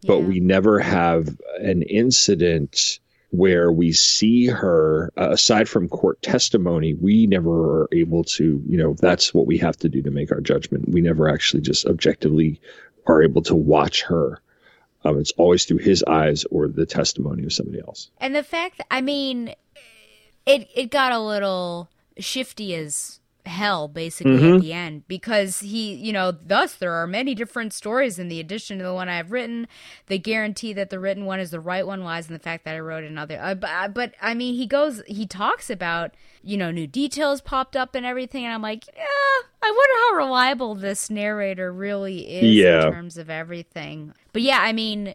[0.00, 0.08] Yeah.
[0.08, 1.28] But we never have
[1.60, 2.98] an incident
[3.30, 8.76] where we see her uh, aside from court testimony we never are able to you
[8.76, 11.86] know that's what we have to do to make our judgment we never actually just
[11.86, 12.60] objectively
[13.06, 14.40] are able to watch her.
[15.04, 18.10] Um, it's always through his eyes or the testimony of somebody else.
[18.18, 19.54] And the fact, I mean,
[20.46, 21.88] it it got a little
[22.18, 24.54] shifty as hell basically mm-hmm.
[24.56, 28.38] at the end because he you know thus there are many different stories in the
[28.38, 29.66] addition to the one i've written
[30.06, 32.76] they guarantee that the written one is the right one lies in the fact that
[32.76, 36.12] i wrote another uh, but, uh, but i mean he goes he talks about
[36.42, 40.24] you know new details popped up and everything and i'm like yeah i wonder how
[40.24, 42.86] reliable this narrator really is yeah.
[42.86, 45.14] in terms of everything but yeah i mean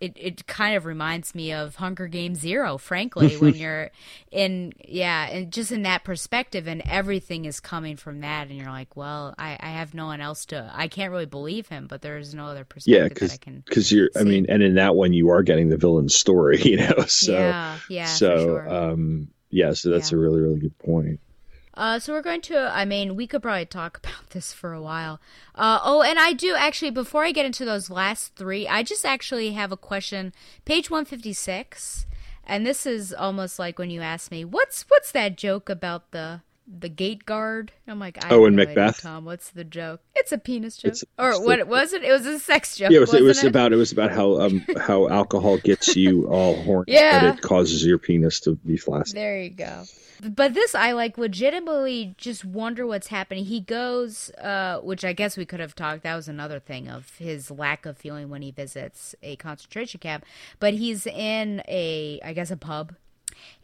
[0.00, 3.90] it, it kind of reminds me of Hunger Games Zero, frankly, when you're
[4.30, 8.66] in, yeah, and just in that perspective, and everything is coming from that, and you're
[8.70, 12.02] like, well, I, I have no one else to, I can't really believe him, but
[12.02, 13.62] there's no other perspective Yeah, that I because can.
[13.66, 14.10] because you're.
[14.16, 16.60] I mean, and in that one, you are getting the villain's story.
[16.66, 18.68] You know, so yeah, yeah, so sure.
[18.68, 19.72] um, yeah.
[19.72, 20.18] So that's Yeah.
[20.18, 21.20] a really really good point.
[21.76, 22.58] Uh, so we're going to.
[22.58, 25.20] I mean, we could probably talk about this for a while.
[25.54, 26.90] Uh, oh, and I do actually.
[26.90, 30.32] Before I get into those last three, I just actually have a question.
[30.64, 32.06] Page one fifty six,
[32.44, 36.40] and this is almost like when you asked me, "What's what's that joke about the
[36.66, 39.02] the gate guard?" I'm like, I Oh, and in no idea, Macbeth?
[39.02, 40.00] Tom, what's the joke?
[40.14, 42.02] It's a penis joke, It's- or it's the- what was it?
[42.02, 42.90] It was a sex joke.
[42.90, 45.94] Yeah, it was, it was wasn't about it was about how um how alcohol gets
[45.96, 47.26] you all horny, Yeah.
[47.26, 49.16] and it causes your penis to be flaccid.
[49.16, 49.84] There you go.
[50.22, 53.44] But this, I like legitimately just wonder what's happening.
[53.44, 56.04] He goes, uh, which I guess we could have talked.
[56.04, 60.24] That was another thing of his lack of feeling when he visits a concentration camp.
[60.58, 62.94] But he's in a, I guess, a pub,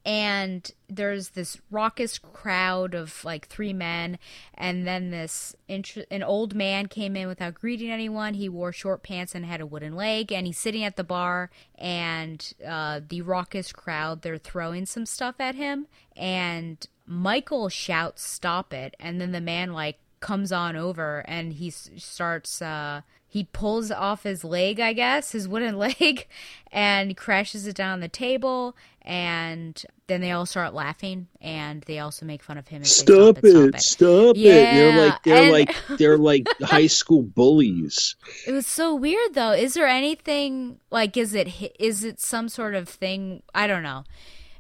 [0.05, 4.19] and there's this raucous crowd of like three men
[4.55, 8.35] and then this an old man came in without greeting anyone.
[8.35, 11.51] He wore short pants and had a wooden leg and he's sitting at the bar
[11.79, 15.87] and uh, the raucous crowd they're throwing some stuff at him
[16.17, 21.69] and michael shouts stop it and then the man like comes on over and he
[21.69, 23.01] starts uh
[23.33, 26.29] he pulls off his leg i guess his wooden leg
[26.71, 31.99] and crashes it down on the table and then they all start laughing and they
[31.99, 33.81] also make fun of him and say, Stop stop it, it!
[33.81, 34.43] Stop it!
[34.43, 38.15] They're like they're and- like they're like high school bullies.
[38.47, 39.53] It was so weird though.
[39.53, 41.49] Is there anything like is it
[41.81, 44.05] is it some sort of thing, I don't know.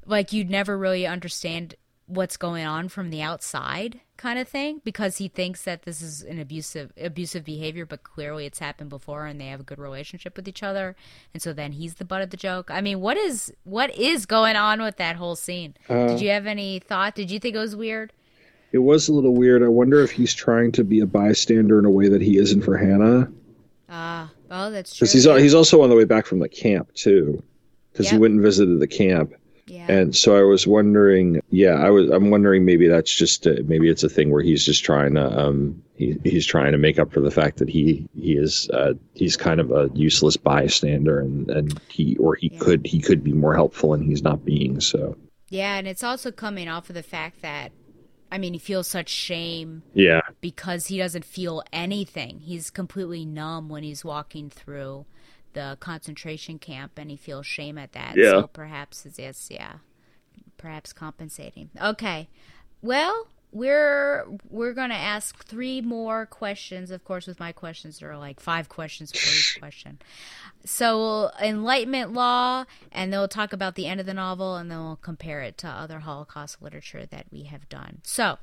[0.06, 1.74] Like you'd never really understand
[2.06, 6.22] what's going on from the outside kind of thing because he thinks that this is
[6.22, 10.36] an abusive abusive behavior but clearly it's happened before and they have a good relationship
[10.36, 10.94] with each other
[11.34, 12.70] and so then he's the butt of the joke.
[12.70, 15.74] I mean, what is what is going on with that whole scene?
[15.88, 17.16] Did you have any thought?
[17.16, 18.12] Did you think it was weird?
[18.70, 19.62] It was a little weird.
[19.62, 22.62] I wonder if he's trying to be a bystander in a way that he isn't
[22.62, 23.30] for Hannah,
[23.88, 25.04] Ah, oh, that's true.
[25.04, 27.42] because he's he's also on the way back from the camp too,
[27.92, 29.34] because he went and visited the camp.
[29.72, 29.90] Yeah.
[29.90, 33.88] And so I was wondering, yeah, I was, I'm wondering maybe that's just, a, maybe
[33.88, 37.10] it's a thing where he's just trying to, um, he, he's trying to make up
[37.12, 41.50] for the fact that he, he is, uh, he's kind of a useless bystander and,
[41.50, 42.58] and he, or he Yeah.
[42.58, 45.16] could, he could be more helpful and he's not being so.
[45.48, 47.72] Yeah, and it's also coming off of the fact that,
[48.30, 50.20] I mean, he feels such shame Yeah.
[50.42, 52.40] because he doesn't feel anything.
[52.40, 55.06] He's completely numb when he's walking through
[55.52, 58.16] the concentration camp, and he feels shame at that.
[58.16, 58.30] Yeah.
[58.30, 59.76] So perhaps it's yeah,
[60.56, 61.70] perhaps compensating.
[61.80, 62.28] Okay,
[62.80, 63.28] well.
[63.54, 66.90] We're we're gonna ask three more questions.
[66.90, 69.98] Of course, with my questions, there are like five questions per each question.
[70.64, 74.96] So Enlightenment law, and they'll talk about the end of the novel, and then we'll
[74.96, 77.98] compare it to other Holocaust literature that we have done.
[78.04, 78.38] So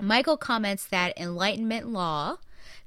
[0.00, 2.38] Michael comments that Enlightenment law,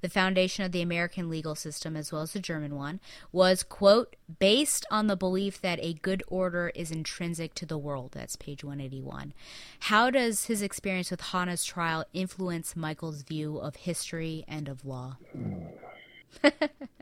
[0.01, 2.99] the foundation of the American legal system as well as the German one,
[3.31, 8.11] was, quote, based on the belief that a good order is intrinsic to the world.
[8.13, 9.33] That's page 181.
[9.81, 15.17] How does his experience with Hannah's trial influence Michael's view of history and of law?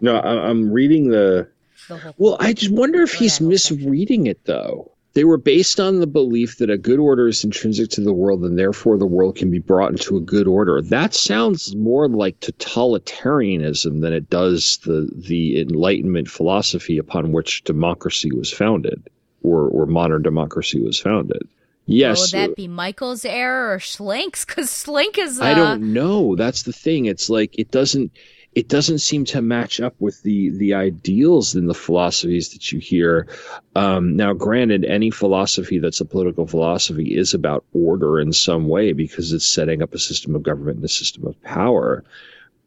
[0.02, 1.50] No, I'm reading the,
[1.88, 3.80] The whole well, I just wonder if he's that whole section.
[3.80, 4.92] misreading it though.
[5.16, 8.44] They were based on the belief that a good order is intrinsic to the world
[8.44, 10.82] and therefore the world can be brought into a good order.
[10.82, 18.32] That sounds more like totalitarianism than it does the the enlightenment philosophy upon which democracy
[18.34, 19.10] was founded
[19.42, 21.48] or, or modern democracy was founded.
[21.86, 22.34] Yes.
[22.34, 24.44] Would that be Michael's error or Schlink's?
[24.44, 25.40] Because Schlink is.
[25.40, 26.36] Uh, I don't know.
[26.36, 27.06] That's the thing.
[27.06, 28.12] It's like it doesn't
[28.56, 32.80] it doesn't seem to match up with the the ideals and the philosophies that you
[32.80, 33.28] hear.
[33.76, 38.94] Um, now, granted, any philosophy that's a political philosophy is about order in some way
[38.94, 42.06] because it's setting up a system of government and a system of power.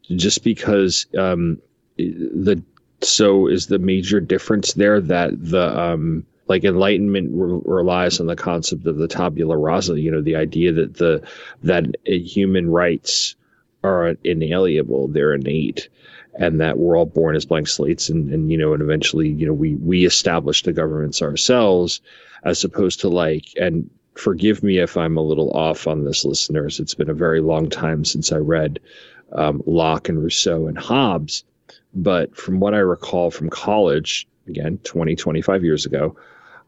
[0.03, 1.59] Just because um,
[1.97, 2.61] the
[3.01, 8.35] so is the major difference there that the um, like enlightenment re- relies on the
[8.35, 11.21] concept of the tabula rasa you know the idea that the
[11.63, 13.35] that human rights
[13.83, 15.89] are inalienable they're innate
[16.33, 19.45] and that we're all born as blank slates and, and you know and eventually you
[19.45, 22.01] know we we establish the governments ourselves
[22.43, 26.79] as opposed to like and forgive me if i'm a little off on this listeners
[26.79, 28.79] it's been a very long time since i read
[29.33, 31.43] um, locke and rousseau and hobbes
[31.93, 36.15] but from what i recall from college again 20 25 years ago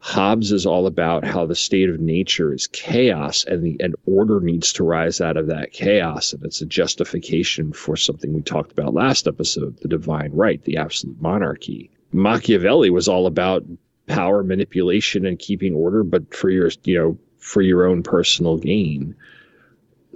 [0.04, 4.40] Hobbes is all about how the state of nature is chaos and the and order
[4.40, 6.32] needs to rise out of that chaos.
[6.32, 10.76] And it's a justification for something we talked about last episode, the divine right, the
[10.76, 11.88] absolute monarchy.
[12.12, 13.62] Machiavelli was all about
[14.08, 19.14] power manipulation and keeping order, but for your you know for your own personal gain.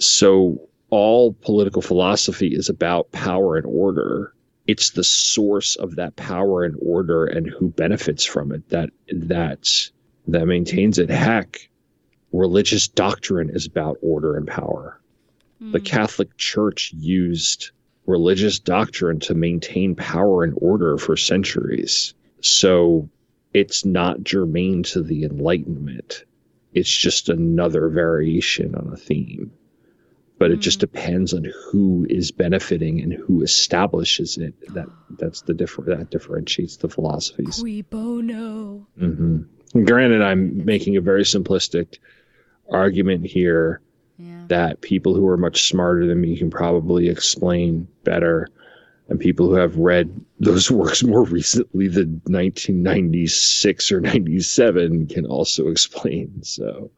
[0.00, 4.34] So all political philosophy is about power and order.
[4.66, 9.90] It's the source of that power and order and who benefits from it that that
[10.28, 11.08] that maintains it.
[11.08, 11.68] Heck,
[12.32, 15.00] religious doctrine is about order and power.
[15.62, 15.72] Mm.
[15.72, 17.70] The Catholic Church used
[18.06, 22.14] religious doctrine to maintain power and order for centuries.
[22.40, 23.08] So
[23.52, 26.24] it's not germane to the Enlightenment.
[26.72, 29.52] It's just another variation on a theme.
[30.38, 34.54] But it just depends on who is benefiting and who establishes it.
[34.74, 34.88] That
[35.18, 37.58] that's the different that differentiates the philosophies.
[37.60, 38.86] Cui bono.
[39.00, 39.84] Mm-hmm.
[39.84, 41.98] Granted, I'm making a very simplistic
[42.70, 43.80] argument here
[44.18, 44.44] yeah.
[44.48, 48.48] that people who are much smarter than me can probably explain better
[49.08, 55.68] and people who have read those works more recently than 1996 or 97 can also
[55.70, 56.90] explain so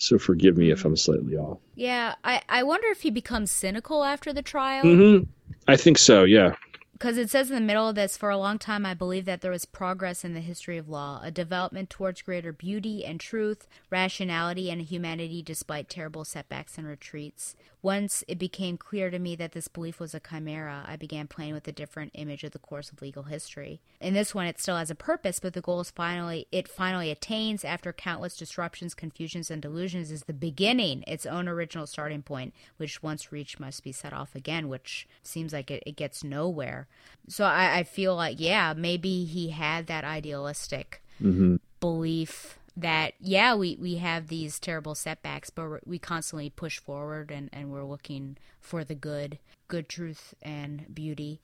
[0.00, 1.58] so forgive me if i'm slightly off.
[1.74, 4.84] Yeah i i wonder if he becomes cynical after the trial.
[4.84, 5.30] Mm-hmm.
[5.68, 6.54] i think so yeah
[7.00, 9.40] because it says in the middle of this for a long time i believe that
[9.40, 13.66] there was progress in the history of law a development towards greater beauty and truth
[13.88, 17.56] rationality and humanity despite terrible setbacks and retreats.
[17.82, 21.54] Once it became clear to me that this belief was a chimera i began playing
[21.54, 23.80] with a different image of the course of legal history.
[24.00, 27.10] In this one it still has a purpose but the goal is finally it finally
[27.10, 32.52] attains after countless disruptions confusions and delusions is the beginning its own original starting point
[32.76, 36.86] which once reached must be set off again which seems like it, it gets nowhere
[37.28, 41.56] so I, I feel like, yeah, maybe he had that idealistic mm-hmm.
[41.78, 47.48] belief that, yeah, we, we have these terrible setbacks, but we constantly push forward and,
[47.52, 49.38] and we're looking for the good,
[49.68, 51.40] good truth and beauty.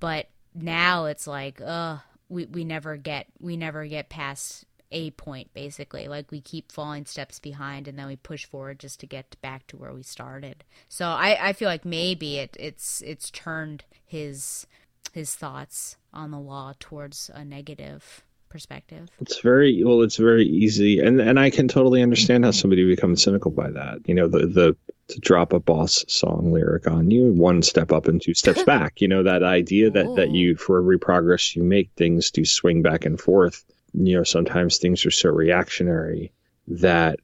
[0.00, 1.98] But now it's like, uh,
[2.28, 7.04] we, we never get, we never get past a point basically like we keep falling
[7.04, 10.64] steps behind and then we push forward just to get back to where we started
[10.88, 14.66] so i i feel like maybe it it's it's turned his
[15.12, 19.08] his thoughts on the law towards a negative perspective.
[19.20, 20.02] It's very well.
[20.02, 24.00] It's very easy, and and I can totally understand how somebody becomes cynical by that.
[24.06, 24.76] You know, the the
[25.08, 29.00] to drop a boss song lyric on you, one step up and two steps back.
[29.00, 30.14] You know that idea that Ooh.
[30.16, 33.64] that you for every progress you make, things do swing back and forth.
[33.94, 36.32] You know, sometimes things are so reactionary
[36.68, 37.20] that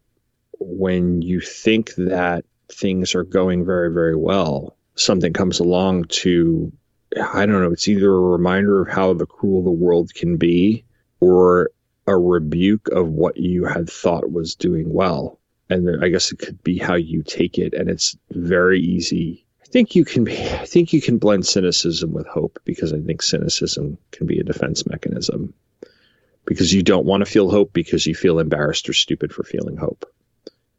[0.59, 6.72] when you think that things are going very very well, something comes along to
[7.16, 10.85] I don't know, it's either a reminder of how the cruel the world can be
[11.20, 11.70] or
[12.06, 15.39] a rebuke of what you had thought was doing well.
[15.70, 17.72] And I guess it could be how you take it.
[17.72, 19.47] And it's very easy.
[19.62, 23.01] I think you can be, I think you can blend cynicism with hope because I
[23.01, 25.55] think cynicism can be a defense mechanism
[26.44, 29.76] because you don't want to feel hope because you feel embarrassed or stupid for feeling
[29.76, 30.05] hope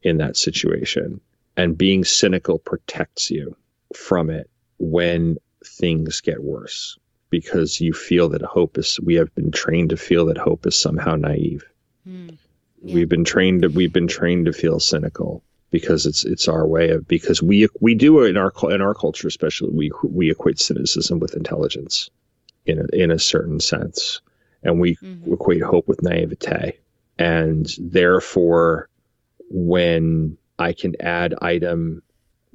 [0.04, 1.20] in that situation.
[1.58, 3.56] And being cynical protects you
[3.94, 6.98] from it when things get worse
[7.30, 10.78] because you feel that hope is we have been trained to feel that hope is
[10.78, 11.64] somehow naive
[12.08, 12.38] mm,
[12.82, 12.96] yeah.
[12.96, 16.90] we've been trained to we've been trained to feel cynical because it's it's our way
[16.92, 21.20] of because we we do in our in our culture especially we we equate cynicism
[21.20, 22.10] with intelligence
[22.66, 24.22] in a, in a certain sense
[24.64, 25.34] and we mm-hmm.
[25.34, 26.78] equate hope with naivete
[27.20, 28.88] and therefore
[29.50, 32.02] when i can add item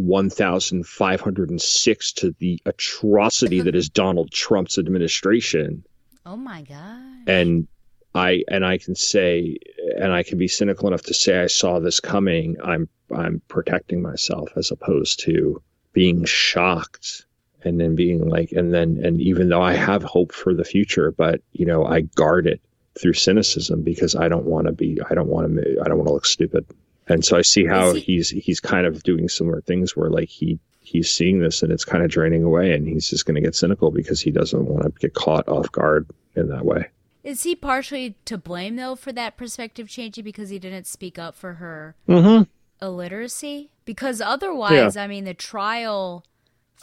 [0.06, 5.84] 1,506 to the atrocity that is Donald Trump's administration.
[6.24, 7.28] Oh my God.
[7.28, 7.66] And
[8.14, 9.58] I and I can say
[9.96, 12.56] and I can be cynical enough to say I saw this coming.
[12.62, 15.62] I'm I'm protecting myself as opposed to
[15.92, 17.26] being shocked
[17.62, 21.12] and then being like and then and even though I have hope for the future,
[21.12, 22.60] but you know, I guard it
[22.98, 26.08] through cynicism because I don't want to be I don't want to I don't want
[26.08, 26.66] to look stupid
[27.10, 30.28] and so I see how he- he's he's kind of doing similar things where like
[30.28, 33.40] he he's seeing this and it's kind of draining away and he's just going to
[33.40, 36.88] get cynical because he doesn't want to get caught off guard in that way.
[37.22, 41.34] Is he partially to blame though for that perspective changing because he didn't speak up
[41.34, 42.44] for her mm-hmm.
[42.84, 43.70] illiteracy?
[43.84, 45.02] Because otherwise, yeah.
[45.02, 46.24] I mean, the trial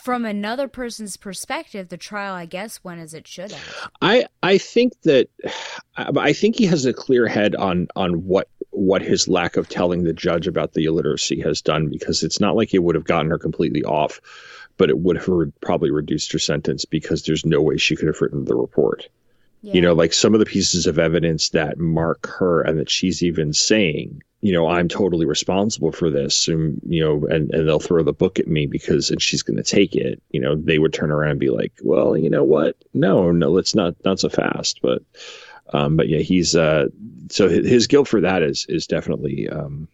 [0.03, 3.89] from another person's perspective, the trial, I guess, went as it should have.
[4.01, 5.29] I I think that
[5.97, 8.47] I think he has a clear head on on what
[8.77, 12.55] what his lack of telling the judge about the illiteracy has done because it's not
[12.55, 14.21] like it would have gotten her completely off,
[14.77, 18.07] but it would have re- probably reduced her sentence because there's no way she could
[18.07, 19.09] have written the report.
[19.61, 19.73] Yeah.
[19.73, 23.23] You know, like some of the pieces of evidence that mark her and that she's
[23.23, 27.79] even saying you know, I'm totally responsible for this, and you know, and, and they'll
[27.79, 30.21] throw the book at me because and she's going to take it.
[30.29, 32.75] You know, they would turn around and be like, "Well, you know what?
[32.93, 35.01] No, no, let's not not so fast." But,
[35.73, 36.87] um, but yeah, he's uh,
[37.29, 39.87] so his, his guilt for that is is definitely um,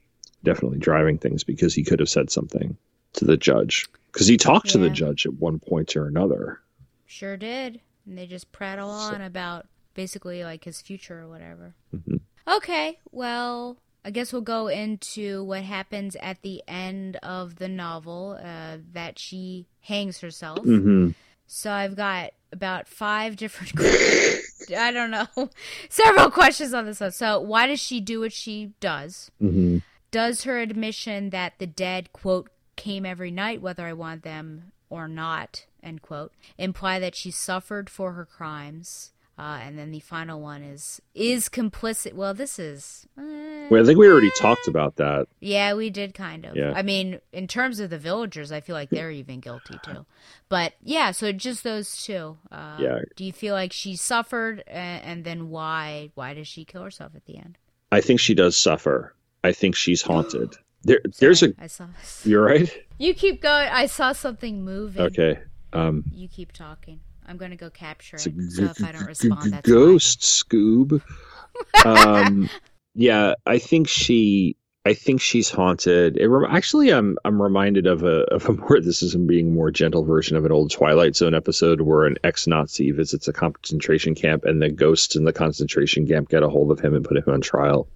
[0.43, 2.77] definitely driving things because he could have said something
[3.13, 6.59] to the judge because he talked to the judge at one point or another.
[7.05, 7.79] Sure did.
[8.05, 11.73] And they just prattle on about basically like his future or whatever.
[11.95, 12.19] Mhm.
[12.47, 18.37] Okay, well, I guess we'll go into what happens at the end of the novel
[18.43, 20.59] uh, that she hangs herself.
[20.59, 21.11] Mm-hmm.
[21.47, 23.73] So I've got about five different.
[24.77, 25.27] I don't know,
[25.89, 27.11] several questions on this one.
[27.11, 29.29] So why does she do what she does?
[29.41, 29.79] Mm-hmm.
[30.11, 35.07] Does her admission that the dead quote came every night, whether I want them or
[35.07, 39.11] not, end quote, imply that she suffered for her crimes?
[39.37, 42.13] Uh, and then the final one is is complicit.
[42.13, 43.07] Well, this is.
[43.17, 43.23] uh,
[43.69, 45.27] Well, I think we already talked about that.
[45.39, 46.55] yeah, we did kind of.
[46.55, 46.73] Yeah.
[46.75, 50.05] I mean, in terms of the villagers, I feel like they're even guilty too.
[50.49, 52.37] But yeah, so just those two.
[52.51, 52.99] Uh, Yeah.
[53.15, 56.11] Do you feel like she suffered, and, and then why?
[56.13, 57.57] Why does she kill herself at the end?
[57.91, 59.15] I think she does suffer.
[59.43, 60.55] I think she's haunted.
[60.85, 61.53] There, there's a.
[61.57, 61.87] I saw.
[62.25, 62.69] You're right.
[62.99, 63.69] You keep going.
[63.71, 65.01] I saw something moving.
[65.01, 65.39] Okay.
[65.71, 66.99] Um, You keep talking.
[67.33, 68.51] I'm gonna go capture it.
[68.51, 71.01] So if I don't respond, that's ghost Scoob.
[71.83, 72.47] um,
[72.93, 74.55] yeah, I think she.
[74.85, 76.17] I think she's haunted.
[76.17, 79.71] It rem- actually, I'm I'm reminded of a of a more this is being more
[79.71, 84.45] gentle version of an old Twilight Zone episode where an ex-Nazi visits a concentration camp
[84.45, 87.33] and the ghosts in the concentration camp get a hold of him and put him
[87.33, 87.87] on trial.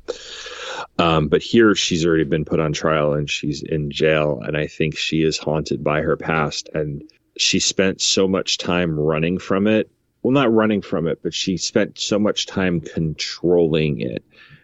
[0.98, 4.66] Um, but here she's already been put on trial and she's in jail, and I
[4.66, 7.04] think she is haunted by her past and
[7.42, 9.90] she spent so much time running from it.
[10.22, 14.24] Well, not running from it, but she spent so much time controlling it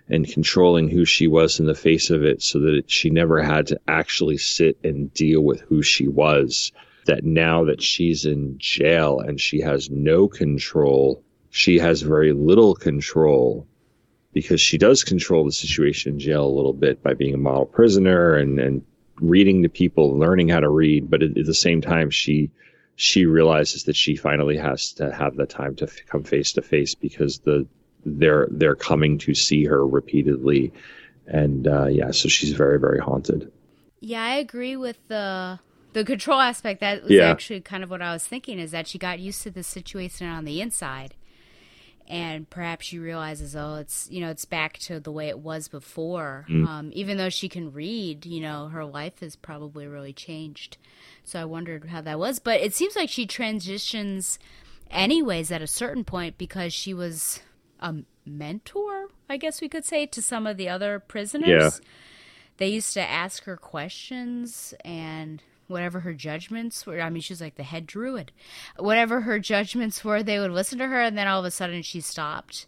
[0.10, 3.68] and controlling who she was in the face of it so that she never had
[3.68, 6.72] to actually sit and deal with who she was.
[7.06, 12.76] That now that she's in jail and she has no control, she has very little
[12.76, 13.68] control
[14.34, 17.66] because she does control the situation in jail a little bit by being a model
[17.66, 18.84] prisoner and, and
[19.24, 21.10] reading to people, learning how to read.
[21.10, 22.52] But at, at the same time, she
[22.96, 26.62] she realizes that she finally has to have the time to f- come face to
[26.62, 27.66] face because the
[28.06, 30.72] they're they're coming to see her repeatedly,
[31.26, 33.52] and uh, yeah, so she's very very haunted.
[34.00, 35.60] Yeah, I agree with the
[35.94, 36.82] the control aspect.
[36.82, 37.30] That was Yeah.
[37.32, 38.60] actually kind of what I was thinking.
[38.60, 41.16] Is that she got used to the situation on the inside,
[42.08, 45.68] and perhaps she realizes, oh, it's you know, it's back to the way it was
[45.68, 46.46] before.
[46.50, 46.68] Mm.
[46.68, 50.78] Um, even though she can read, you know, her life has probably really changed.
[51.24, 52.40] So I wondered how that was.
[52.40, 54.38] But it seems like she transitions,
[54.92, 57.42] anyways, at a certain point because she was
[57.80, 61.70] a mentor, I guess we could say, to some of the other prisoners Yeah.
[62.58, 67.02] they used to ask her questions and whatever her judgments were.
[67.02, 68.32] I mean, she was like the head druid.
[68.78, 71.82] Whatever her judgments were, they would listen to her, and then all of a sudden
[71.82, 72.68] she stopped.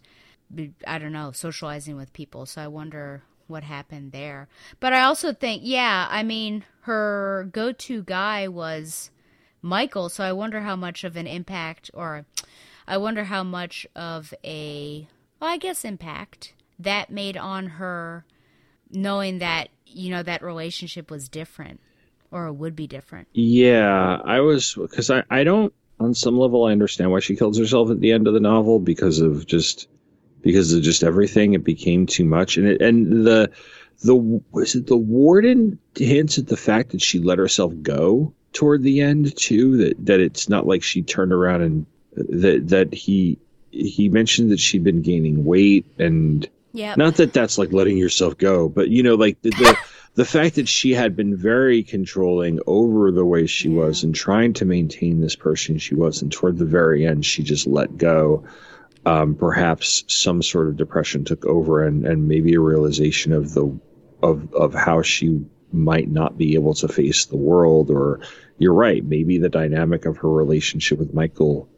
[0.86, 2.46] I don't know, socializing with people.
[2.46, 4.48] So I wonder what happened there.
[4.80, 9.12] But I also think, yeah, I mean, her go to guy was
[9.62, 10.10] Michael.
[10.10, 12.26] So I wonder how much of an impact, or
[12.88, 15.08] I wonder how much of a,
[15.40, 18.26] well, I guess, impact that made on her
[18.92, 21.80] knowing that you know that relationship was different
[22.36, 26.72] or would be different Yeah, I was because I I don't on some level I
[26.72, 29.88] understand why she kills herself at the end of the novel because of just
[30.42, 31.54] because of just everything.
[31.54, 33.50] It became too much, and it, and the
[34.04, 34.16] the
[34.52, 39.02] was it the warden hints at the fact that she let herself go toward the
[39.02, 39.78] end too.
[39.78, 41.86] That that it's not like she turned around and
[42.16, 43.40] that that he
[43.72, 48.38] he mentioned that she'd been gaining weight and yeah not that that's like letting yourself
[48.38, 49.78] go, but you know, like the the,
[50.16, 54.54] the fact that she had been very controlling over the way she was and trying
[54.54, 58.46] to maintain this person she was, and toward the very end, she just let go.
[59.06, 63.78] Um, perhaps some sort of depression took over, and and maybe a realization of the
[64.24, 67.92] of of how she might not be able to face the world.
[67.92, 68.22] Or
[68.58, 71.70] you're right, maybe the dynamic of her relationship with Michael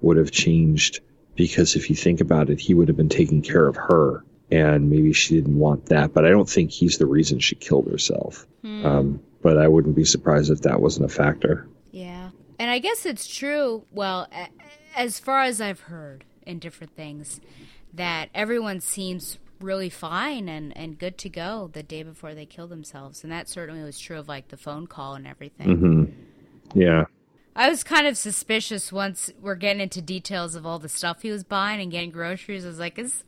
[0.00, 1.00] would have changed
[1.36, 4.90] because if you think about it, he would have been taking care of her, and
[4.90, 6.12] maybe she didn't want that.
[6.12, 8.46] But I don't think he's the reason she killed herself.
[8.64, 11.68] Um, but I wouldn't be surprised if that wasn't a factor.
[11.92, 14.26] yeah and i guess it's true well
[14.96, 17.40] as far as i've heard in different things
[17.92, 22.66] that everyone seems really fine and, and good to go the day before they kill
[22.66, 26.80] themselves and that certainly was true of like the phone call and everything Mm-hmm.
[26.80, 27.04] Yeah.
[27.54, 31.30] I was kind of suspicious once we're getting into details of all the stuff he
[31.30, 32.66] was buying and getting groceries.
[32.66, 33.24] I was like, is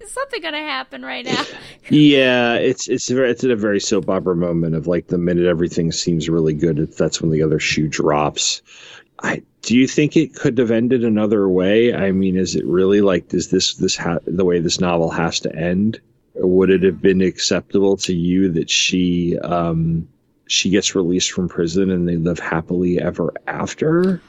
[0.00, 1.44] is something gonna happen right now?
[1.90, 5.92] yeah, it's it's it's at a very soap opera moment of like the minute everything
[5.92, 8.62] seems really good, that's when the other shoe drops.
[9.22, 11.94] I do you think it could have ended another way?
[11.94, 15.40] I mean, is it really like does this this ha- the way this novel has
[15.40, 16.00] to end?
[16.34, 20.08] Or would it have been acceptable to you that she um,
[20.48, 24.20] she gets released from prison and they live happily ever after?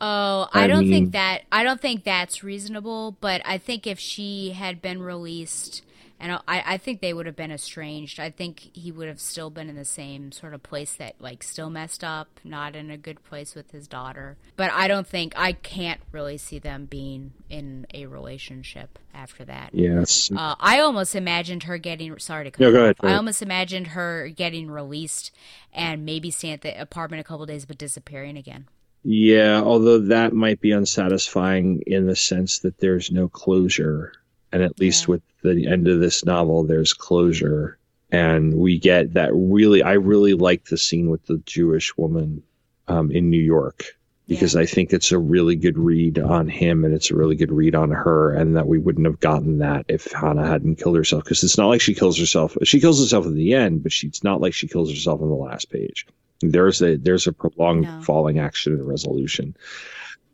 [0.00, 3.86] Oh, I, I don't mean- think that I don't think that's reasonable, but I think
[3.86, 5.82] if she had been released
[6.20, 8.20] and I, I think they would have been estranged.
[8.20, 11.42] I think he would have still been in the same sort of place that like
[11.42, 14.36] still messed up, not in a good place with his daughter.
[14.54, 19.70] But I don't think I can't really see them being in a relationship after that.
[19.72, 20.30] Yes.
[20.30, 23.88] Uh, I almost imagined her getting sorry to cut No, go ahead, I almost imagined
[23.88, 25.34] her getting released
[25.72, 28.66] and maybe staying at the apartment a couple days but disappearing again.
[29.02, 34.12] Yeah, although that might be unsatisfying in the sense that there's no closure.
[34.52, 37.78] And at least with the end of this novel, there's closure.
[38.12, 42.42] And we get that really, I really like the scene with the Jewish woman
[42.88, 43.84] um, in New York
[44.26, 47.50] because I think it's a really good read on him and it's a really good
[47.50, 48.32] read on her.
[48.32, 51.68] And that we wouldn't have gotten that if Hannah hadn't killed herself because it's not
[51.68, 52.56] like she kills herself.
[52.64, 55.28] She kills herself at the end, but she, it's not like she kills herself on
[55.28, 56.06] the last page.
[56.40, 58.00] There's a there's a prolonged No.
[58.02, 59.56] falling action and resolution,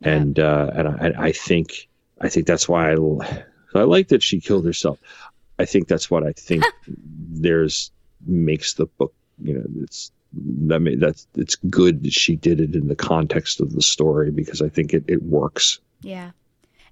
[0.01, 1.89] and uh, and I, I think
[2.21, 2.95] I think that's why I,
[3.75, 4.99] I like that she killed herself.
[5.59, 7.91] I think that's what I think there's
[8.25, 9.13] makes the book
[9.43, 13.59] you know it's that may, that's it's good that she did it in the context
[13.61, 15.79] of the story because I think it, it works.
[16.01, 16.31] Yeah.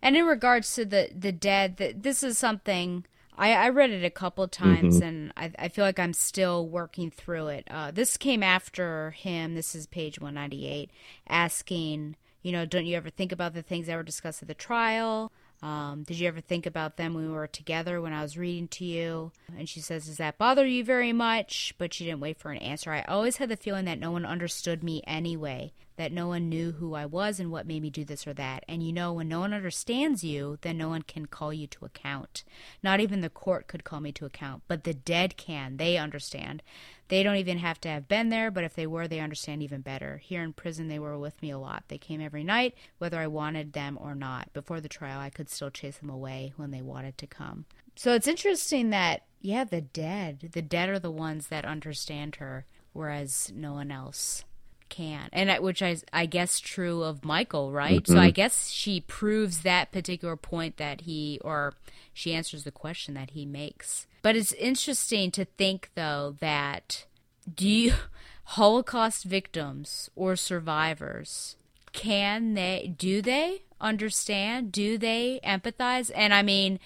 [0.01, 3.05] And in regards to the the dead, th this is something
[3.37, 5.07] I, I read it a couple times, Mhm.
[5.07, 7.67] and I, I feel like I'm still working through it.
[7.69, 9.55] Uh, this came after him.
[9.55, 10.89] This is page 198,
[11.27, 14.53] asking, you know, don't you ever think about the things that were discussed at the
[14.53, 15.31] trial?
[15.65, 18.67] Um, did you ever think about them when we were together when I was reading
[18.67, 19.31] to you?
[19.57, 21.73] And she says, Does that bother you very much?
[21.79, 22.91] But she didn't wait for an answer.
[22.91, 26.73] I always had the feeling that no one understood me anyway, that no one knew
[26.73, 28.63] who I was and what made me do this or that.
[28.67, 31.85] And you know, when no one understands you, then no one can call you to
[31.85, 32.43] account.
[32.83, 35.77] Not even the court could call me to account, but the dead can.
[35.77, 36.61] They understand.
[37.07, 39.81] They don't even have to have been there, but if they were, they understand even
[39.81, 40.17] better.
[40.17, 41.83] Here in prison, they were with me a lot.
[41.87, 44.51] They came every night, whether I wanted them or not.
[44.53, 47.65] Before the trial, I could still chase them away when they wanted to come.
[47.95, 52.65] So it's interesting that, yeah, the dead, the dead are the ones that understand her,
[52.93, 54.43] whereas no one else
[54.89, 55.29] can.
[55.33, 58.05] And I- which I, I guess true of Michael, right?
[58.07, 58.19] So Mhm.
[58.19, 61.73] I guess she proves that particular point that he, or
[62.13, 64.07] she answers the question that he makes.
[64.25, 67.05] But it's interesting to think, though, that
[67.47, 67.93] do you,
[68.45, 71.57] Holocaust victims or survivors,
[71.93, 74.71] can they, do they understand?
[74.71, 76.09] Do they empathize?
[76.15, 76.79] And I mean,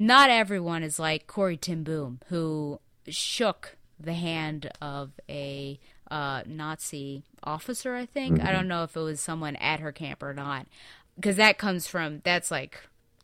[0.00, 5.78] not everyone is like Corrie ten Boom, who shook the hand of a
[6.10, 8.42] uh, Nazi officer, I think.
[8.42, 10.66] I don't know if it was someone at her camp or not.
[11.14, 12.80] Because that comes from, that's like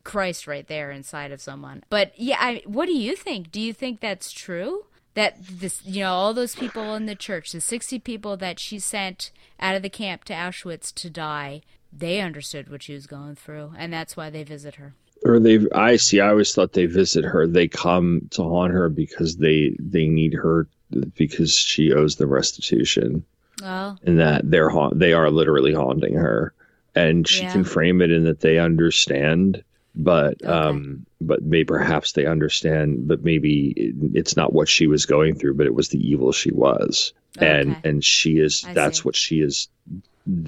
[0.06, 1.82] Christ right there inside of someone.
[1.90, 3.50] But yeah, I, what do you think?
[3.50, 4.84] Do you think that's true?
[5.14, 8.78] That this, you know, all those people in the church, the 60 people that she
[8.78, 13.34] sent out of the camp to Auschwitz to die, they understood what she was going
[13.34, 13.72] through.
[13.78, 14.94] And that's why they visit her.
[15.24, 16.20] Or they, I see.
[16.20, 17.46] I always thought they visit her.
[17.46, 20.68] They come to haunt her because they they need her
[21.16, 23.24] because she owes them restitution,
[23.62, 24.98] Oh, and that they're haunt.
[24.98, 26.52] They are literally haunting her,
[26.94, 27.52] and she Yeah.
[27.52, 29.64] can frame it in that they understand,
[29.96, 35.06] but um, but maybe perhaps they understand, but maybe it, it's not what she was
[35.06, 37.80] going through, but it was the evil she was, and Okay.
[37.88, 38.64] and she is.
[38.66, 39.02] I that's see.
[39.02, 39.68] what she is.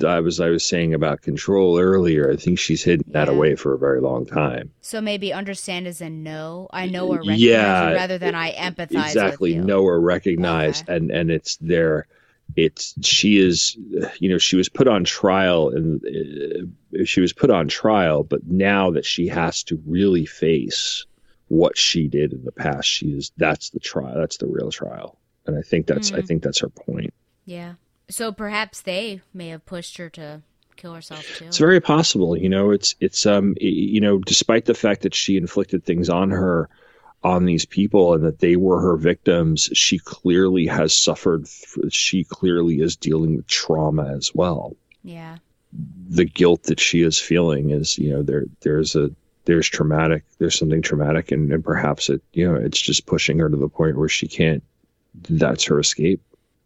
[0.04, 2.30] I was I was saying about control earlier.
[2.30, 4.72] I think she's hidden that away for a very long time.
[4.80, 6.68] so maybe understand is a no.
[6.72, 9.64] I know or recognize Yeah, rather than I empathize exactly with you.
[9.64, 12.06] know or recognize and and it's there
[12.56, 13.76] it's she is
[14.18, 18.46] you know she was put on trial and uh, she was put on trial but
[18.46, 21.04] now that she has to really face
[21.48, 25.18] what she did in the past she is that's the trial that's the real trial
[25.46, 26.26] and i think that's i Mhm.
[26.26, 27.12] think that's her point
[27.46, 27.74] Yeah.
[28.10, 30.42] So perhaps they may have pushed her to
[30.76, 31.44] kill herself too.
[31.46, 32.70] It's very possible, you know.
[32.70, 36.68] It's it's um you know, despite the fact that she inflicted things on her,
[37.22, 41.46] on these people, and that they were her victims, she clearly has suffered.
[41.90, 44.76] She clearly is dealing with trauma as well.
[45.02, 45.38] Yeah.
[46.08, 49.10] The guilt that she is feeling is, you know, there there's a
[49.44, 50.24] there's traumatic.
[50.38, 53.68] There's something traumatic, and, and perhaps it, you know, it's just pushing her to the
[53.68, 54.62] point where she can't.
[55.28, 56.22] That's her escape.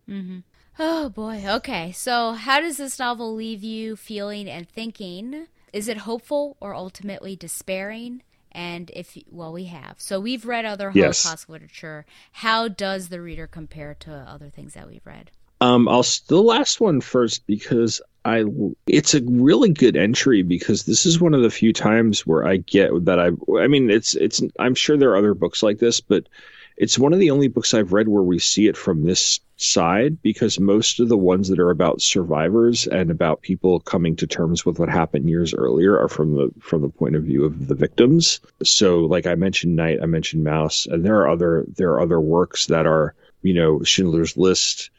[0.08, 0.40] Mm-hmm.
[0.78, 1.44] Oh boy.
[1.46, 1.92] Okay.
[1.92, 5.46] So, how does this novel leave you feeling and thinking?
[5.72, 8.22] Is it hopeful or ultimately despairing?
[8.52, 9.94] And if well, we have.
[9.98, 11.22] So we've read other Yes.
[11.22, 12.04] Holocaust literature.
[12.32, 15.30] How does the reader compare to other things that we've read?
[15.60, 18.44] Um, I'll the last one first because I
[18.86, 22.56] it's a really good entry because this is one of the few times where I
[22.56, 23.30] get that I
[23.60, 26.28] I mean it's it's I'm sure there are other books like this but
[26.76, 30.20] it's one of the only books I've read where we see it from this side
[30.22, 34.66] because most of the ones that are about survivors and about people coming to terms
[34.66, 37.74] with what happened years earlier are from the from the point of view of the
[37.74, 38.40] victims.
[38.62, 42.20] So like I mentioned Night, I mentioned Maus, and there are other there are other
[42.20, 44.90] works that are you know Schindler's List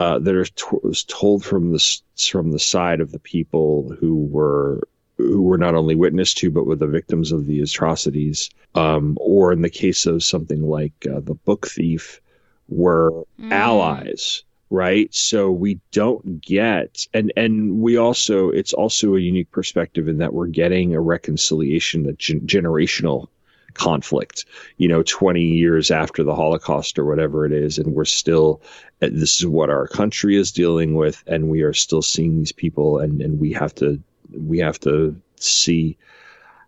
[0.00, 0.46] uh, that are
[0.82, 4.80] was told from the from the side of the people who were
[5.20, 8.50] who were not only witness to but were the victims of the atrocities.
[8.74, 12.20] Um, or in the case of something like uh, the book thief
[12.68, 15.12] were allies right?
[15.12, 20.32] So we don't get and and we also it's also a unique perspective in that
[20.32, 23.26] we're getting a reconciliation that gen- generational
[23.74, 24.46] conflict
[24.78, 28.60] you know 20 years after the holocaust or whatever it is and we're still
[28.98, 32.98] this is what our country is dealing with and we are still seeing these people
[32.98, 34.02] and and we have to
[34.36, 35.96] we have to see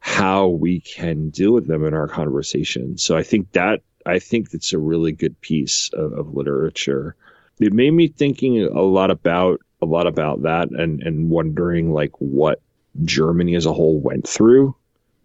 [0.01, 2.99] how we can deal with them in our conversation.
[2.99, 7.17] So i think that i think that's a really good piece of, of literature.
[7.61, 12.13] It made me thinking a lot about a lot about that and and wondering like
[12.19, 12.61] what
[13.05, 14.75] germany as a whole went through.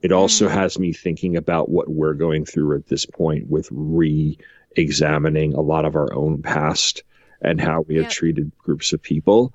[0.02, 0.52] It also mm.
[0.52, 5.86] has me thinking about what we're going through at this point with re-examining a lot
[5.86, 7.04] of our own past
[7.42, 9.54] and how we have treated groups of people.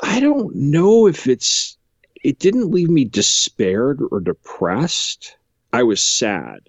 [0.00, 1.76] I don't know if it's
[2.22, 5.36] it didn't leave me despaired or depressed.
[5.72, 6.60] I was sad.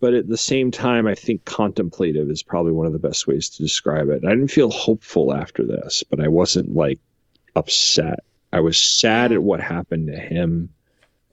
[0.00, 3.48] But at the same time, I think contemplative is probably one of the best ways
[3.50, 4.24] to describe it.
[4.24, 7.00] I didn't feel hopeful after this, but I wasn't like
[7.56, 8.20] upset.
[8.52, 10.70] I was sad at what happened to him.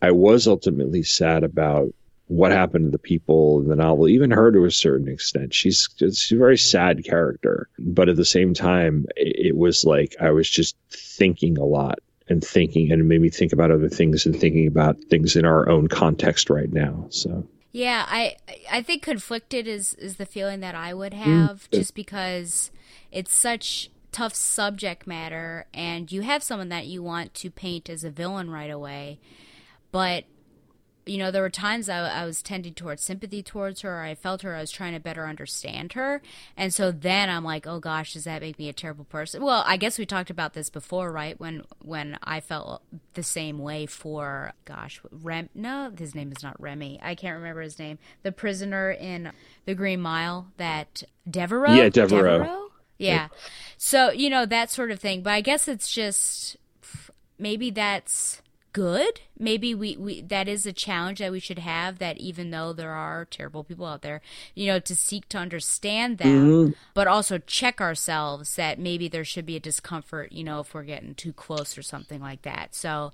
[0.01, 1.93] I was ultimately sad about
[2.27, 5.53] what happened to the people in the novel, even her to a certain extent.
[5.53, 10.15] She's she's a very sad character, but at the same time, it, it was like
[10.19, 13.89] I was just thinking a lot and thinking, and it made me think about other
[13.89, 17.07] things and thinking about things in our own context right now.
[17.09, 18.37] So Yeah, I
[18.71, 22.71] I think conflicted is is the feeling that I would Mm, have just because
[23.11, 28.05] it's such tough subject matter and you have someone that you want to paint as
[28.05, 29.19] a villain right away.
[29.91, 30.25] But
[31.05, 34.01] you know, there were times I, I was tending towards sympathy towards her.
[34.01, 34.55] I felt her.
[34.55, 36.21] I was trying to better understand her,
[36.57, 39.43] and so then I'm like, oh gosh, does that make me a terrible person?
[39.43, 41.39] Well, I guess we talked about this before, right?
[41.39, 42.81] When when I felt
[43.13, 45.49] the same way for gosh, Rem.
[45.53, 46.99] No, his name is not Remy.
[47.01, 47.99] I can't remember his name.
[48.23, 49.31] The prisoner in
[49.65, 50.47] the Green Mile.
[50.57, 51.73] That Devereaux.
[51.73, 52.69] Yeah, Devereaux.
[52.97, 53.27] Yeah.
[53.77, 55.21] So you know that sort of thing.
[55.21, 56.57] But I guess it's just
[57.37, 58.41] maybe that's
[58.75, 59.21] good.
[59.39, 62.91] Maybe we, we that is a challenge that we should have that even though there
[62.91, 64.19] are terrible people out there
[64.53, 66.71] you know to seek to understand them mm-hmm.
[66.93, 70.83] but also check ourselves that maybe there should be a discomfort you know if we're
[70.83, 72.75] getting too close or something like that.
[72.75, 73.13] So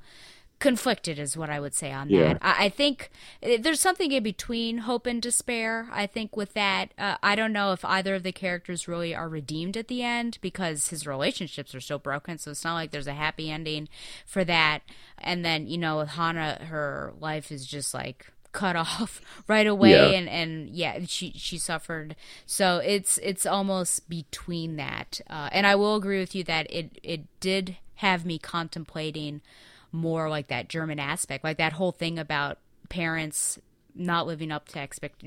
[0.62, 2.34] conflicted is what i would say on Yeah.
[2.34, 2.38] that.
[2.42, 3.10] I, I think
[3.44, 5.90] uh, there's something in between hope and despair.
[5.92, 9.28] I think with that uh, i don't know if either of the characters really are
[9.28, 12.38] redeemed at the end because his relationships are so broken.
[12.38, 13.90] So it's not like there's a happy ending
[14.26, 14.80] for that.
[15.18, 19.92] And then you know with Hannah her life is just like cut off right away.
[19.92, 20.18] Yeah.
[20.20, 22.16] and and yeah she she suffered.
[22.46, 25.22] So it's it's almost between that.
[25.30, 29.42] Uh, and i will agree with you that it it did have me contemplating
[29.92, 32.58] more like that german aspect like that whole thing about
[32.90, 33.60] parents
[33.96, 35.24] not living up to expect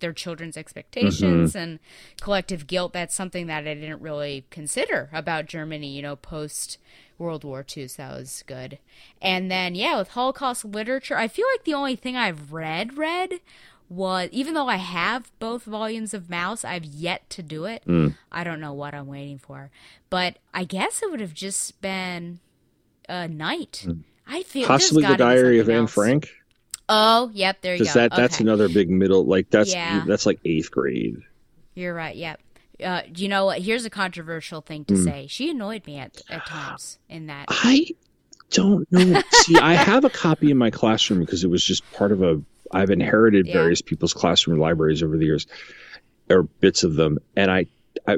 [0.00, 1.58] their children's expectations mm-hmm.
[1.58, 1.78] and
[2.20, 2.92] collective guilt.
[2.92, 6.78] That's something that i didn't really consider about germany you know post
[7.18, 8.78] world war ii so that was good.
[9.20, 13.40] And then yeah with holocaust literature i feel like the only thing i've read read
[13.88, 17.84] was even though i have both volumes of Maus i've yet to do it.
[17.86, 18.16] Mm.
[18.32, 19.70] I don't know what i'm waiting for.
[20.10, 22.40] But i guess it would have just been
[23.08, 23.86] a night
[24.26, 25.92] i feel possibly the Diary of Anne else.
[25.92, 26.28] Frank,
[26.88, 28.44] oh yep there you go that that's Okay.
[28.44, 29.24] another big middle.
[29.24, 30.04] Like that's Yeah.
[30.06, 31.16] that's like eighth grade.
[31.74, 32.16] You're right.
[32.16, 32.40] Yep.
[32.82, 33.60] Uh, you know what?
[33.60, 34.94] Here's a controversial thing Hmm.
[34.94, 35.26] to say.
[35.28, 37.46] She annoyed me at, at times in that.
[37.50, 37.86] I
[38.50, 39.20] don't know.
[39.30, 42.40] See, I have a copy in my classroom because it was just part of a.
[42.72, 43.52] I've inherited Yeah.
[43.54, 45.46] various people's classroom libraries over the years,
[46.30, 47.66] or bits of them, and I,
[48.06, 48.16] I,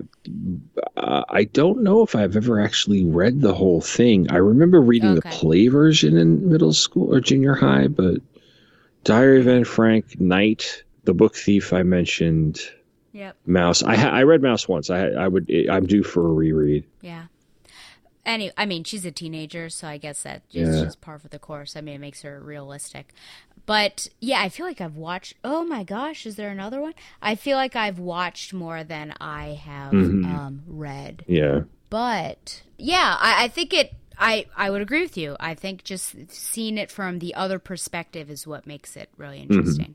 [0.97, 4.31] uh, I don't know if I've ever actually read the whole thing.
[4.31, 8.21] I remember reading the play version in middle school or junior high, but
[9.05, 12.61] Diary of Anne Frank, Night, The Book Thief, I mentioned.
[13.13, 13.37] Yep.
[13.49, 13.83] Maus.
[13.87, 14.91] I I read Maus once.
[14.91, 16.85] I I would I'm due for a reread.
[17.01, 17.25] Yeah.
[18.27, 20.85] any I mean, she's a teenager, so I guess that is Yeah.
[20.85, 21.75] just par for the course.
[21.75, 23.15] I mean, it makes her realistic.
[23.69, 25.35] But yeah, I feel like I've watched.
[25.45, 26.95] Oh my gosh, is there another one?
[27.21, 30.25] I feel like I've watched more than I have Mhm.
[30.25, 31.23] um, read.
[31.29, 31.65] Yeah.
[31.91, 33.93] But yeah, I, I think it.
[34.19, 35.37] I I would agree with you.
[35.39, 39.95] I think just seeing it from the other perspective is what makes it really interesting.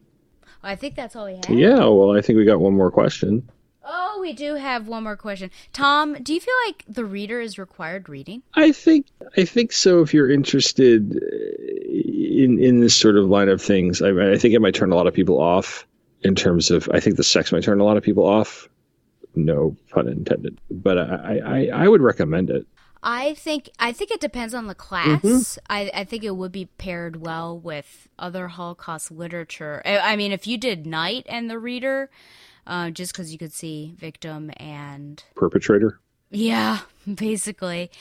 [0.62, 1.42] I think that's all we have.
[1.46, 1.58] Mm-hmm.
[1.58, 1.80] Yeah.
[1.88, 3.50] Well, I think we got one more question.
[3.84, 5.50] Oh, we do have one more question.
[5.74, 8.44] Tom, do you feel like the reader is required reading?
[8.54, 10.02] I think I think so.
[10.02, 11.20] If you're interested
[12.34, 14.96] in in this sort of line of things, I, I think it might turn a
[14.96, 15.88] lot of people off.
[16.22, 18.70] In terms of, I think the sex might turn a lot of people off.
[19.36, 20.58] No pun intended.
[20.72, 22.66] But I I, I would recommend it.
[23.04, 25.60] I think I think it depends on the class.
[25.70, 29.82] I, I think it would be paired well with other Holocaust literature.
[29.84, 32.10] I, I mean, if you did Night and the Reader,
[32.66, 36.00] uh, just because you could see victim and Perpetrator.
[36.32, 36.80] yeah,
[37.14, 37.92] basically,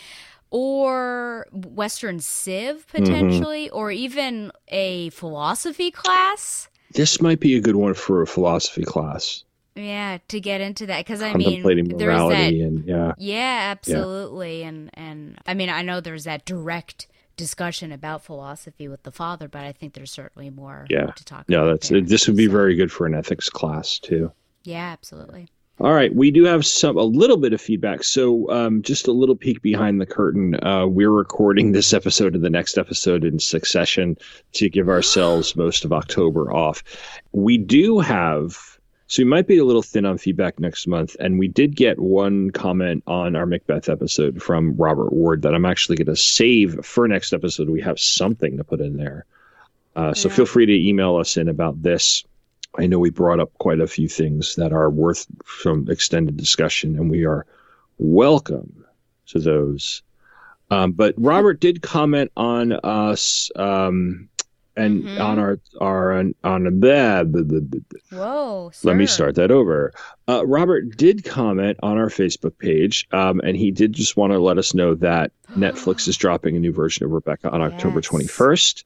[0.52, 3.04] or Western Civ mm-hmm.
[3.04, 6.68] potentially, or even a philosophy class.
[6.94, 9.44] This might be a good one for a philosophy class.
[9.74, 11.62] Yeah, to get into that because I mean,
[11.96, 13.12] there is that and yeah.
[13.16, 14.62] Yeah, absolutely.
[14.62, 17.06] And and I mean, I know there's that direct
[17.36, 21.06] discussion about philosophy with the father, but I think there's certainly more Yeah.
[21.06, 21.70] to talk No, about.
[21.70, 22.02] that's there.
[22.02, 24.30] this would be very good for an ethics class too.
[24.64, 25.48] Yeah, absolutely.
[25.82, 28.04] All right, we do have some a little bit of feedback.
[28.04, 30.54] So, um, just a little peek behind the curtain.
[30.64, 34.16] Uh, we're recording this episode and the next episode in succession
[34.52, 36.84] to give ourselves most of October off.
[37.32, 38.56] We do have.
[39.08, 41.98] So we might be a little thin on feedback next month, and we did get
[41.98, 46.84] one comment on our Macbeth episode from Robert Ward that I'm actually going to save
[46.86, 47.68] for next episode.
[47.68, 49.26] We have something to put in there,
[49.96, 50.36] uh, so Yeah.
[50.36, 52.22] feel free to email us in about this.
[52.78, 55.26] I know we brought up quite a few things that are worth
[55.62, 57.46] some extended discussion, and we are
[57.98, 58.84] welcome
[59.26, 60.02] to those.
[60.70, 64.28] Um, but Robert did comment on us um,
[64.74, 65.20] and Mhm.
[65.20, 67.24] on our our on, on blah.
[68.10, 68.72] Whoa.
[68.84, 69.92] Let me start that over.
[70.26, 74.38] Uh, Robert did comment on our Facebook page, um, and he did just want to
[74.38, 78.08] let us know that Netflix is dropping a new version of Rebecca on October Yes.
[78.08, 78.84] 21st.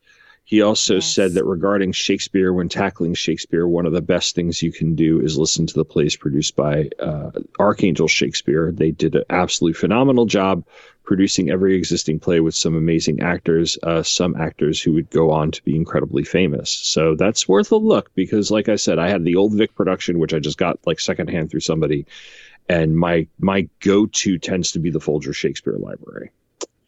[0.49, 1.13] He also Yes.
[1.13, 5.21] said that regarding Shakespeare, when tackling Shakespeare, one of the best things you can do
[5.21, 8.71] is listen to the plays produced by uh, Arkangel Shakespeare.
[8.71, 10.63] They did an absolutely phenomenal job
[11.03, 15.51] producing every existing play with some amazing actors, uh, some actors who would go on
[15.51, 16.71] to be incredibly famous.
[16.71, 20.21] So that's worth a look because, like I said, I had the old Vic production,
[20.21, 22.07] which I just got like secondhand through somebody,
[22.69, 26.31] and my my go to tends to be the Folger Shakespeare Library.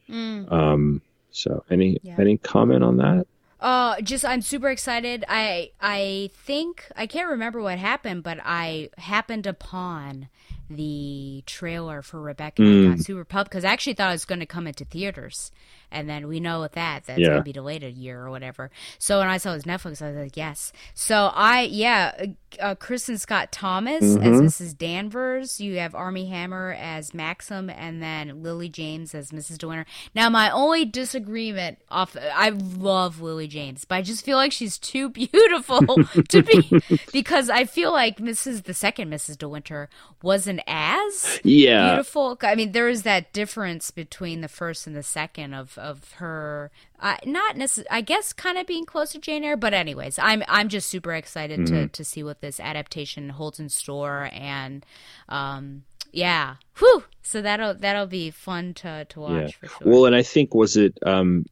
[0.09, 0.53] Mm.
[0.53, 1.03] Um,
[1.33, 2.15] so any Yeah.
[2.19, 3.27] any comment on that?
[3.61, 5.25] Uh, just I'm super excited.
[5.29, 10.29] I I think I can't remember what happened, but I happened upon
[10.71, 13.05] the trailer for Rebecca and I got Mm.
[13.05, 15.51] super pumped because I actually thought it was going to come into theaters,
[15.91, 17.29] and then we know with that that's Yeah.
[17.29, 18.71] going to be delayed a year or whatever.
[18.99, 20.73] So when I saw it was Netflix, I was like, yes.
[20.95, 22.27] So I yeah, uh,
[22.63, 24.43] uh, Kristin Scott Thomas as Mhm.
[24.47, 24.77] Mrs.
[24.77, 25.61] Danvers.
[25.61, 29.59] You have Armie Hammer as Maxim, and then Lily James as Mrs.
[29.59, 29.87] De Winter.
[30.15, 34.79] Now my only disagreement off, I love Lily James, but I just feel like she's
[34.79, 35.81] too beautiful
[36.29, 36.81] to be
[37.13, 38.65] because I feel like Mrs.
[38.65, 39.39] the second Mrs.
[39.39, 39.89] De Winter
[40.23, 41.91] wasn't as Yeah.
[41.95, 42.37] beautiful.
[42.43, 46.71] I mean, there is that difference between the first and the second of of her.
[47.01, 49.57] Uh, not necessarily, I guess, kind of being close to Jane Eyre.
[49.57, 51.93] But anyways, I'm I'm just super excited to Mhm.
[51.93, 54.85] to see what this adaptation holds in store, and
[55.29, 57.05] um, yeah, whew.
[57.23, 59.79] So that'll that'll be fun to to watch for sure.
[59.85, 61.45] Well, and I think was it um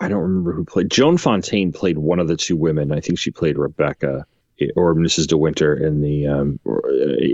[0.00, 2.92] I don't remember who played Joan Fontaine played one of the two women.
[2.92, 4.26] I think she played Rebecca
[4.60, 5.26] eh, or Mrs.
[5.28, 6.80] De Winter in the um uh,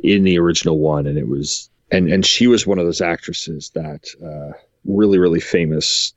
[0.05, 3.71] in the original one and it was and and she was one of those actresses
[3.75, 6.13] that uh really really famous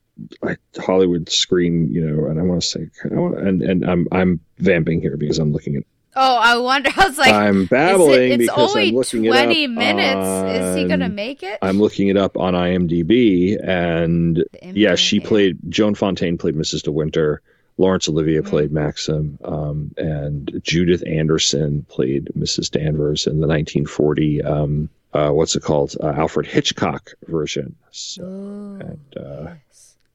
[0.79, 4.39] Hollywood screen, you know, and I want to say I wanna, and and I'm I'm
[4.59, 5.83] vamping here because I'm looking at
[6.15, 6.89] oh, I wonder.
[6.97, 10.57] I was like, I'm babbling it, it's because only I'm looking twenty it up minutes.
[10.59, 11.59] Is he gonna make it?
[11.61, 16.83] I'm looking it up on IMDb, and yeah, she played Joan Fontaine played Mrs.
[16.83, 17.41] De Winter.
[17.79, 18.49] Laurence Olivier Mm-hmm.
[18.49, 22.69] played Maxim, um, and Judith Anderson played Mrs.
[22.69, 27.75] Danvers in the 1940 um, uh, what's it called uh, Alfred Hitchcock version.
[27.91, 29.53] So, and uh,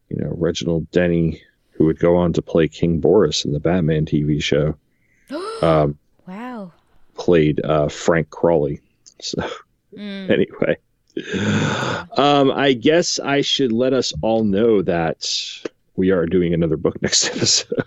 [0.09, 4.06] you know Reginald Denny, who would go on to play King Boris in the Batman
[4.06, 4.74] TV show,
[5.62, 6.72] um, wow.
[7.14, 8.80] played uh, Frank Crawley.
[9.20, 9.43] So
[9.97, 10.30] Mm.
[10.30, 10.76] anyway,
[12.18, 15.26] um, I guess I should let us all know that
[15.97, 17.85] we are doing another book next episode.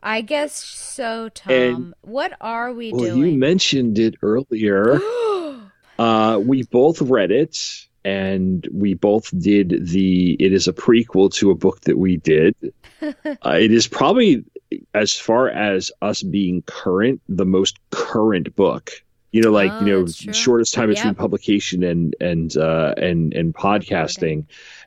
[0.00, 1.52] I guess so, Tom.
[1.52, 3.32] And- what are we well, doing?
[3.32, 5.00] you mentioned it earlier.
[5.98, 7.58] uh, we both read it.
[8.04, 10.36] And we both did the.
[10.38, 12.54] It is a prequel to a book that we did.
[13.02, 13.12] uh,
[13.58, 14.44] it is probably,
[14.94, 18.90] as far as us being current, the most current book.
[19.32, 23.52] You know, like Oh, you know, shortest time between publication and and uh, and and
[23.52, 24.44] podcasting,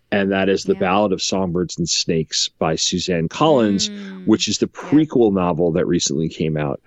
[0.09, 0.79] and that is the Yeah.
[0.79, 4.25] Ballad of Songbirds and Snakes by Suzanne Collins, Mm.
[4.25, 6.79] which is the prequel novel that recently came out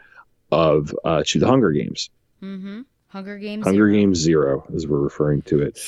[0.50, 2.08] of uh, to the Hunger Games.
[2.42, 2.80] Mm-hmm.
[3.10, 3.64] Hunger Games.
[3.64, 3.92] Hunger Zero.
[3.92, 5.78] Games Zero, as we're referring to it.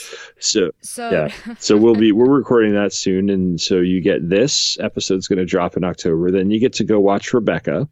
[0.41, 4.77] So So yeah, so we'll be we're recording that soon, and so you get this
[4.81, 6.31] episode's going to drop in October.
[6.31, 7.89] Then you get to go watch Rebecca,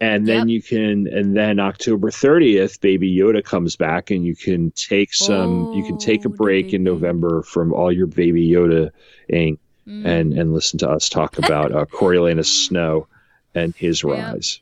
[0.00, 0.52] and then Yep.
[0.54, 5.68] you can, and then October thirtieth, Baby Yoda comes back, and you can take some,
[5.74, 6.84] you can take a Oh, break in.
[6.84, 8.90] November from all your Baby Yoda
[9.28, 9.58] ing,
[9.88, 10.04] Mm.
[10.04, 13.06] and and listen to us talk about uh, Coriolanus Snow
[13.54, 14.12] and his Yep.
[14.12, 14.60] rise.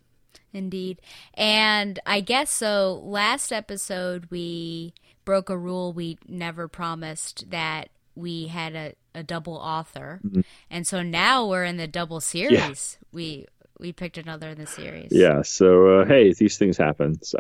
[0.55, 1.01] Indeed.
[1.35, 3.03] And I guess so.
[3.05, 4.95] Last episode, we
[5.25, 5.93] broke a rule.
[5.93, 10.21] We never promised that we had a, a double author.
[10.25, 10.41] Mm-hmm.
[10.71, 12.99] And so now we're in the double series.
[13.13, 13.47] We
[13.81, 15.09] we picked another in the series.
[15.11, 15.43] Yeah.
[15.43, 17.19] So uh, hey, these things happen.
[17.25, 17.39] So.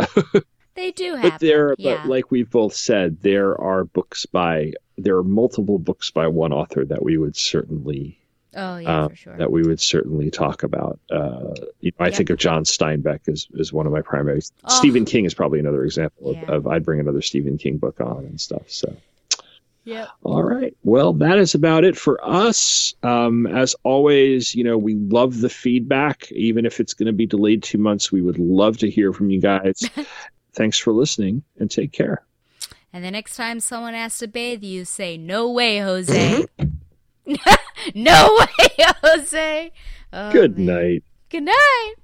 [0.76, 1.30] They do happen.
[1.30, 1.98] but there yeah.
[1.98, 6.52] but like we've both said there are books by there are multiple books by one
[6.52, 8.18] author that we would certainly
[8.56, 9.36] oh, yeah, uh, for sure.
[9.36, 12.14] that we would certainly talk about uh, you know, i Yep.
[12.14, 14.68] think of john steinbeck as, as one of my primary Oh.
[14.78, 16.54] stephen king is probably another example of, Yeah.
[16.56, 18.96] of i'd bring another stephen king book on and stuff so
[19.84, 20.06] Yeah.
[20.22, 20.74] all right.
[20.82, 22.94] Well, that is about it for us.
[23.02, 26.32] Um, as always, you know, we love the feedback.
[26.32, 29.28] Even if it's going to be delayed two months, we would love to hear from
[29.28, 29.82] you guys.
[30.54, 32.24] Thanks for listening and take care.
[32.94, 36.46] And the next time someone asks to bathe you, say, No way, Jose.
[37.94, 38.68] no way,
[39.02, 39.72] Jose.
[40.12, 40.66] Oh, Good man.
[40.66, 41.04] night.
[41.30, 41.94] Good night.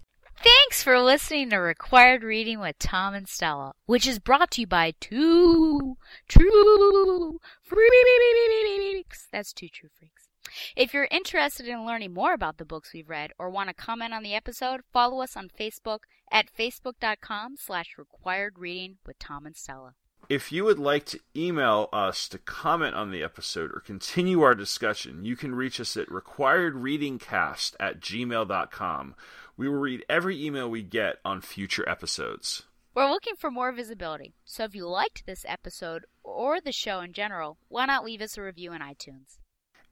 [0.43, 4.67] Thanks for listening to Required Reading with Tom and Stella, which is brought to you
[4.67, 5.99] by Two
[6.29, 9.29] True Freaks.
[9.31, 10.29] That's Two True Freaks.
[10.75, 14.15] If you're interested in learning more about the books we've read or want to comment
[14.15, 16.01] on the episode, follow us on Facebook
[16.33, 19.95] at facebook.com slash required reading with Tom and Stella.
[20.31, 24.55] If you would like to email us to comment on the episode or continue our
[24.55, 29.17] discussion, you can reach us at requiredreadingcast at gmail.com.
[29.57, 32.63] We will read every email we get on future episodes.
[32.95, 37.13] We're looking for more visibility, so if you liked this episode or the show in
[37.13, 39.39] general, why not leave us a review in iTunes?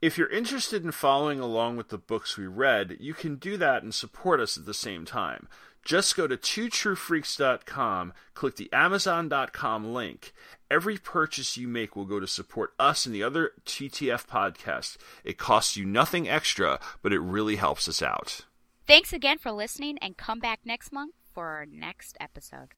[0.01, 3.82] If you're interested in following along with the books we read, you can do that
[3.82, 5.48] and support us at the same time.
[5.89, 10.35] Just go to twotruefreaks.com, click the amazon.com link.
[10.70, 14.98] Every purchase you make will go to support us and the other TTF podcasts.
[15.24, 18.43] It costs you nothing extra, but it really helps us out.
[18.86, 22.74] Thanks again for listening and come back next month for our next episode.